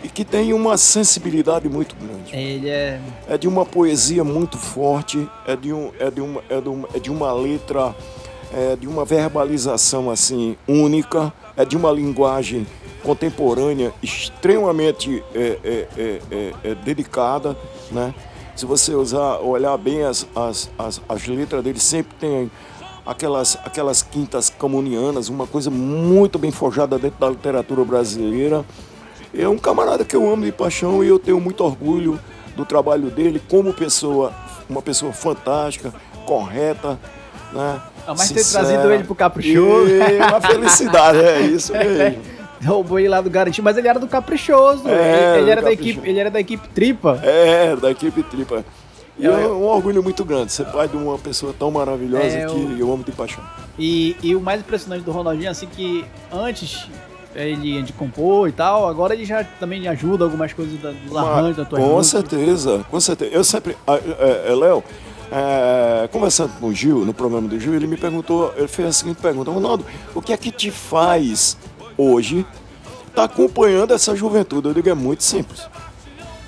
e 0.03 0.09
que 0.09 0.23
tem 0.23 0.53
uma 0.53 0.77
sensibilidade 0.77 1.67
muito 1.67 1.95
grande. 1.95 2.35
Ele 2.35 2.69
é. 2.69 3.01
É 3.27 3.37
de 3.37 3.47
uma 3.47 3.65
poesia 3.65 4.23
muito 4.23 4.57
forte, 4.57 5.27
é 5.47 5.55
de, 5.55 5.73
um, 5.73 5.91
é 5.99 6.11
de, 6.11 6.21
uma, 6.21 6.43
é 6.49 6.61
de, 6.61 6.69
uma, 6.69 6.89
é 6.93 6.99
de 6.99 7.11
uma 7.11 7.33
letra, 7.33 7.95
é 8.53 8.75
de 8.75 8.87
uma 8.87 9.03
verbalização 9.03 10.11
assim 10.11 10.55
única, 10.67 11.33
é 11.57 11.65
de 11.65 11.75
uma 11.75 11.91
linguagem 11.91 12.67
contemporânea 13.03 13.93
extremamente 14.01 15.23
é, 15.35 15.59
é, 15.63 15.87
é, 15.97 16.21
é, 16.31 16.53
é 16.71 16.75
dedicada, 16.75 17.55
né? 17.91 18.13
Se 18.55 18.65
você 18.65 18.93
usar, 18.93 19.39
olhar 19.39 19.75
bem 19.77 20.03
as, 20.03 20.27
as, 20.35 20.69
as, 20.77 21.01
as 21.09 21.27
letras 21.27 21.63
dele, 21.63 21.79
sempre 21.79 22.15
tem 22.19 22.51
aquelas, 23.05 23.57
aquelas 23.65 24.01
quintas 24.01 24.49
comunianas, 24.49 25.27
uma 25.27 25.47
coisa 25.47 25.69
muito 25.69 26.37
bem 26.37 26.51
forjada 26.51 26.97
dentro 26.99 27.19
da 27.19 27.29
literatura 27.29 27.83
brasileira. 27.83 28.63
É 29.35 29.47
um 29.47 29.57
camarada 29.57 30.05
que 30.05 30.15
eu 30.15 30.31
amo 30.31 30.45
de 30.45 30.51
paixão 30.51 31.03
e 31.03 31.07
eu 31.07 31.17
tenho 31.17 31.39
muito 31.39 31.63
orgulho 31.63 32.19
do 32.55 32.63
trabalho 32.63 33.09
dele 33.09 33.41
como 33.49 33.73
pessoa, 33.73 34.31
uma 34.69 34.81
pessoa 34.81 35.11
fantástica, 35.11 35.91
correta, 36.27 36.99
né? 37.51 37.81
Mas 38.07 38.31
ter 38.31 38.45
trazido 38.45 38.91
ele 38.91 39.03
pro 39.03 39.15
Caprichoso. 39.15 39.89
E 39.89 40.17
uma 40.17 40.41
felicidade, 40.41 41.17
é 41.19 41.41
isso 41.41 41.73
mesmo. 41.73 42.21
Roubou 42.65 42.99
ele 42.99 43.09
lá 43.09 43.21
do 43.21 43.29
Garantido, 43.29 43.63
mas 43.63 43.77
ele 43.77 43.87
era 43.87 43.99
do 43.99 44.07
Caprichoso. 44.07 44.87
É, 44.87 44.91
ele, 45.33 45.41
ele 45.43 45.51
era 45.51 45.61
da 45.61 45.69
Caprichoso. 45.69 45.89
equipe, 45.89 46.09
ele 46.09 46.19
era 46.19 46.31
da 46.31 46.39
equipe 46.39 46.67
Tripa. 46.69 47.19
É, 47.23 47.75
da 47.75 47.91
equipe 47.91 48.23
Tripa. 48.23 48.63
E 49.17 49.27
é 49.27 49.29
É, 49.29 49.47
um 49.47 49.63
orgulho 49.67 50.01
muito 50.01 50.25
grande 50.25 50.51
ser 50.51 50.65
pai 50.65 50.87
de 50.87 50.97
uma 50.97 51.17
pessoa 51.19 51.53
tão 51.57 51.69
maravilhosa 51.69 52.25
É, 52.25 52.45
que 52.47 52.55
o- 52.55 52.77
eu 52.79 52.91
amo 52.91 53.03
de 53.03 53.11
paixão. 53.11 53.43
E, 53.77 54.15
e 54.23 54.35
o 54.35 54.41
mais 54.41 54.61
impressionante 54.61 55.03
do 55.03 55.11
Ronaldinho, 55.11 55.51
assim, 55.51 55.67
que 55.67 56.03
antes 56.31 56.87
ele 57.35 57.81
de 57.83 57.93
compor 57.93 58.47
e 58.47 58.51
tal, 58.51 58.87
agora 58.87 59.13
ele 59.13 59.25
já 59.25 59.43
também 59.59 59.87
ajuda 59.87 60.23
algumas 60.23 60.51
coisas 60.53 60.79
da, 60.81 60.91
dos 60.91 61.15
arranjos 61.15 61.57
da 61.57 61.65
tua 61.65 61.79
Com 61.79 61.85
música. 61.95 62.19
certeza, 62.21 62.85
com 62.89 62.99
certeza. 62.99 63.31
Eu 63.31 63.43
sempre. 63.43 63.75
ah, 63.87 63.95
é, 63.97 64.51
é, 64.51 64.55
Léo, 64.55 64.83
é, 65.31 66.07
conversando 66.11 66.51
com 66.59 66.67
o 66.67 66.73
Gil, 66.73 66.99
no 67.05 67.13
programa 67.13 67.47
do 67.47 67.59
Gil, 67.59 67.73
ele 67.73 67.87
me 67.87 67.97
perguntou, 67.97 68.53
ele 68.55 68.67
fez 68.67 68.87
a 68.87 68.91
seguinte 68.93 69.17
pergunta, 69.21 69.49
Ronaldo, 69.49 69.83
o 70.13 70.21
que 70.21 70.31
é 70.33 70.37
que 70.37 70.51
te 70.51 70.69
faz 70.69 71.57
hoje 71.97 72.45
estar 73.07 73.25
acompanhando 73.25 73.93
essa 73.93 74.15
juventude? 74.15 74.67
Eu 74.67 74.73
digo, 74.73 74.89
é 74.89 74.93
muito 74.93 75.23
simples. 75.23 75.67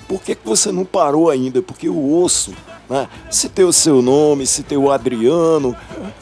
Por 0.08 0.22
que, 0.22 0.34
que 0.34 0.46
você 0.46 0.70
não 0.70 0.84
parou 0.84 1.30
ainda? 1.30 1.60
Porque 1.60 1.88
o 1.88 2.22
osso, 2.22 2.52
né? 2.88 3.08
Se 3.30 3.48
tem 3.48 3.64
o 3.64 3.72
seu 3.72 4.00
nome, 4.00 4.46
se 4.46 4.62
tem 4.62 4.78
o 4.78 4.90
Adriano, 4.90 5.76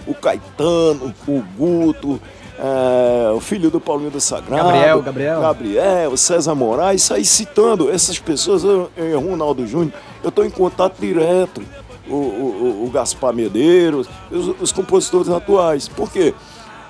o 0.06 0.14
Caetano, 0.14 1.14
o 1.28 1.42
Guto, 1.56 2.20
é, 2.58 3.30
o 3.32 3.40
filho 3.40 3.70
do 3.70 3.80
Paulinho 3.80 4.10
do 4.10 4.20
Sagrado. 4.20 4.64
Gabriel, 4.64 5.02
Gabriel. 5.02 5.40
Gabriel, 5.40 6.16
César 6.16 6.54
Moraes, 6.54 7.02
sair 7.02 7.24
citando 7.24 7.90
essas 7.90 8.18
pessoas, 8.18 8.64
eu, 8.64 8.90
eu 8.96 9.20
Ronaldo 9.20 9.66
Júnior, 9.66 9.92
eu 10.22 10.28
estou 10.28 10.44
em 10.44 10.50
contato 10.50 10.98
direto. 10.98 11.62
O, 12.06 12.14
o, 12.14 12.84
o 12.84 12.90
Gaspar 12.90 13.32
Medeiros, 13.32 14.06
os, 14.30 14.60
os 14.60 14.72
compositores 14.72 15.30
atuais. 15.30 15.88
Por 15.88 16.12
quê? 16.12 16.34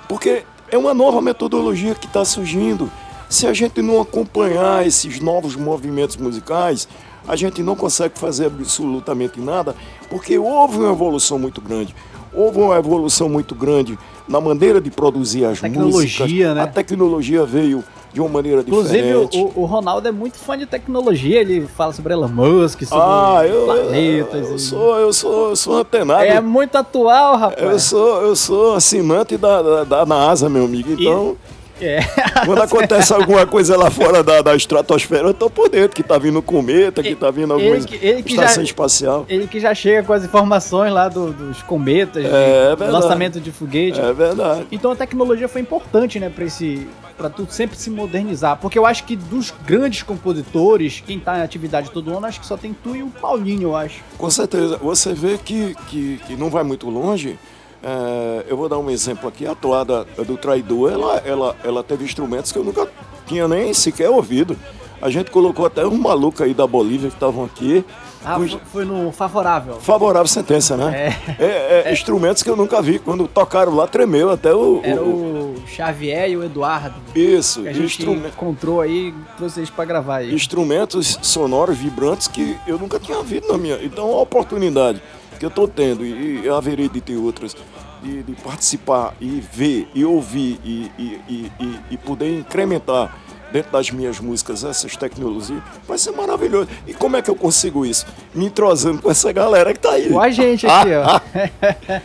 Porque 0.09 0.43
é 0.69 0.77
uma 0.77 0.93
nova 0.93 1.21
metodologia 1.21 1.95
que 1.95 2.07
está 2.07 2.25
surgindo. 2.25 2.89
Se 3.29 3.47
a 3.47 3.53
gente 3.53 3.81
não 3.81 4.01
acompanhar 4.01 4.85
esses 4.85 5.19
novos 5.19 5.55
movimentos 5.55 6.15
musicais, 6.17 6.87
a 7.27 7.35
gente 7.35 7.63
não 7.63 7.75
consegue 7.75 8.19
fazer 8.19 8.45
absolutamente 8.47 9.39
nada, 9.39 9.75
porque 10.09 10.37
houve 10.37 10.77
uma 10.77 10.91
evolução 10.91 11.39
muito 11.39 11.59
grande. 11.61 11.95
Houve 12.33 12.59
uma 12.59 12.75
evolução 12.75 13.29
muito 13.29 13.55
grande 13.55 13.97
na 14.27 14.41
maneira 14.41 14.81
de 14.81 14.91
produzir 14.91 15.45
as 15.45 15.61
tecnologia, 15.61 16.01
músicas. 16.01 16.55
Né? 16.55 16.61
A 16.61 16.67
tecnologia 16.67 17.45
veio 17.45 17.83
de 18.15 18.21
uma 18.21 18.29
maneira 18.29 18.61
Inclusive, 18.61 19.01
diferente. 19.01 19.37
Inclusive, 19.37 19.59
o, 19.59 19.63
o, 19.63 19.65
Ronaldo 19.65 20.07
é 20.07 20.11
muito 20.11 20.37
fã 20.37 20.57
de 20.57 20.65
tecnologia, 20.65 21.41
ele 21.41 21.67
fala 21.67 21.91
sobre 21.91 22.13
Elon 22.13 22.29
Musk, 22.29 22.83
sobre 22.83 23.03
ah, 23.05 23.41
eu, 23.45 23.65
planetas. 23.65 24.49
Eu, 24.49 24.55
e... 24.55 24.59
sou, 24.59 24.95
eu 24.97 25.11
sou, 25.11 25.49
eu 25.49 25.55
sou 25.57 25.77
antenado. 25.79 26.23
É 26.23 26.39
muito 26.39 26.77
atual, 26.77 27.35
rapaz. 27.35 27.61
Eu 27.61 27.77
sou, 27.77 28.21
eu 28.21 28.33
sou 28.33 28.75
assinante 28.75 29.35
da, 29.35 29.61
da, 29.61 29.83
da 29.83 30.05
NASA, 30.05 30.47
meu 30.47 30.63
amigo. 30.63 30.93
Então. 30.93 31.35
E... 31.51 31.54
É. 31.81 31.99
Quando 32.45 32.61
acontece 32.61 33.13
alguma 33.13 33.45
coisa 33.45 33.77
lá 33.77 33.89
fora 33.89 34.23
da, 34.23 34.41
da 34.41 34.55
estratosfera, 34.55 35.27
eu 35.27 35.33
tô 35.33 35.49
por 35.49 35.69
dentro, 35.69 35.95
que 35.95 36.03
tá 36.03 36.17
vindo 36.17 36.41
cometa, 36.41 37.03
que 37.03 37.15
tá 37.15 37.29
vindo 37.31 37.53
alguma 37.53 37.75
ele, 37.75 37.99
ele 38.01 38.23
que 38.23 38.31
estação 38.31 38.63
já, 38.63 38.69
espacial. 38.69 39.25
Ele 39.27 39.47
que 39.47 39.59
já 39.59 39.73
chega 39.73 40.03
com 40.03 40.13
as 40.13 40.23
informações 40.23 40.91
lá 40.91 41.09
do, 41.09 41.31
dos 41.31 41.61
cometas, 41.63 42.23
é, 42.25 42.75
de, 42.75 42.83
lançamento 42.83 43.39
de 43.41 43.51
foguete. 43.51 43.99
É 43.99 44.13
verdade. 44.13 44.67
Então 44.71 44.91
a 44.91 44.95
tecnologia 44.95 45.47
foi 45.47 45.61
importante, 45.61 46.19
né, 46.19 46.29
para 46.29 46.45
esse 46.45 46.87
para 47.17 47.29
tu 47.29 47.47
sempre 47.49 47.77
se 47.77 47.89
modernizar, 47.89 48.57
porque 48.57 48.77
eu 48.77 48.85
acho 48.85 49.05
que 49.05 49.15
dos 49.15 49.53
grandes 49.65 50.03
compositores, 50.03 51.01
quem 51.05 51.17
tá 51.17 51.37
em 51.37 51.41
atividade 51.41 51.89
todo 51.91 52.15
ano, 52.15 52.25
acho 52.25 52.41
que 52.41 52.45
só 52.45 52.57
tem 52.57 52.73
tu 52.73 52.93
e 52.95 53.03
o 53.03 53.07
Paulinho, 53.07 53.69
eu 53.69 53.75
acho. 53.75 54.03
Com 54.17 54.29
certeza. 54.29 54.77
Você 54.77 55.13
vê 55.13 55.37
que, 55.37 55.75
que, 55.87 56.19
que 56.27 56.35
não 56.35 56.49
vai 56.49 56.63
muito 56.63 56.89
longe, 56.89 57.39
é, 57.85 58.45
eu 58.47 58.57
vou 58.57 58.67
dar 58.67 58.79
um 58.79 58.89
exemplo 58.89 59.29
aqui. 59.29 59.45
A 59.45 59.53
toada 59.53 60.07
do 60.25 60.35
Traidor, 60.35 60.91
ela, 60.91 61.17
ela, 61.17 61.55
ela 61.63 61.83
teve 61.83 62.03
instrumentos 62.03 62.51
que 62.51 62.57
eu 62.57 62.63
nunca 62.63 62.87
tinha 63.27 63.47
nem 63.47 63.71
sequer 63.75 64.09
ouvido. 64.09 64.57
A 64.99 65.11
gente 65.11 65.29
colocou 65.29 65.67
até 65.67 65.85
um 65.85 65.95
maluco 65.95 66.41
aí 66.41 66.51
da 66.51 66.65
Bolívia 66.65 67.09
que 67.09 67.15
estavam 67.15 67.45
aqui. 67.45 67.85
Ah, 68.25 68.39
foi 68.71 68.85
no 68.85 69.11
favorável. 69.11 69.75
Favorável 69.75 70.27
sentença, 70.27 70.75
né? 70.75 71.13
É. 71.37 71.43
É, 71.43 71.45
é, 71.45 71.83
é. 71.85 71.93
Instrumentos 71.93 72.41
que 72.41 72.49
eu 72.49 72.55
nunca 72.55 72.81
vi. 72.81 72.97
Quando 72.97 73.27
tocaram 73.27 73.75
lá, 73.75 73.85
tremeu 73.85 74.31
até 74.31 74.51
o. 74.51 74.81
Era 74.83 75.03
o, 75.03 75.53
o 75.53 75.67
Xavier 75.67 76.31
e 76.31 76.37
o 76.37 76.43
Eduardo. 76.43 76.95
Isso, 77.13 77.61
que 77.61 77.67
a 77.67 77.73
gente 77.73 77.85
instrument... 77.85 78.29
encontrou 78.29 78.81
aí 78.81 79.13
trouxe 79.37 79.59
eles 79.59 79.69
para 79.69 79.85
gravar 79.85 80.17
aí. 80.17 80.33
Instrumentos 80.33 81.19
sonoros, 81.21 81.77
vibrantes 81.77 82.27
que 82.27 82.57
eu 82.65 82.79
nunca 82.79 82.99
tinha 82.99 83.21
visto 83.21 83.47
na 83.51 83.59
minha. 83.59 83.77
Então, 83.83 84.11
a 84.11 84.21
oportunidade 84.21 84.99
que 85.39 85.45
eu 85.45 85.49
estou 85.49 85.67
tendo, 85.67 86.05
e 86.05 86.47
haverei 86.49 86.89
de 86.89 87.01
ter 87.01 87.17
outras, 87.17 87.55
de, 88.01 88.23
de, 88.23 88.33
participar 88.33 89.13
e 89.19 89.41
ver 89.41 89.89
e 89.93 90.05
ouvir 90.05 90.59
e, 90.63 90.91
e, 90.97 91.21
e, 91.27 91.79
e, 91.91 91.97
poder 91.97 92.39
incrementar 92.39 93.15
dentro 93.51 93.71
das 93.71 93.89
minhas 93.89 94.19
músicas 94.19 94.63
essas 94.63 94.95
tecnologias, 94.97 95.61
vai 95.87 95.97
ser 95.97 96.11
maravilhoso. 96.11 96.69
E 96.85 96.93
como 96.93 97.15
é 97.15 97.21
que 97.21 97.29
eu 97.29 97.35
consigo 97.35 97.85
isso? 97.85 98.05
Me 98.33 98.45
entrosando 98.45 99.01
com 99.01 99.09
essa 99.09 99.31
galera 99.31 99.71
que 99.71 99.79
está 99.79 99.91
aí. 99.91 100.09
Com 100.09 100.19
a 100.19 100.29
gente 100.29 100.67
aqui, 100.67 100.89
ó. 100.93 102.01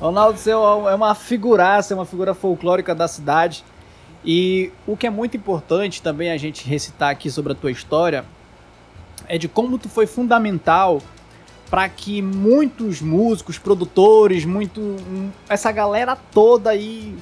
Ronaldo, 0.00 0.38
você 0.38 0.50
é 0.50 0.56
uma 0.56 1.14
figuraça, 1.14 1.92
é 1.92 1.96
uma 1.96 2.06
figura 2.06 2.34
folclórica 2.34 2.94
da 2.94 3.08
cidade. 3.08 3.64
E 4.24 4.72
o 4.86 4.96
que 4.96 5.06
é 5.06 5.10
muito 5.10 5.36
importante 5.36 6.02
também 6.02 6.30
a 6.30 6.36
gente 6.36 6.66
recitar 6.68 7.10
aqui 7.10 7.30
sobre 7.30 7.52
a 7.52 7.54
tua 7.54 7.70
história 7.70 8.24
é 9.28 9.38
de 9.38 9.48
como 9.48 9.78
tu 9.78 9.88
foi 9.88 10.06
fundamental 10.06 11.00
para 11.70 11.88
que 11.88 12.22
muitos 12.22 13.00
músicos, 13.00 13.58
produtores, 13.58 14.44
muito 14.44 14.96
essa 15.48 15.72
galera 15.72 16.16
toda 16.16 16.70
aí 16.70 17.16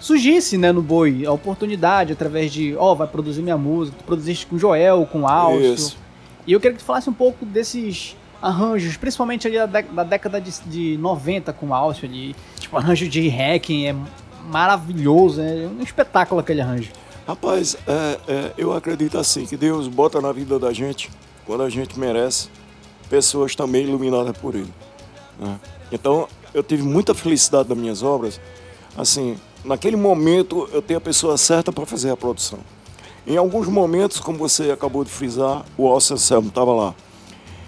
surgisse, 0.00 0.58
né, 0.58 0.72
no 0.72 0.82
Boi, 0.82 1.24
a 1.24 1.32
oportunidade 1.32 2.12
através 2.12 2.52
de, 2.52 2.74
ó, 2.76 2.92
oh, 2.92 2.96
vai 2.96 3.06
produzir 3.06 3.42
minha 3.42 3.56
música, 3.56 3.96
tu 3.98 4.04
produziste 4.04 4.46
com 4.46 4.58
Joel, 4.58 5.06
com 5.10 5.28
Alcio. 5.28 5.96
E 6.44 6.52
eu 6.52 6.60
queria 6.60 6.76
que 6.76 6.82
tu 6.82 6.86
falasse 6.86 7.08
um 7.08 7.12
pouco 7.12 7.44
desses 7.44 8.16
arranjos, 8.40 8.96
principalmente 8.96 9.46
ali 9.46 9.56
da, 9.58 9.66
da 9.66 10.02
década 10.02 10.40
de, 10.40 10.50
de 10.66 10.98
90 10.98 11.52
com 11.52 11.72
Alcio 11.72 12.08
ali, 12.08 12.34
tipo, 12.58 12.76
arranjo 12.76 13.08
de 13.08 13.28
hacking 13.28 13.86
é 13.86 13.94
maravilhoso, 14.50 15.40
é 15.40 15.68
um 15.68 15.80
espetáculo 15.80 16.40
aquele 16.40 16.60
arranjo. 16.60 16.90
Rapaz, 17.26 17.76
é, 17.86 18.18
é, 18.26 18.52
eu 18.58 18.72
acredito 18.72 19.16
assim, 19.16 19.46
que 19.46 19.56
Deus 19.56 19.86
bota 19.86 20.20
na 20.20 20.32
vida 20.32 20.58
da 20.58 20.72
gente 20.72 21.08
quando 21.46 21.62
a 21.62 21.70
gente 21.70 21.96
merece 21.96 22.48
pessoas 23.12 23.54
também 23.54 23.84
iluminadas 23.84 24.34
por 24.38 24.54
ele. 24.54 24.72
Né? 25.38 25.60
Então, 25.92 26.26
eu 26.54 26.62
tive 26.62 26.82
muita 26.82 27.14
felicidade 27.14 27.68
nas 27.68 27.76
minhas 27.76 28.02
obras. 28.02 28.40
Assim, 28.96 29.36
naquele 29.62 29.96
momento 29.96 30.66
eu 30.72 30.80
tenho 30.80 30.96
a 30.96 31.00
pessoa 31.00 31.36
certa 31.36 31.70
para 31.70 31.84
fazer 31.84 32.08
a 32.08 32.16
produção. 32.16 32.60
Em 33.26 33.36
alguns 33.36 33.68
momentos, 33.68 34.18
como 34.18 34.38
você 34.38 34.70
acabou 34.70 35.04
de 35.04 35.10
frisar, 35.10 35.62
o 35.76 35.86
Alcio 35.86 36.14
Anselmo 36.14 36.48
estava 36.48 36.72
lá. 36.72 36.94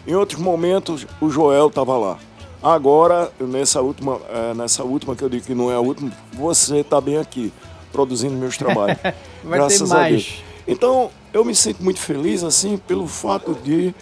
Em 0.06 0.14
outros 0.14 0.40
momentos, 0.40 1.06
o 1.20 1.28
Joel 1.28 1.66
estava 1.66 1.94
lá. 1.98 2.18
Agora, 2.62 3.30
nessa 3.38 3.82
última, 3.82 4.18
é, 4.30 4.54
nessa 4.54 4.82
última 4.82 5.14
que 5.14 5.22
eu 5.22 5.28
digo 5.28 5.44
que 5.44 5.54
não 5.54 5.70
é 5.70 5.74
a 5.74 5.80
última, 5.80 6.10
você 6.32 6.78
está 6.78 7.02
bem 7.02 7.18
aqui, 7.18 7.52
produzindo 7.92 8.34
meus 8.34 8.56
trabalhos. 8.56 8.96
graças 9.44 9.92
a 9.92 10.08
Deus. 10.08 10.42
Então, 10.66 11.10
eu 11.34 11.44
me 11.44 11.54
sinto 11.54 11.84
muito 11.84 12.00
feliz 12.00 12.42
assim 12.42 12.78
pelo 12.78 13.06
fato 13.06 13.54
de 13.62 13.94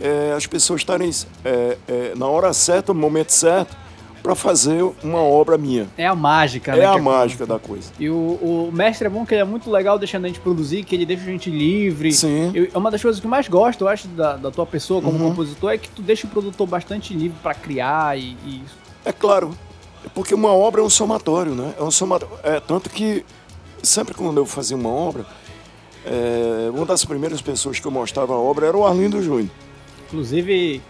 é, 0.00 0.32
as 0.36 0.46
pessoas 0.46 0.80
estarem 0.80 1.10
é, 1.44 1.78
é, 1.86 2.12
na 2.16 2.26
hora 2.26 2.52
certa, 2.52 2.92
no 2.92 3.00
momento 3.00 3.30
certo, 3.30 3.76
para 4.24 4.34
fazer 4.34 4.82
uma 5.02 5.20
obra 5.20 5.58
minha. 5.58 5.86
É 5.98 6.06
a 6.06 6.14
mágica, 6.14 6.72
é 6.72 6.78
né? 6.78 6.84
É 6.84 6.86
a 6.86 6.96
mágica 6.96 7.44
da 7.44 7.58
coisa. 7.58 7.92
E 7.98 8.08
o, 8.08 8.14
o, 8.14 8.70
mestre 8.72 9.06
é 9.06 9.10
bom 9.10 9.26
que 9.26 9.34
ele 9.34 9.42
é 9.42 9.44
muito 9.44 9.70
legal 9.70 9.98
deixando 9.98 10.24
a 10.24 10.28
gente 10.28 10.40
produzir, 10.40 10.82
que 10.82 10.94
ele 10.94 11.04
deixa 11.04 11.24
a 11.24 11.26
gente 11.26 11.50
livre. 11.50 12.10
Sim. 12.10 12.50
Eu, 12.54 12.68
é 12.72 12.78
uma 12.78 12.90
das 12.90 13.02
coisas 13.02 13.20
que 13.20 13.26
eu 13.26 13.30
mais 13.30 13.48
gosto, 13.48 13.82
eu 13.82 13.88
acho, 13.88 14.08
da, 14.08 14.36
da 14.36 14.50
tua 14.50 14.64
pessoa 14.64 15.02
como 15.02 15.18
uhum. 15.18 15.28
compositor, 15.28 15.72
é 15.72 15.76
que 15.76 15.90
tu 15.90 16.00
deixa 16.00 16.26
o 16.26 16.30
produtor 16.30 16.66
bastante 16.66 17.12
livre 17.12 17.36
para 17.42 17.54
criar 17.54 18.18
e, 18.18 18.34
e, 18.46 18.62
É 19.04 19.12
claro, 19.12 19.54
porque 20.14 20.34
uma 20.34 20.54
obra 20.54 20.80
é 20.80 20.84
um 20.84 20.90
somatório, 20.90 21.54
né? 21.54 21.74
É 21.78 21.82
um 21.82 21.90
somatório. 21.90 22.34
É, 22.42 22.60
tanto 22.60 22.88
que 22.88 23.26
sempre 23.82 24.14
quando 24.14 24.38
eu 24.38 24.46
fazia 24.46 24.76
uma 24.76 24.88
obra, 24.88 25.26
é, 26.06 26.70
uma 26.70 26.86
das 26.86 27.04
primeiras 27.04 27.42
pessoas 27.42 27.78
que 27.78 27.86
eu 27.86 27.90
mostrava 27.90 28.32
a 28.32 28.38
obra 28.38 28.66
era 28.66 28.76
o 28.76 28.86
Arlindo 28.86 29.22
Júnior. 29.22 29.50
Inclusive. 30.06 30.82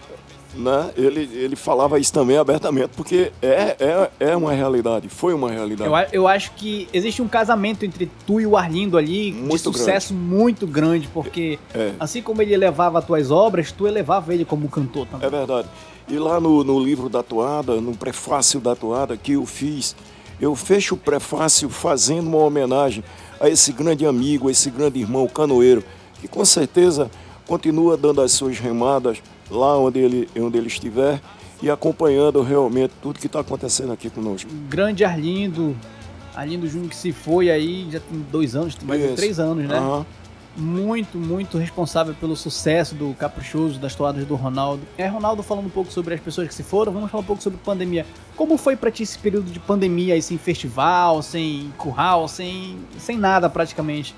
Né? 0.55 0.92
Ele, 0.96 1.29
ele 1.33 1.57
falava 1.57 1.98
isso 1.98 2.12
também 2.12 2.37
abertamente, 2.37 2.90
porque 2.96 3.33
é, 3.42 3.77
é, 3.81 4.11
é 4.20 4.37
uma 4.37 4.53
realidade, 4.53 5.09
foi 5.09 5.35
uma 5.35 5.50
realidade. 5.50 5.90
Eu, 5.90 6.22
eu 6.22 6.29
acho 6.29 6.53
que 6.53 6.88
existe 6.92 7.20
um 7.20 7.27
casamento 7.27 7.85
entre 7.85 8.09
tu 8.24 8.40
e 8.40 8.46
o 8.46 8.57
Arlindo 8.57 8.96
ali 8.96 9.33
muito 9.33 9.72
de 9.72 9.79
sucesso 9.79 10.14
grande. 10.14 10.29
muito 10.29 10.66
grande, 10.66 11.09
porque 11.12 11.59
é. 11.74 11.92
assim 11.98 12.22
como 12.22 12.40
ele 12.40 12.55
elevava 12.55 13.00
as 13.00 13.05
tuas 13.05 13.33
obras, 13.33 13.72
tu 13.72 13.85
elevava 13.85 14.33
ele 14.33 14.44
como 14.44 14.68
cantor 14.68 15.09
também. 15.09 15.27
É 15.27 15.31
verdade. 15.31 15.68
E 16.07 16.18
lá 16.18 16.38
no, 16.38 16.62
no 16.62 16.79
livro 16.79 17.09
da 17.09 17.22
toada, 17.22 17.81
no 17.81 17.96
prefácio 17.96 18.61
da 18.61 18.77
toada 18.77 19.16
que 19.16 19.33
eu 19.33 19.44
fiz, 19.44 19.96
eu 20.40 20.55
fecho 20.55 20.94
o 20.94 20.98
prefácio 20.98 21.68
fazendo 21.68 22.29
uma 22.29 22.38
homenagem 22.38 23.03
a 23.40 23.48
esse 23.48 23.72
grande 23.72 24.07
amigo, 24.07 24.48
a 24.48 24.50
esse 24.50 24.70
grande 24.70 25.00
irmão 25.00 25.27
canoeiro, 25.27 25.83
que 26.20 26.29
com 26.29 26.44
certeza 26.44 27.11
continua 27.46 27.96
dando 27.96 28.20
as 28.20 28.33
suas 28.33 28.59
remadas 28.59 29.22
lá 29.50 29.78
onde 29.78 29.98
ele, 29.98 30.28
onde 30.37 30.59
ele 30.59 30.68
estiver 30.68 31.20
e 31.62 31.70
acompanhando 31.70 32.42
realmente 32.42 32.92
tudo 33.00 33.18
que 33.18 33.26
está 33.26 33.40
acontecendo 33.40 33.92
aqui 33.92 34.11
conosco. 34.11 34.50
Grande 34.68 35.04
Arlindo, 35.04 35.76
Arlindo 36.35 36.66
Júnior 36.66 36.90
que 36.90 36.96
se 36.96 37.12
foi 37.12 37.50
aí 37.50 37.88
já 37.90 38.01
tem 38.01 38.18
dois 38.30 38.55
anos, 38.55 38.76
mais 38.82 39.01
de 39.01 39.14
três 39.14 39.38
anos, 39.38 39.66
né? 39.68 39.78
Uhum. 39.78 40.05
Muito, 40.57 41.18
muito 41.18 41.59
responsável 41.59 42.14
pelo 42.14 42.36
sucesso 42.36 42.95
do 42.95 43.12
Caprichoso, 43.14 43.78
das 43.80 43.95
toadas 43.95 44.24
do 44.24 44.36
Ronaldo. 44.36 44.82
É, 44.97 45.09
Ronaldo 45.09 45.42
falando 45.42 45.66
um 45.66 45.70
pouco 45.70 45.90
sobre 45.90 46.14
as 46.14 46.20
pessoas 46.20 46.47
que 46.47 46.55
se 46.55 46.62
foram, 46.62 46.92
vamos 46.92 47.11
falar 47.11 47.22
um 47.22 47.26
pouco 47.26 47.42
sobre 47.42 47.59
pandemia. 47.59 48.07
Como 48.36 48.57
foi 48.57 48.76
para 48.76 48.88
ti 48.88 49.03
esse 49.03 49.18
período 49.18 49.51
de 49.51 49.59
pandemia 49.59 50.14
aí, 50.14 50.22
sem 50.22 50.38
festival, 50.38 51.22
sem 51.22 51.72
curral, 51.76 52.28
sem, 52.28 52.78
sem 52.99 53.18
nada 53.18 53.51
praticamente? 53.51 54.14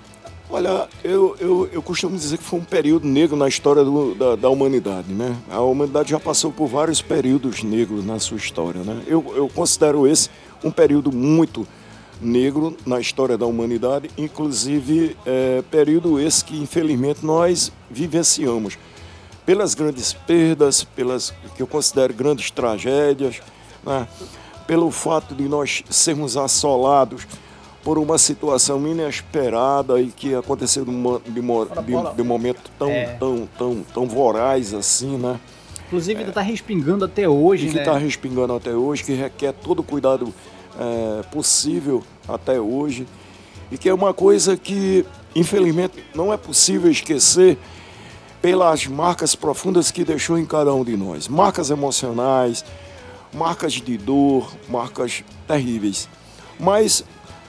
Olha, 0.48 0.88
eu, 1.02 1.36
eu, 1.40 1.68
eu 1.72 1.82
costumo 1.82 2.16
dizer 2.16 2.38
que 2.38 2.44
foi 2.44 2.60
um 2.60 2.64
período 2.64 3.06
negro 3.06 3.36
na 3.36 3.48
história 3.48 3.82
do, 3.82 4.14
da, 4.14 4.36
da, 4.36 4.48
humanidade, 4.48 5.12
né? 5.12 5.36
A 5.50 5.60
humanidade 5.60 6.10
já 6.10 6.20
passou 6.20 6.52
por 6.52 6.68
vários 6.68 7.02
períodos 7.02 7.64
negros 7.64 8.04
na 8.04 8.20
sua 8.20 8.36
história, 8.36 8.82
né? 8.82 9.02
Eu, 9.08 9.24
eu 9.34 9.48
considero 9.48 10.06
esse 10.06 10.30
um 10.62 10.70
período 10.70 11.10
muito 11.10 11.66
negro 12.20 12.76
na 12.86 13.00
história 13.00 13.36
da 13.36 13.44
humanidade, 13.44 14.08
inclusive 14.16 15.16
é, 15.26 15.62
período 15.68 16.20
esse 16.20 16.44
que 16.44 16.56
infelizmente 16.56 17.26
nós 17.26 17.72
vivenciamos 17.90 18.78
pelas 19.44 19.74
grandes 19.74 20.12
perdas, 20.12 20.84
pelas 20.84 21.34
que 21.56 21.62
eu 21.62 21.66
considero 21.66 22.14
grandes 22.14 22.52
tragédias, 22.52 23.40
né? 23.84 24.06
pelo 24.66 24.90
fato 24.90 25.34
de 25.34 25.48
nós 25.48 25.82
sermos 25.90 26.36
assolados 26.36 27.26
por 27.86 27.98
uma 27.98 28.18
situação 28.18 28.84
inesperada 28.84 30.00
e 30.00 30.08
que 30.08 30.34
aconteceu 30.34 30.84
de, 30.84 30.90
uma, 30.90 31.20
de, 31.20 31.30
de, 31.30 32.16
de 32.16 32.22
momento 32.24 32.68
tão, 32.76 32.90
é. 32.90 33.04
tão, 33.14 33.48
tão, 33.56 33.86
tão 33.94 34.08
voraz 34.08 34.74
assim, 34.74 35.16
né? 35.16 35.38
Inclusive 35.86 36.18
ainda 36.18 36.32
está 36.32 36.40
respingando 36.40 37.04
até 37.04 37.28
hoje, 37.28 37.68
e 37.68 37.70
que 37.70 37.78
está 37.78 37.94
né? 37.94 38.00
respingando 38.00 38.52
até 38.54 38.72
hoje, 38.72 39.04
que 39.04 39.12
requer 39.12 39.52
todo 39.52 39.78
o 39.78 39.82
cuidado 39.84 40.34
é, 40.80 41.22
possível 41.30 42.02
até 42.28 42.58
hoje. 42.58 43.06
E 43.70 43.78
que 43.78 43.88
é 43.88 43.94
uma 43.94 44.12
coisa 44.12 44.56
que, 44.56 45.06
infelizmente, 45.36 46.04
não 46.12 46.32
é 46.32 46.36
possível 46.36 46.90
esquecer 46.90 47.56
pelas 48.42 48.84
marcas 48.88 49.36
profundas 49.36 49.92
que 49.92 50.04
deixou 50.04 50.36
em 50.36 50.44
cada 50.44 50.74
um 50.74 50.82
de 50.82 50.96
nós. 50.96 51.28
Marcas 51.28 51.70
emocionais, 51.70 52.64
marcas 53.32 53.74
de 53.74 53.96
dor, 53.96 54.52
marcas 54.68 55.22
terríveis. 55.46 56.08
Mas 56.58 57.04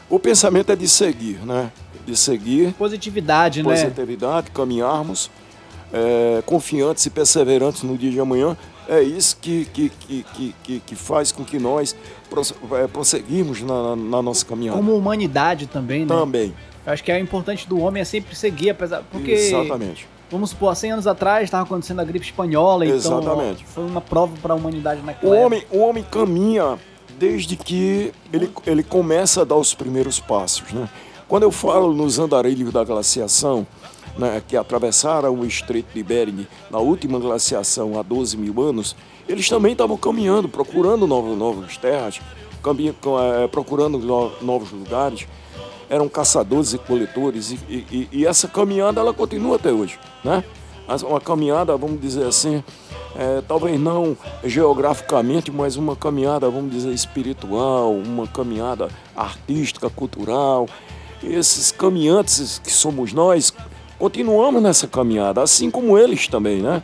o 0.10 0.20
pensamento 0.20 0.72
é 0.72 0.76
de 0.76 0.88
seguir, 0.88 1.40
né? 1.46 1.72
De 2.06 2.16
seguir. 2.16 2.74
Positividade, 2.74 3.62
positividade 3.62 3.64
né? 3.64 3.74
Positividade, 3.74 4.52
caminharmos 4.52 5.30
é, 5.92 6.42
confiantes 6.46 7.06
e 7.06 7.10
perseverantes 7.10 7.84
no 7.84 7.98
dia 7.98 8.12
de 8.12 8.20
amanhã. 8.20 8.56
É 8.88 9.02
isso 9.02 9.38
que, 9.42 9.66
que, 9.66 9.90
que, 9.90 10.56
que, 10.64 10.80
que 10.80 10.96
faz 10.96 11.32
com 11.32 11.44
que 11.44 11.60
nós 11.60 11.94
é, 12.74 12.88
prosseguimos 12.88 13.62
na, 13.62 13.96
na, 13.98 14.22
nossa 14.22 14.46
caminhada. 14.46 14.78
Como 14.78 14.96
humanidade 14.96 15.68
também, 15.68 16.02
né? 16.02 16.08
Também. 16.08 16.54
Eu 16.86 16.94
acho 16.94 17.04
que 17.04 17.12
é 17.12 17.20
importante 17.20 17.68
do 17.68 17.80
homem 17.82 18.02
é 18.02 18.06
sempre 18.06 18.34
seguir, 18.34 18.70
apesar. 18.70 19.04
Porque, 19.12 19.32
Exatamente. 19.32 20.08
Vamos 20.30 20.50
supor, 20.50 20.72
há 20.72 20.76
100 20.76 20.92
anos 20.92 21.08
atrás 21.08 21.46
estava 21.46 21.64
acontecendo 21.64 22.02
a 22.02 22.04
gripe 22.04 22.26
espanhola, 22.26 22.86
Exatamente. 22.86 23.62
então 23.62 23.74
foi 23.74 23.86
uma 23.86 24.02
prova 24.02 24.36
para 24.42 24.54
a 24.54 24.58
humanidade 24.58 25.02
naquela 25.02 25.34
o 25.34 25.38
homem, 25.38 25.66
O 25.72 25.80
homem 25.80 26.04
caminha 26.04 26.78
desde 27.18 27.56
que 27.56 28.14
ele, 28.32 28.52
ele 28.66 28.84
começa 28.84 29.42
a 29.42 29.44
dar 29.44 29.56
os 29.56 29.74
primeiros 29.74 30.20
passos. 30.20 30.72
Né? 30.72 30.88
Quando 31.28 31.44
eu 31.44 31.52
falo 31.52 31.94
nos 31.94 32.20
andarilhos 32.20 32.72
da 32.72 32.84
glaciação, 32.84 33.66
né, 34.18 34.42
que 34.48 34.58
atravessaram 34.58 35.34
o 35.34 35.46
Estreito 35.46 35.94
de 35.94 36.04
Bering 36.04 36.48
na 36.72 36.80
última 36.80 37.20
glaciação 37.20 38.00
há 38.00 38.02
12 38.02 38.38
mil 38.38 38.62
anos, 38.62 38.96
eles 39.28 39.48
também 39.48 39.74
estavam 39.74 39.98
caminhando, 39.98 40.48
procurando 40.48 41.06
novas, 41.06 41.38
novas 41.38 41.78
terras, 41.78 42.20
caminho, 42.64 42.96
é, 43.44 43.48
procurando 43.48 44.00
novos 44.42 44.72
lugares. 44.72 45.28
Eram 45.90 46.10
caçadores 46.10 46.74
e 46.74 46.78
coletores 46.78 47.52
e, 47.52 47.56
e, 47.70 48.10
e, 48.12 48.26
essa 48.26 48.48
caminhada 48.48 49.00
ela 49.00 49.14
continua 49.14 49.56
até 49.56 49.72
hoje, 49.72 49.98
né? 50.22 50.44
Uma 51.04 51.20
caminhada, 51.20 51.76
vamos 51.76 52.00
dizer 52.00 52.26
assim, 52.26 52.64
é, 53.16 53.42
talvez 53.48 53.80
não 53.80 54.16
geograficamente, 54.44 55.52
mas 55.52 55.76
uma 55.76 55.96
caminhada, 55.96 56.50
vamos 56.50 56.72
dizer, 56.72 56.92
espiritual, 56.92 57.94
uma 57.94 58.28
caminhada 58.28 58.90
artística, 59.16 59.90
cultural. 59.90 60.68
Esses 61.22 61.72
caminhantes 61.72 62.60
que 62.64 62.72
somos 62.72 63.12
nós, 63.12 63.54
continuamos 64.00 64.62
nessa 64.62 64.88
caminhada, 64.88 65.42
assim 65.42 65.70
como 65.70 65.98
eles 65.98 66.28
também, 66.28 66.62
né? 66.62 66.84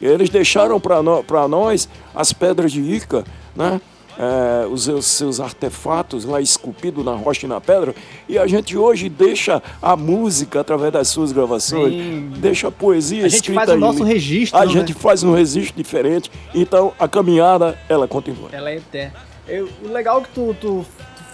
Eles 0.00 0.28
deixaram 0.30 0.80
para 0.80 1.02
no, 1.02 1.24
nós 1.48 1.88
as 2.14 2.32
pedras 2.32 2.72
de 2.72 2.80
Ica, 2.80 3.24
né? 3.54 3.80
É, 4.18 4.66
os 4.66 4.84
seus, 4.84 5.06
seus, 5.06 5.40
artefatos 5.40 6.24
lá 6.24 6.40
esculpidos 6.40 7.04
na 7.04 7.12
rocha 7.12 7.46
e 7.46 7.48
na 7.48 7.60
pedra, 7.60 7.94
e 8.28 8.38
a 8.38 8.46
gente 8.46 8.76
hoje 8.76 9.08
deixa 9.08 9.62
a 9.82 9.96
música 9.96 10.60
através 10.60 10.92
das 10.92 11.08
suas 11.08 11.32
gravações, 11.32 11.92
Sim. 11.92 12.32
deixa 12.36 12.68
a 12.68 12.70
poesia 12.70 13.26
a 13.26 13.28
gente 13.28 13.52
faz 13.52 13.70
o 13.70 13.76
nosso 13.76 14.04
registro. 14.04 14.58
A 14.58 14.64
né? 14.64 14.72
gente 14.72 14.94
faz 14.94 15.22
um 15.22 15.34
registro 15.34 15.76
diferente, 15.76 16.30
então 16.54 16.92
a 16.98 17.08
caminhada 17.08 17.78
ela 17.88 18.06
continua. 18.06 18.48
Ela 18.52 18.70
é 18.70 18.76
eterna. 18.76 19.14
Eu, 19.48 19.68
o 19.82 19.88
legal 19.92 20.20
é 20.20 20.22
que 20.22 20.28
tu, 20.30 20.56
tu 20.60 20.86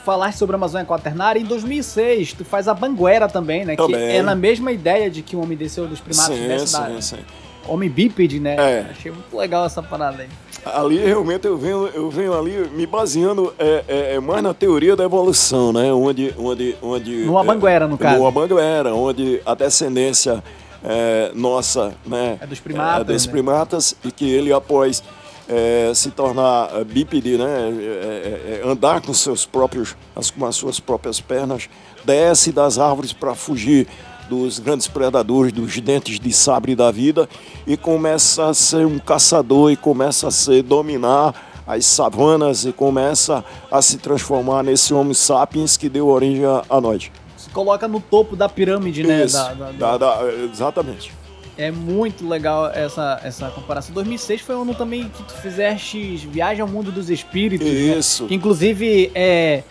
falaste 0.04 0.38
sobre 0.38 0.56
a 0.56 0.58
Amazônia 0.58 0.86
Quaternária, 0.86 1.40
em 1.40 1.44
2006 1.44 2.32
tu 2.32 2.44
faz 2.44 2.66
a 2.66 2.74
Banguera 2.74 3.28
também, 3.28 3.64
né? 3.64 3.76
Também. 3.76 3.94
Que 3.94 4.16
é 4.16 4.22
na 4.22 4.34
mesma 4.34 4.72
ideia 4.72 5.10
de 5.10 5.22
que 5.22 5.36
o 5.36 5.40
homem 5.40 5.56
desceu 5.56 5.86
dos 5.86 6.00
primatas 6.00 6.36
sim, 6.36 6.48
dessa 6.48 6.86
sim, 6.86 7.00
sim. 7.00 7.24
Homem 7.68 7.88
bípede, 7.88 8.40
né? 8.40 8.56
É. 8.56 8.86
Achei 8.90 9.12
muito 9.12 9.36
legal 9.36 9.66
essa 9.66 9.82
parada 9.82 10.22
aí. 10.22 10.28
Ali 10.64 10.98
realmente 10.98 11.46
eu 11.46 11.56
venho, 11.56 11.86
eu 11.88 12.10
venho 12.10 12.38
ali 12.38 12.68
me 12.74 12.86
baseando 12.86 13.52
é, 13.58 13.84
é, 13.88 14.14
é 14.14 14.20
mais 14.20 14.42
na 14.42 14.52
teoria 14.52 14.94
da 14.94 15.04
evolução, 15.04 15.72
né? 15.72 15.92
Onde, 15.92 16.34
onde, 16.38 16.76
onde 16.82 17.24
no 17.24 17.38
Abanguera, 17.38 17.88
no 17.88 17.96
caso. 17.96 18.18
No 18.18 18.26
Abanguera, 18.26 18.94
onde 18.94 19.40
a 19.46 19.54
descendência 19.54 20.42
é, 20.84 21.30
nossa, 21.34 21.94
né? 22.06 22.38
É 22.40 22.46
dos 22.46 22.60
primatas. 22.60 23.00
É 23.00 23.12
dos 23.12 23.26
né? 23.26 23.32
primatas 23.32 23.96
e 24.04 24.12
que 24.12 24.28
ele 24.30 24.52
após 24.52 25.02
é, 25.48 25.92
se 25.94 26.10
tornar 26.10 26.70
é, 26.74 26.84
bípede, 26.84 27.36
né? 27.36 27.44
É, 27.44 28.60
é, 28.60 28.60
é, 28.64 28.68
andar 28.70 29.00
com 29.00 29.12
seus 29.12 29.44
próprios, 29.44 29.96
as, 30.14 30.30
com 30.30 30.46
as 30.46 30.56
suas 30.56 30.78
próprias 30.78 31.20
pernas, 31.20 31.68
desce 32.04 32.52
das 32.52 32.78
árvores 32.78 33.12
para 33.12 33.34
fugir 33.34 33.88
dos 34.30 34.60
grandes 34.60 34.86
predadores, 34.86 35.52
dos 35.52 35.76
dentes 35.80 36.20
de 36.20 36.32
sabre 36.32 36.76
da 36.76 36.92
vida 36.92 37.28
e 37.66 37.76
começa 37.76 38.46
a 38.46 38.54
ser 38.54 38.86
um 38.86 38.96
caçador 38.96 39.72
e 39.72 39.76
começa 39.76 40.28
a 40.28 40.30
ser 40.30 40.62
dominar 40.62 41.34
as 41.66 41.84
savanas 41.84 42.64
e 42.64 42.72
começa 42.72 43.44
a 43.70 43.82
se 43.82 43.98
transformar 43.98 44.62
nesse 44.62 44.94
Homo 44.94 45.14
sapiens 45.14 45.76
que 45.76 45.88
deu 45.88 46.06
origem 46.06 46.44
a, 46.44 46.62
a 46.70 46.80
nós. 46.80 47.10
Se 47.36 47.50
coloca 47.50 47.88
no 47.88 48.00
topo 48.00 48.36
da 48.36 48.48
pirâmide, 48.48 49.02
né? 49.02 49.24
Isso, 49.24 49.36
da, 49.36 49.54
da, 49.54 49.72
da... 49.72 49.96
Da, 49.96 50.32
exatamente. 50.52 51.12
É 51.58 51.70
muito 51.70 52.26
legal 52.26 52.68
essa, 52.68 53.20
essa 53.24 53.50
comparação. 53.50 53.92
2006 53.92 54.40
foi 54.40 54.54
um 54.54 54.62
ano 54.62 54.74
também 54.74 55.08
que 55.08 55.22
tu 55.24 55.34
fizeste 55.34 56.16
Viagem 56.30 56.62
ao 56.62 56.68
Mundo 56.68 56.92
dos 56.92 57.10
Espíritos. 57.10 57.66
Né? 57.66 57.98
Isso. 57.98 58.22
Né? 58.22 58.28
Que, 58.28 58.34
inclusive, 58.36 59.10
é, 59.14 59.62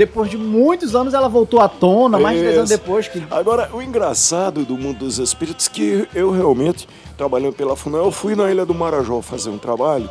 depois 0.00 0.30
de 0.30 0.38
muitos 0.38 0.96
anos 0.96 1.12
ela 1.12 1.28
voltou 1.28 1.60
à 1.60 1.68
tona, 1.68 2.18
mais 2.18 2.38
de 2.38 2.42
10 2.44 2.56
anos 2.56 2.70
depois. 2.70 3.06
Que... 3.06 3.22
Agora, 3.30 3.68
o 3.70 3.82
engraçado 3.82 4.64
do 4.64 4.78
Mundo 4.78 5.00
dos 5.00 5.18
Espíritos 5.18 5.66
é 5.66 5.70
que 5.70 6.08
eu 6.14 6.30
realmente, 6.30 6.88
trabalhando 7.18 7.52
pela 7.52 7.76
FUNAL, 7.76 8.06
eu 8.06 8.10
fui 8.10 8.34
na 8.34 8.50
Ilha 8.50 8.64
do 8.64 8.74
Marajó 8.74 9.20
fazer 9.20 9.50
um 9.50 9.58
trabalho 9.58 10.08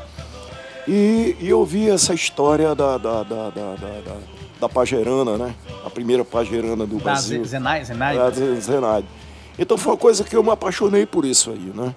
e, 0.87 1.35
e 1.39 1.49
eu 1.49 1.65
vi 1.65 1.89
essa 1.89 2.13
história 2.13 2.75
da, 2.75 2.99
da, 2.99 3.23
da, 3.23 3.49
da, 3.49 3.75
da, 3.75 4.17
da 4.61 4.69
pagerana, 4.69 5.39
né? 5.39 5.55
A 5.83 5.89
primeira 5.89 6.23
pagerana 6.23 6.85
do 6.85 6.97
da 6.97 7.05
Brasil. 7.05 7.43
Zenaide. 7.43 7.87
Zenaide. 7.87 8.19
Da. 8.79 9.03
Então 9.57 9.75
foi 9.75 9.93
uma 9.93 9.97
coisa 9.97 10.23
que 10.23 10.35
eu 10.35 10.43
me 10.43 10.51
apaixonei 10.51 11.07
por 11.07 11.25
isso 11.25 11.49
aí, 11.49 11.71
né? 11.73 11.95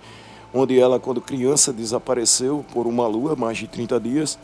Onde 0.54 0.80
ela, 0.80 0.98
quando 0.98 1.20
criança, 1.20 1.74
desapareceu 1.74 2.64
por 2.72 2.86
uma 2.86 3.06
lua, 3.06 3.36
mais 3.36 3.58
de 3.58 3.66
30 3.66 4.00
dias, 4.00 4.38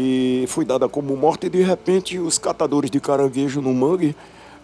e 0.00 0.44
foi 0.46 0.64
dada 0.64 0.88
como 0.88 1.16
morta, 1.16 1.46
e 1.46 1.50
de 1.50 1.60
repente 1.60 2.20
os 2.20 2.38
catadores 2.38 2.88
de 2.88 3.00
caranguejo 3.00 3.60
no 3.60 3.74
mangue, 3.74 4.14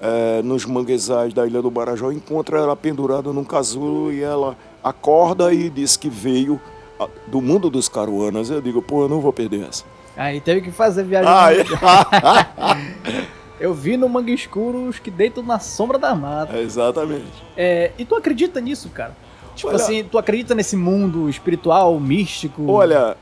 é, 0.00 0.40
nos 0.42 0.64
manguezais 0.64 1.34
da 1.34 1.44
Ilha 1.44 1.60
do 1.60 1.72
Marajó, 1.72 2.12
encontram 2.12 2.56
ela 2.56 2.76
pendurada 2.76 3.32
num 3.32 3.42
casulo 3.42 4.12
e 4.12 4.22
ela 4.22 4.56
acorda 4.82 5.52
e 5.52 5.68
diz 5.68 5.96
que 5.96 6.08
veio 6.08 6.60
do 7.26 7.42
mundo 7.42 7.68
dos 7.68 7.88
caruanas. 7.88 8.48
Eu 8.48 8.60
digo, 8.60 8.80
pô, 8.80 9.02
eu 9.02 9.08
não 9.08 9.20
vou 9.20 9.32
perder 9.32 9.66
essa. 9.68 9.84
Aí 10.16 10.40
teve 10.40 10.60
que 10.60 10.70
fazer 10.70 11.02
viagem. 11.02 11.28
Ah, 11.82 12.76
Eu 13.58 13.74
vi 13.74 13.96
no 13.96 14.08
Mangue 14.08 14.34
Escuro 14.34 14.86
os 14.86 15.00
que 15.00 15.10
deitam 15.10 15.42
na 15.42 15.58
sombra 15.58 15.98
da 15.98 16.14
mata. 16.14 16.56
É, 16.56 16.60
exatamente. 16.60 17.42
É, 17.56 17.90
e 17.98 18.04
tu 18.04 18.14
acredita 18.14 18.60
nisso, 18.60 18.88
cara? 18.90 19.16
Tipo 19.56 19.68
olha, 19.68 19.76
assim, 19.76 20.04
tu 20.04 20.18
acredita 20.18 20.54
nesse 20.54 20.76
mundo 20.76 21.28
espiritual, 21.28 21.98
místico? 21.98 22.68
Olha, 22.70 23.16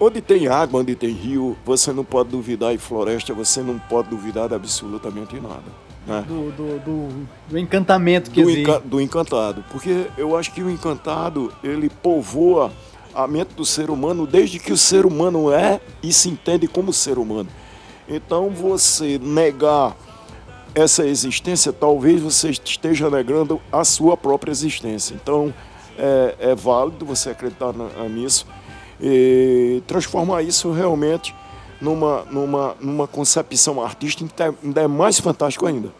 onde 0.00 0.20
tem 0.20 0.48
água, 0.48 0.80
onde 0.80 0.94
tem 0.94 1.10
rio, 1.10 1.56
você 1.64 1.92
não 1.92 2.04
pode 2.04 2.30
duvidar, 2.30 2.74
e 2.74 2.78
floresta, 2.78 3.34
você 3.34 3.62
não 3.62 3.78
pode 3.78 4.08
duvidar 4.08 4.48
de 4.48 4.54
absolutamente 4.54 5.36
nada. 5.36 5.64
Né? 6.06 6.24
Do, 6.26 6.50
do, 6.52 6.78
do, 6.78 7.26
do, 7.50 7.58
encantamento 7.58 8.30
que 8.30 8.42
do 8.42 8.48
existe. 8.48 8.70
Enca, 8.70 8.80
do 8.80 9.00
encantado. 9.00 9.64
Porque 9.70 10.06
eu 10.16 10.36
acho 10.36 10.52
que 10.52 10.62
o 10.62 10.70
encantado, 10.70 11.52
ele 11.62 11.90
povoa 11.90 12.72
a 13.14 13.26
mente 13.26 13.54
do 13.54 13.64
ser 13.64 13.90
humano 13.90 14.26
desde 14.26 14.58
que 14.58 14.72
o 14.72 14.76
ser 14.76 15.04
humano 15.04 15.52
é 15.52 15.80
e 16.02 16.12
se 16.12 16.28
entende 16.28 16.66
como 16.66 16.92
ser 16.92 17.18
humano. 17.18 17.48
Então 18.08 18.48
você 18.48 19.18
negar 19.18 19.96
essa 20.74 21.06
existência, 21.06 21.72
talvez 21.72 22.22
você 22.22 22.50
esteja 22.50 23.10
negando 23.10 23.60
a 23.70 23.84
sua 23.84 24.16
própria 24.16 24.50
existência. 24.50 25.14
Então 25.14 25.52
é, 25.98 26.36
é 26.38 26.54
válido 26.54 27.04
você 27.04 27.30
acreditar 27.30 27.74
nisso 28.08 28.46
e 29.00 29.82
transformar 29.86 30.42
isso 30.42 30.70
realmente 30.72 31.34
numa, 31.80 32.24
numa, 32.30 32.76
numa 32.80 33.06
concepção 33.06 33.82
artística 33.82 34.54
ainda 34.62 34.82
é 34.82 34.86
mais 34.86 35.18
fantástico 35.18 35.66
ainda. 35.66 35.90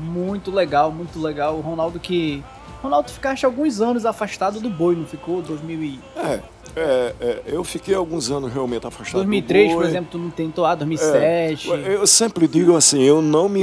Muito 0.00 0.50
legal, 0.50 0.90
muito 0.90 1.20
legal. 1.20 1.56
O 1.56 1.60
Ronaldo 1.60 2.00
que. 2.00 2.42
Ronaldo 2.82 3.10
ficaste 3.10 3.44
alguns 3.46 3.80
anos 3.80 4.04
afastado 4.04 4.60
do 4.60 4.68
boi, 4.68 4.94
não 4.94 5.06
ficou? 5.06 5.40
2000 5.42 5.82
e... 5.82 6.00
É, 6.16 6.40
é, 6.76 7.14
é, 7.20 7.42
eu 7.46 7.64
fiquei 7.64 7.94
alguns 7.94 8.30
anos 8.30 8.52
realmente 8.52 8.86
afastado 8.86 9.14
2003, 9.14 9.72
por 9.72 9.84
exemplo, 9.84 10.08
tu 10.12 10.18
não 10.18 10.30
tentou, 10.30 10.66
ah, 10.66 10.74
2007... 10.74 11.72
É, 11.72 11.94
eu 11.94 12.06
sempre 12.06 12.46
digo 12.46 12.76
assim, 12.76 13.02
eu 13.02 13.22
não 13.22 13.48
me, 13.48 13.62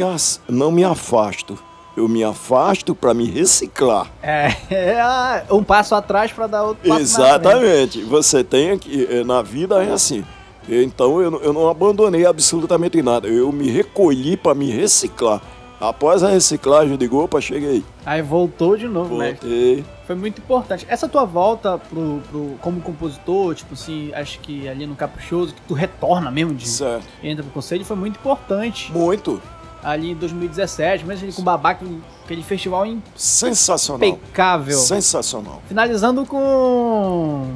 não 0.50 0.72
me 0.72 0.84
afasto, 0.84 1.58
eu 1.96 2.08
me 2.08 2.24
afasto 2.24 2.96
para 2.96 3.14
me 3.14 3.26
reciclar. 3.26 4.12
É, 4.22 4.48
é, 4.72 5.46
um 5.52 5.64
passo 5.64 5.94
atrás 5.96 6.32
para 6.32 6.48
dar 6.48 6.64
outro 6.64 6.88
passo 6.88 7.02
Exatamente. 7.02 8.02
Você 8.04 8.44
tem 8.44 8.78
que, 8.78 9.08
eh, 9.10 9.24
na 9.24 9.42
vida 9.42 9.84
é 9.84 9.92
assim, 9.92 10.24
Então 10.68 11.22
eu, 11.22 11.42
eu 11.42 11.54
não 11.54 11.70
abandonei 11.70 12.26
absolutamente 12.26 13.02
nada. 13.02 13.28
Eu 13.28 13.52
me 13.52 13.70
recolhi 13.70 14.36
para 14.36 14.56
me 14.56 14.72
reciclar. 14.72 15.42
Após 15.80 16.24
a 16.24 16.30
reciclagem, 16.30 16.92
eu 16.92 16.98
digo, 16.98 17.22
opa, 17.22 17.42
cheguei. 17.42 17.84
Aí 18.06 18.22
voltou 18.22 18.78
de 18.78 18.88
novo, 18.88 19.18
né? 19.18 19.32
Voltei. 19.32 19.78
Né? 19.78 19.84
Foi 20.08 20.16
muito 20.16 20.40
importante. 20.40 20.86
Essa 20.88 21.10
tua 21.10 21.26
volta 21.26 21.78
pro, 21.78 22.22
pro, 22.32 22.56
como 22.62 22.80
compositor, 22.80 23.54
tipo 23.54 23.74
assim, 23.74 24.10
acho 24.14 24.40
que 24.40 24.66
ali 24.70 24.88
no 24.88 24.96
Caprichoso, 24.96 25.54
que 25.54 25.62
tu 25.68 25.74
retorna 25.74 26.32
mesmo 26.32 26.54
de 26.54 26.70
certo. 26.70 27.06
entra 27.22 27.44
pro 27.44 27.52
conselho, 27.52 27.84
foi 27.84 27.98
muito 27.98 28.16
importante. 28.16 28.94
Muito. 28.94 29.42
Ali 29.84 30.12
em 30.12 30.16
2017, 30.16 31.06
mesmo 31.06 31.26
ali 31.26 31.34
com 31.34 31.42
o 31.42 31.46
Babaca, 31.46 31.86
aquele 32.24 32.42
festival 32.42 32.86
sensacional. 33.16 34.08
Impecável. 34.08 34.78
Sensacional. 34.78 35.62
Finalizando 35.68 36.26
com 36.26 37.52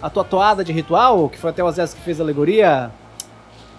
a 0.00 0.08
tua 0.08 0.24
toada 0.24 0.64
de 0.64 0.72
ritual, 0.72 1.28
que 1.28 1.36
foi 1.36 1.50
até 1.50 1.62
o 1.62 1.66
Azés 1.66 1.92
que 1.92 2.00
fez 2.00 2.20
a 2.20 2.22
alegoria. 2.22 2.90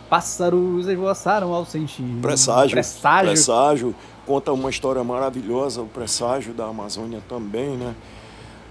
Pássaros 0.10 0.88
esvoaçaram 0.88 1.54
ao 1.54 1.66
sentir. 1.66 2.04
Presságio. 2.22 2.72
Presságio. 2.72 3.28
Presságio. 3.28 3.96
Conta 4.26 4.52
uma 4.52 4.70
história 4.70 5.04
maravilhosa, 5.04 5.82
o 5.82 5.88
presságio 5.88 6.54
da 6.54 6.66
Amazônia 6.66 7.22
também, 7.30 7.70
né? 7.78 7.96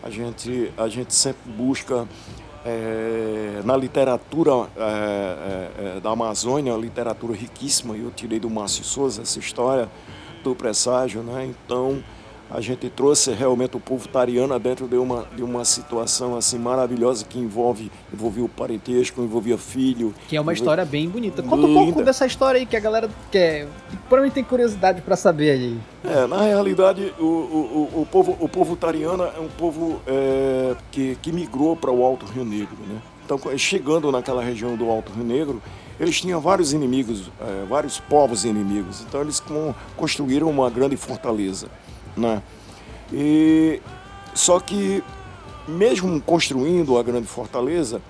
A 0.02 0.10
gente, 0.10 0.72
a 0.76 0.88
gente 0.88 1.14
sempre 1.14 1.50
busca 1.50 2.06
é, 2.68 3.62
na 3.64 3.76
literatura 3.76 4.68
é, 4.76 4.82
é, 4.82 5.96
é 5.96 6.00
da 6.00 6.10
Amazônia, 6.10 6.76
literatura 6.76 7.34
riquíssima, 7.34 7.96
eu 7.96 8.10
tirei 8.10 8.38
do 8.38 8.50
Márcio 8.50 8.84
Souza 8.84 9.22
essa 9.22 9.38
história 9.38 9.88
do 10.44 10.54
presságio, 10.54 11.22
né? 11.22 11.46
Então, 11.46 12.02
a 12.50 12.60
gente 12.60 12.88
trouxe 12.88 13.32
realmente 13.32 13.76
o 13.76 13.80
povo 13.80 14.08
tariana 14.08 14.58
dentro 14.58 14.88
de 14.88 14.96
uma, 14.96 15.26
de 15.36 15.42
uma 15.42 15.64
situação 15.64 16.36
assim 16.36 16.58
maravilhosa 16.58 17.24
que 17.24 17.38
envolve 17.38 17.90
envolvia 18.12 18.44
o 18.44 18.48
parentesco, 18.48 19.22
envolvia 19.22 19.58
filho. 19.58 20.14
Que 20.28 20.36
é 20.36 20.40
uma 20.40 20.52
história 20.52 20.84
bem 20.84 21.08
bonita. 21.08 21.42
Conta 21.42 21.66
um 21.66 21.74
pouco 21.74 22.02
dessa 22.02 22.26
história 22.26 22.58
aí 22.58 22.66
que 22.66 22.76
a 22.76 22.80
galera 22.80 23.10
quer. 23.30 23.68
Provavelmente 24.08 24.34
tem 24.34 24.44
curiosidade 24.44 25.02
para 25.02 25.16
saber 25.16 25.50
aí. 25.50 25.78
É, 26.04 26.26
na 26.26 26.42
realidade, 26.42 27.12
o, 27.18 27.24
o, 27.24 28.02
o, 28.02 28.06
povo, 28.06 28.36
o 28.40 28.48
povo 28.48 28.76
tariana 28.76 29.24
é 29.36 29.40
um 29.40 29.48
povo 29.48 30.00
é, 30.06 30.74
que, 30.90 31.16
que 31.20 31.30
migrou 31.30 31.76
para 31.76 31.90
o 31.90 32.02
Alto 32.02 32.24
Rio 32.26 32.44
Negro. 32.44 32.76
Né? 32.88 33.00
Então, 33.24 33.38
chegando 33.58 34.10
naquela 34.10 34.42
região 34.42 34.74
do 34.74 34.88
Alto 34.90 35.12
Rio 35.12 35.24
Negro, 35.24 35.62
eles 36.00 36.18
tinham 36.18 36.40
vários 36.40 36.72
inimigos, 36.72 37.30
é, 37.40 37.66
vários 37.68 38.00
povos 38.00 38.44
inimigos. 38.44 39.04
Então, 39.06 39.20
eles 39.20 39.42
construíram 39.96 40.48
uma 40.48 40.70
grande 40.70 40.96
fortaleza. 40.96 41.68
Né? 42.18 42.42
E, 43.12 43.80
só 44.34 44.60
que, 44.60 45.02
mesmo 45.66 46.20
construindo 46.20 46.98
a 46.98 47.02
grande 47.02 47.26
fortaleza, 47.26 48.02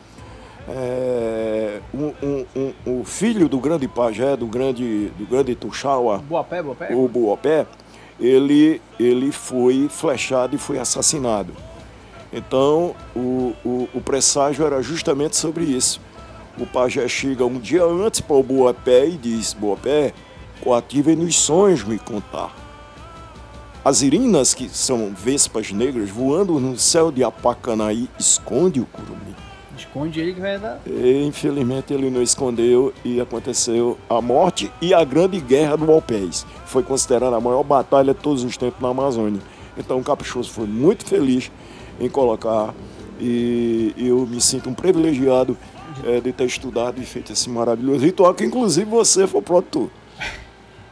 é, 0.68 1.80
um, 1.94 2.12
um, 2.22 2.46
um, 2.86 3.00
o 3.00 3.04
filho 3.04 3.48
do 3.48 3.58
grande 3.58 3.88
pajé, 3.88 4.36
do 4.36 4.46
grande, 4.46 5.10
do 5.18 5.26
grande 5.26 5.54
Tuxaua, 5.54 6.18
Boapé, 6.18 6.62
Boapé. 6.62 6.94
o 6.94 7.08
Boapé, 7.08 7.66
ele, 8.20 8.80
ele 8.98 9.32
foi 9.32 9.88
flechado 9.88 10.54
e 10.54 10.58
foi 10.58 10.78
assassinado. 10.78 11.54
Então, 12.32 12.94
o, 13.16 13.54
o, 13.64 13.88
o 13.94 14.00
presságio 14.00 14.66
era 14.66 14.82
justamente 14.82 15.36
sobre 15.36 15.64
isso. 15.64 16.00
O 16.58 16.66
pajé 16.66 17.06
chega 17.08 17.46
um 17.46 17.58
dia 17.58 17.84
antes 17.84 18.20
para 18.20 18.36
o 18.36 18.42
Boapé 18.42 19.06
e 19.06 19.16
diz: 19.16 19.54
Boapé, 19.54 20.12
coativem 20.60 21.16
nos 21.16 21.36
sonhos 21.36 21.84
me 21.84 21.98
contar. 21.98 22.67
As 23.84 24.02
irinas, 24.02 24.54
que 24.54 24.68
são 24.68 25.12
vespas 25.14 25.72
negras, 25.72 26.10
voando 26.10 26.58
no 26.58 26.78
céu 26.78 27.10
de 27.10 27.22
Apacanaí, 27.22 28.08
esconde 28.18 28.80
o 28.80 28.86
curumim. 28.86 29.34
Esconde 29.76 30.20
ele 30.20 30.34
que 30.34 30.40
vai 30.40 30.58
dar. 30.58 30.80
E, 30.84 31.24
infelizmente 31.24 31.94
ele 31.94 32.10
não 32.10 32.20
escondeu 32.20 32.92
e 33.04 33.20
aconteceu 33.20 33.96
a 34.10 34.20
morte 34.20 34.70
e 34.82 34.92
a 34.92 35.04
grande 35.04 35.40
guerra 35.40 35.76
do 35.76 35.90
Alpés. 35.90 36.44
Foi 36.66 36.82
considerada 36.82 37.36
a 37.36 37.40
maior 37.40 37.62
batalha 37.62 38.12
de 38.12 38.20
todos 38.20 38.42
os 38.42 38.56
tempos 38.56 38.80
na 38.82 38.88
Amazônia. 38.88 39.40
Então 39.76 39.98
o 39.98 40.04
Caprichoso 40.04 40.50
foi 40.50 40.66
muito 40.66 41.06
feliz 41.06 41.50
em 42.00 42.08
colocar 42.08 42.74
e 43.20 43.94
eu 43.96 44.26
me 44.26 44.40
sinto 44.40 44.68
um 44.68 44.74
privilegiado 44.74 45.56
é, 46.04 46.20
de 46.20 46.32
ter 46.32 46.44
estudado 46.44 47.00
e 47.00 47.04
feito 47.04 47.32
esse 47.32 47.48
maravilhoso 47.48 48.04
ritual 48.04 48.34
que 48.34 48.44
inclusive 48.44 48.90
você 48.90 49.26
foi 49.26 49.42
produtor. 49.42 49.90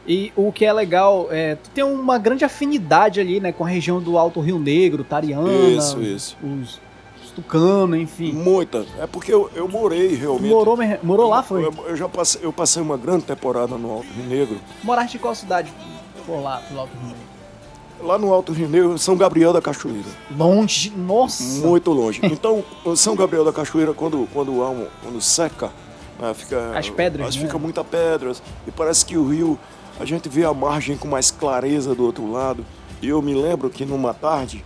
E 0.07 0.31
o 0.35 0.51
que 0.53 0.63
é 0.63 0.71
legal, 0.71 1.27
é, 1.29 1.55
tu 1.55 1.69
tem 1.71 1.83
uma 1.83 2.17
grande 2.17 2.45
afinidade 2.45 3.19
ali, 3.19 3.41
né, 3.41 3.51
com 3.51 3.65
a 3.65 3.67
região 3.67 4.01
do 4.01 4.17
Alto 4.17 4.39
Rio 4.39 4.57
Negro, 4.57 5.03
Tariana, 5.03 5.51
isso, 5.51 6.01
isso. 6.01 6.37
Os, 6.41 6.79
os 7.21 7.31
Tucano, 7.35 7.95
enfim. 7.95 8.31
Muita. 8.31 8.85
É 8.99 9.05
porque 9.05 9.31
eu, 9.31 9.51
eu 9.53 9.67
morei 9.67 10.15
realmente. 10.15 10.49
morou, 10.49 10.77
morou 11.03 11.29
lá, 11.29 11.43
foi? 11.43 11.63
Eu, 11.63 11.73
eu, 11.89 11.95
já 11.95 12.09
passei, 12.09 12.41
eu 12.43 12.51
passei 12.51 12.81
uma 12.81 12.97
grande 12.97 13.25
temporada 13.25 13.77
no 13.77 13.91
Alto 13.91 14.07
Rio 14.15 14.25
Negro. 14.25 14.57
Moraste 14.81 15.17
em 15.17 15.19
qual 15.19 15.35
cidade 15.35 15.71
por 16.25 16.41
lá, 16.41 16.63
pelo 16.67 16.79
Alto 16.79 16.93
Rio 16.97 17.07
Negro? 17.09 17.27
Lá 18.01 18.17
no 18.17 18.33
Alto 18.33 18.53
Rio 18.53 18.69
Negro, 18.69 18.97
São 18.97 19.15
Gabriel 19.15 19.53
da 19.53 19.61
Cachoeira. 19.61 20.07
Longe, 20.35 20.89
nossa! 20.95 21.43
Muito 21.67 21.91
longe. 21.91 22.21
Então, 22.23 22.63
São 22.95 23.15
Gabriel 23.15 23.43
da 23.45 23.51
Cachoeira, 23.53 23.93
quando, 23.93 24.27
quando, 24.33 24.63
há 24.63 24.69
um, 24.69 24.87
quando 25.03 25.21
seca, 25.21 25.69
né, 26.19 26.33
fica, 26.33 26.77
as 26.77 26.89
pedras, 26.89 27.35
né? 27.35 27.41
fica 27.43 27.59
muita 27.59 27.83
pedras 27.83 28.41
e 28.65 28.71
parece 28.71 29.05
que 29.05 29.17
o 29.17 29.27
rio 29.27 29.59
a 29.99 30.05
gente 30.05 30.29
vê 30.29 30.43
a 30.45 30.53
margem 30.53 30.97
com 30.97 31.07
mais 31.07 31.31
clareza 31.31 31.95
do 31.95 32.03
outro 32.03 32.31
lado. 32.31 32.65
E 33.01 33.09
eu 33.09 33.21
me 33.21 33.33
lembro 33.33 33.69
que 33.69 33.85
numa 33.85 34.13
tarde, 34.13 34.63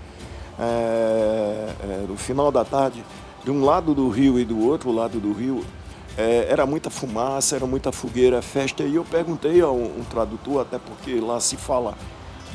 é, 0.59 1.73
é, 1.83 2.05
no 2.07 2.15
final 2.17 2.51
da 2.51 2.63
tarde, 2.63 3.03
de 3.43 3.51
um 3.51 3.63
lado 3.63 3.93
do 3.93 4.09
rio 4.09 4.39
e 4.39 4.45
do 4.45 4.59
outro 4.59 4.91
lado 4.91 5.19
do 5.19 5.33
rio, 5.33 5.63
é, 6.17 6.47
era 6.49 6.65
muita 6.65 6.89
fumaça, 6.89 7.55
era 7.55 7.65
muita 7.65 7.91
fogueira, 7.91 8.41
festa. 8.41 8.83
E 8.83 8.95
eu 8.95 9.03
perguntei 9.03 9.61
a 9.61 9.69
um, 9.69 9.99
um 9.99 10.03
tradutor, 10.03 10.61
até 10.61 10.77
porque 10.77 11.19
lá 11.19 11.39
se 11.39 11.57
fala 11.57 11.95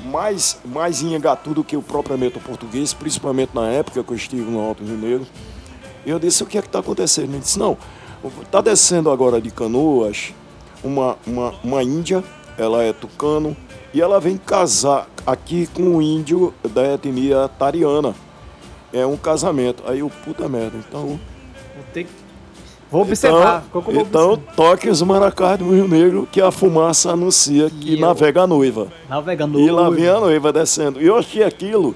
mais, 0.05 0.59
mais 0.65 1.03
em 1.03 1.15
Engatu 1.15 1.55
do 1.55 1.65
que 1.65 1.77
o 1.77 1.83
propriamente 1.83 2.39
português, 2.39 2.93
principalmente 2.93 3.51
na 3.55 3.69
época 3.69 4.03
que 4.03 4.11
eu 4.11 4.17
estive 4.17 4.51
no 4.51 4.61
Alto 4.61 4.85
Rio 4.85 4.97
Negro. 4.97 5.27
E 6.05 6.11
eu 6.11 6.19
disse, 6.19 6.43
o 6.43 6.47
que 6.47 6.59
é 6.59 6.63
que 6.63 6.69
está 6.69 6.79
acontecendo? 6.79 7.31
Ele 7.31 7.41
disse, 7.41 7.59
não, 7.59 7.77
está 8.43 8.61
descendo 8.61 9.11
agora 9.11 9.41
de 9.41 9.51
canoas 9.51 10.33
uma, 10.85 11.17
uma, 11.27 11.55
uma 11.65 11.83
índia 11.83 12.23
ela 12.59 12.83
é 12.83 12.93
tucano 12.93 13.57
e 13.93 14.01
ela 14.01 14.21
vem 14.21 14.37
casar 14.37 15.09
aqui 15.27 15.67
com 15.67 15.83
um 15.83 16.03
índio 16.03 16.53
da 16.71 16.95
etnia 16.95 17.49
tariana. 17.59 18.15
É 18.93 19.05
um 19.07 19.17
casamento. 19.17 19.83
Aí 19.87 20.03
o 20.03 20.11
puta 20.11 20.49
merda, 20.49 20.77
então. 20.79 21.07
Vou 21.07 21.19
ter 21.93 22.05
que. 22.05 22.11
Vou 22.91 23.03
observar. 23.03 23.65
Então, 23.69 23.83
então 23.89 24.33
observar. 24.33 24.55
toque 24.55 24.89
os 24.89 25.03
maracás 25.03 25.59
do 25.59 25.73
Rio 25.73 25.89
Negro 25.89 26.29
que 26.31 26.41
a 26.41 26.51
fumaça 26.51 27.11
anuncia 27.11 27.69
que, 27.69 27.97
que 27.97 28.01
navega 28.01 28.43
a 28.43 28.47
noiva. 28.47 28.89
Navega 29.09 29.45
a 29.45 29.47
noiva. 29.47 29.69
E 29.69 29.71
lá 29.71 29.91
vem 29.91 30.09
a 30.09 30.21
noiva 30.21 30.53
descendo. 30.53 31.03
E 31.03 31.07
eu 31.07 31.17
achei 31.17 31.43
aquilo 31.43 31.95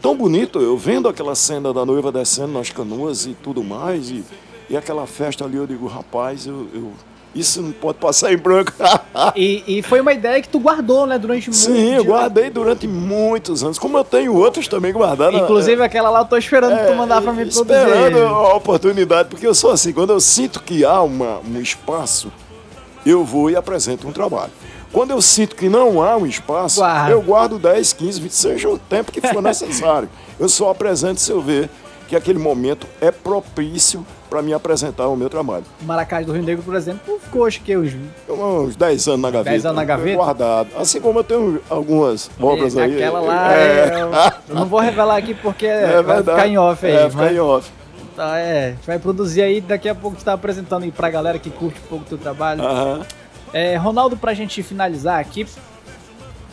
tão 0.00 0.16
bonito, 0.16 0.60
eu 0.60 0.76
vendo 0.76 1.08
aquela 1.08 1.34
cena 1.34 1.72
da 1.72 1.84
noiva 1.84 2.12
descendo 2.12 2.52
nas 2.52 2.70
canoas 2.70 3.26
e 3.26 3.34
tudo 3.34 3.64
mais, 3.64 4.10
e, 4.10 4.24
e 4.70 4.76
aquela 4.76 5.06
festa 5.06 5.44
ali, 5.44 5.56
eu 5.56 5.66
digo, 5.66 5.86
rapaz, 5.86 6.46
eu, 6.46 6.68
eu 6.72 6.92
isso 7.40 7.62
não 7.62 7.72
pode 7.72 7.98
passar 7.98 8.32
em 8.32 8.36
branco. 8.36 8.72
e, 9.34 9.62
e, 9.66 9.82
foi 9.82 10.00
uma 10.00 10.12
ideia 10.12 10.40
que 10.40 10.48
tu 10.48 10.58
guardou, 10.58 11.06
né, 11.06 11.18
durante 11.18 11.50
muito 11.50 11.60
Sim, 11.60 11.94
eu 11.94 12.04
guardei 12.04 12.50
durante 12.50 12.86
muitos 12.86 13.62
anos, 13.62 13.78
como 13.78 13.96
eu 13.98 14.04
tenho 14.04 14.34
outros 14.34 14.68
também 14.68 14.92
guardados. 14.92 15.40
Inclusive 15.40 15.82
aquela 15.82 16.10
lá 16.10 16.20
eu 16.20 16.24
tô 16.24 16.36
esperando 16.36 16.72
é, 16.72 16.86
tu 16.86 16.94
mandar 16.94 17.22
pra 17.22 17.32
mim 17.32 17.48
produzir. 17.48 17.60
Esperando 17.60 18.18
a 18.26 18.54
oportunidade, 18.54 19.28
porque 19.28 19.46
eu 19.46 19.54
sou 19.54 19.70
assim, 19.70 19.92
quando 19.92 20.12
eu 20.12 20.20
sinto 20.20 20.62
que 20.62 20.84
há 20.84 21.00
uma, 21.02 21.40
um 21.40 21.60
espaço, 21.60 22.32
eu 23.04 23.24
vou 23.24 23.50
e 23.50 23.56
apresento 23.56 24.06
um 24.06 24.12
trabalho. 24.12 24.52
Quando 24.92 25.10
eu 25.10 25.20
sinto 25.20 25.54
que 25.54 25.68
não 25.68 26.02
há 26.02 26.16
um 26.16 26.26
espaço, 26.26 26.80
Guarda. 26.80 27.10
eu 27.10 27.20
guardo 27.20 27.58
10, 27.58 27.92
15, 27.92 28.20
20, 28.20 28.30
seja 28.32 28.68
o 28.68 28.78
tempo 28.78 29.12
que 29.12 29.20
for 29.20 29.42
necessário. 29.42 30.08
eu 30.40 30.48
só 30.48 30.70
apresento 30.70 31.20
se 31.20 31.30
eu 31.30 31.40
ver 31.40 31.68
que 32.08 32.16
aquele 32.16 32.38
momento 32.38 32.86
é 33.00 33.10
propício 33.10 34.04
para 34.28 34.42
me 34.42 34.52
apresentar 34.52 35.08
o 35.08 35.16
meu 35.16 35.28
trabalho. 35.28 35.64
Maracás 35.82 36.26
do 36.26 36.32
Rio 36.32 36.42
Negro, 36.42 36.62
por 36.62 36.74
exemplo, 36.74 37.18
ficou 37.20 37.46
acho 37.46 37.60
que 37.62 37.76
uns... 37.76 37.92
uns 38.28 38.76
10 38.76 39.08
anos 39.08 39.20
na 39.20 39.30
gaveta. 39.30 39.50
10 39.50 39.66
anos 39.66 39.76
na 39.76 39.84
gaveta? 39.84 40.16
Guardado. 40.16 40.68
Assim 40.76 41.00
como 41.00 41.20
eu 41.20 41.24
tenho 41.24 41.60
algumas 41.68 42.30
obras 42.40 42.76
aí. 42.76 42.96
Aquela 42.96 43.20
lá, 43.20 43.54
é... 43.54 44.02
eu 44.48 44.54
não 44.54 44.66
vou 44.66 44.80
revelar 44.80 45.16
aqui 45.16 45.34
porque 45.34 45.66
é 45.66 46.02
vai 46.02 46.18
ficar 46.18 46.46
em 46.46 46.58
off 46.58 46.86
aí. 46.86 46.92
É, 46.92 47.10
ficar 47.10 47.32
em 47.32 47.40
off. 47.40 47.70
Tá, 48.14 48.36
é, 48.36 48.66
a 48.66 48.70
gente 48.70 48.86
vai 48.86 48.98
produzir 48.98 49.42
aí, 49.42 49.60
daqui 49.60 49.88
a 49.88 49.94
pouco 49.94 50.16
tu 50.16 50.24
tá 50.24 50.32
apresentando 50.32 50.82
aí 50.82 50.90
pra 50.90 51.08
galera 51.08 51.38
que 51.38 51.50
curte 51.50 51.80
um 51.84 51.88
pouco 51.88 52.04
do 52.04 52.08
teu 52.08 52.18
trabalho. 52.18 52.62
Aham. 52.62 53.06
É, 53.52 53.76
Ronaldo, 53.76 54.16
pra 54.16 54.34
gente 54.34 54.62
finalizar 54.62 55.20
aqui, 55.20 55.46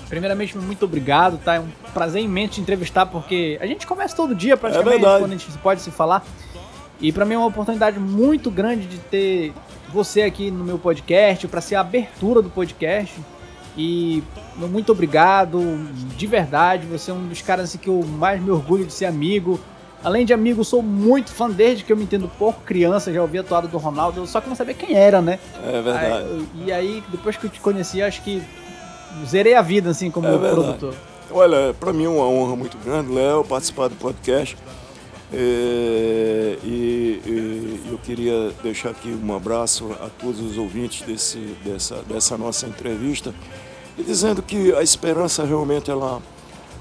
primeiramente, 0.07 0.57
muito 0.57 0.85
obrigado, 0.85 1.39
tá? 1.43 1.55
É 1.55 1.59
um 1.59 1.67
prazer 1.93 2.21
imenso 2.21 2.53
te 2.53 2.61
entrevistar, 2.61 3.05
porque 3.05 3.57
a 3.59 3.65
gente 3.65 3.85
começa 3.87 4.15
todo 4.15 4.35
dia 4.35 4.55
praticamente, 4.55 5.05
é 5.05 5.19
quando 5.19 5.33
a 5.33 5.37
gente 5.37 5.57
pode 5.57 5.81
se 5.81 5.91
falar. 5.91 6.23
E 6.99 7.11
para 7.11 7.25
mim 7.25 7.33
é 7.33 7.37
uma 7.37 7.47
oportunidade 7.47 7.99
muito 7.99 8.49
grande 8.49 8.87
de 8.87 8.97
ter 8.97 9.53
você 9.93 10.23
aqui 10.23 10.49
no 10.49 10.63
meu 10.63 10.79
podcast, 10.79 11.47
para 11.47 11.61
ser 11.61 11.75
a 11.75 11.81
abertura 11.81 12.41
do 12.41 12.49
podcast. 12.49 13.13
E 13.77 14.23
muito 14.55 14.91
obrigado, 14.91 15.59
de 16.15 16.27
verdade. 16.27 16.87
Você 16.87 17.11
é 17.11 17.13
um 17.13 17.27
dos 17.27 17.41
caras 17.41 17.65
assim, 17.65 17.77
que 17.77 17.89
eu 17.89 18.03
mais 18.03 18.41
me 18.41 18.49
orgulho 18.49 18.85
de 18.85 18.93
ser 18.93 19.05
amigo. 19.05 19.59
Além 20.03 20.25
de 20.25 20.33
amigo, 20.33 20.63
sou 20.63 20.81
muito 20.83 21.31
fã 21.31 21.49
desde 21.49 21.83
que 21.83 21.91
eu 21.91 21.97
me 21.97 22.03
entendo 22.03 22.29
pouco 22.37 22.61
criança, 22.61 23.11
já 23.11 23.21
ouvi 23.21 23.39
a 23.39 23.43
toada 23.43 23.67
do 23.67 23.77
Ronaldo, 23.77 24.27
só 24.27 24.39
que 24.39 24.47
não 24.47 24.55
sabia 24.55 24.75
quem 24.75 24.95
era, 24.95 25.19
né? 25.19 25.39
É 25.65 25.81
verdade. 25.81 26.13
Aí, 26.13 26.47
e 26.65 26.71
aí, 26.71 27.03
depois 27.09 27.35
que 27.35 27.47
eu 27.47 27.49
te 27.49 27.59
conheci, 27.59 28.03
acho 28.03 28.21
que 28.21 28.41
zerei 29.25 29.55
a 29.55 29.63
vida, 29.63 29.89
assim, 29.89 30.11
como 30.11 30.27
é 30.27 30.37
produtor. 30.37 30.93
Olha, 31.31 31.73
para 31.79 31.91
mim 31.91 32.05
é 32.05 32.09
uma 32.09 32.25
honra 32.27 32.55
muito 32.55 32.77
grande, 32.77 33.11
Léo, 33.11 33.43
participar 33.43 33.87
do 33.87 33.95
podcast. 33.95 34.55
É, 35.37 36.57
e, 36.63 37.21
e, 37.25 37.81
eu 37.91 37.97
queria 37.97 38.53
deixar 38.63 38.91
aqui 38.91 39.09
um 39.09 39.35
abraço 39.35 39.91
a 39.99 40.07
todos 40.07 40.39
os 40.39 40.57
ouvintes 40.57 41.05
desse, 41.05 41.39
dessa, 41.61 41.95
dessa 42.03 42.37
nossa 42.37 42.65
entrevista 42.67 43.35
e 43.97 44.03
dizendo 44.03 44.41
que 44.41 44.73
a 44.73 44.81
esperança 44.81 45.43
realmente 45.43 45.91
ela, 45.91 46.21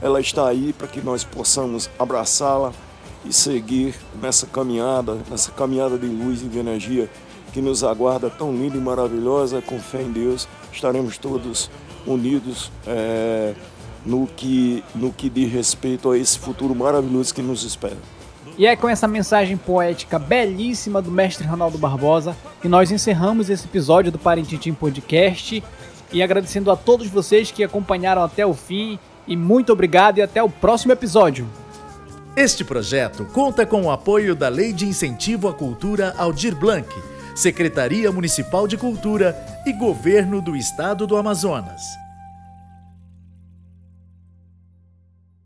ela 0.00 0.20
está 0.20 0.46
aí 0.46 0.72
para 0.72 0.86
que 0.86 1.00
nós 1.00 1.24
possamos 1.24 1.90
abraçá-la 1.98 2.72
e 3.24 3.32
seguir 3.32 3.96
nessa 4.22 4.46
caminhada, 4.46 5.18
nessa 5.28 5.50
caminhada 5.50 5.98
de 5.98 6.06
luz 6.06 6.42
e 6.42 6.46
de 6.46 6.56
energia 6.56 7.10
que 7.52 7.60
nos 7.60 7.82
aguarda 7.82 8.30
tão 8.30 8.52
linda 8.52 8.76
e 8.76 8.80
maravilhosa. 8.80 9.60
Com 9.62 9.80
fé 9.80 10.00
em 10.00 10.12
Deus, 10.12 10.46
estaremos 10.72 11.18
todos 11.18 11.68
unidos. 12.06 12.70
É, 12.86 13.52
no 14.04 14.26
que, 14.26 14.84
no 14.94 15.10
que 15.10 15.30
diz 15.30 15.50
respeito 15.50 16.10
a 16.10 16.18
esse 16.18 16.38
futuro 16.38 16.74
maravilhoso 16.74 17.34
que 17.34 17.40
nos 17.40 17.64
espera. 17.64 17.96
E 18.56 18.66
é 18.66 18.76
com 18.76 18.88
essa 18.88 19.08
mensagem 19.08 19.56
poética 19.56 20.18
belíssima 20.18 21.02
do 21.02 21.10
mestre 21.10 21.46
Ronaldo 21.46 21.76
Barbosa 21.76 22.36
que 22.62 22.68
nós 22.68 22.92
encerramos 22.92 23.50
esse 23.50 23.64
episódio 23.66 24.12
do 24.12 24.18
Parentintim 24.18 24.72
Podcast. 24.72 25.62
E 26.12 26.22
agradecendo 26.22 26.70
a 26.70 26.76
todos 26.76 27.08
vocês 27.08 27.50
que 27.50 27.64
acompanharam 27.64 28.22
até 28.22 28.46
o 28.46 28.54
fim. 28.54 28.98
E 29.26 29.36
muito 29.36 29.72
obrigado 29.72 30.18
e 30.18 30.22
até 30.22 30.42
o 30.42 30.48
próximo 30.48 30.92
episódio. 30.92 31.48
Este 32.36 32.64
projeto 32.64 33.24
conta 33.26 33.66
com 33.66 33.82
o 33.82 33.90
apoio 33.90 34.34
da 34.34 34.48
Lei 34.48 34.72
de 34.72 34.86
Incentivo 34.86 35.48
à 35.48 35.54
Cultura 35.54 36.14
Aldir 36.16 36.54
Blanc, 36.54 36.88
Secretaria 37.34 38.10
Municipal 38.12 38.68
de 38.68 38.76
Cultura 38.76 39.36
e 39.66 39.72
Governo 39.72 40.40
do 40.40 40.56
Estado 40.56 41.06
do 41.06 41.16
Amazonas. 41.16 42.03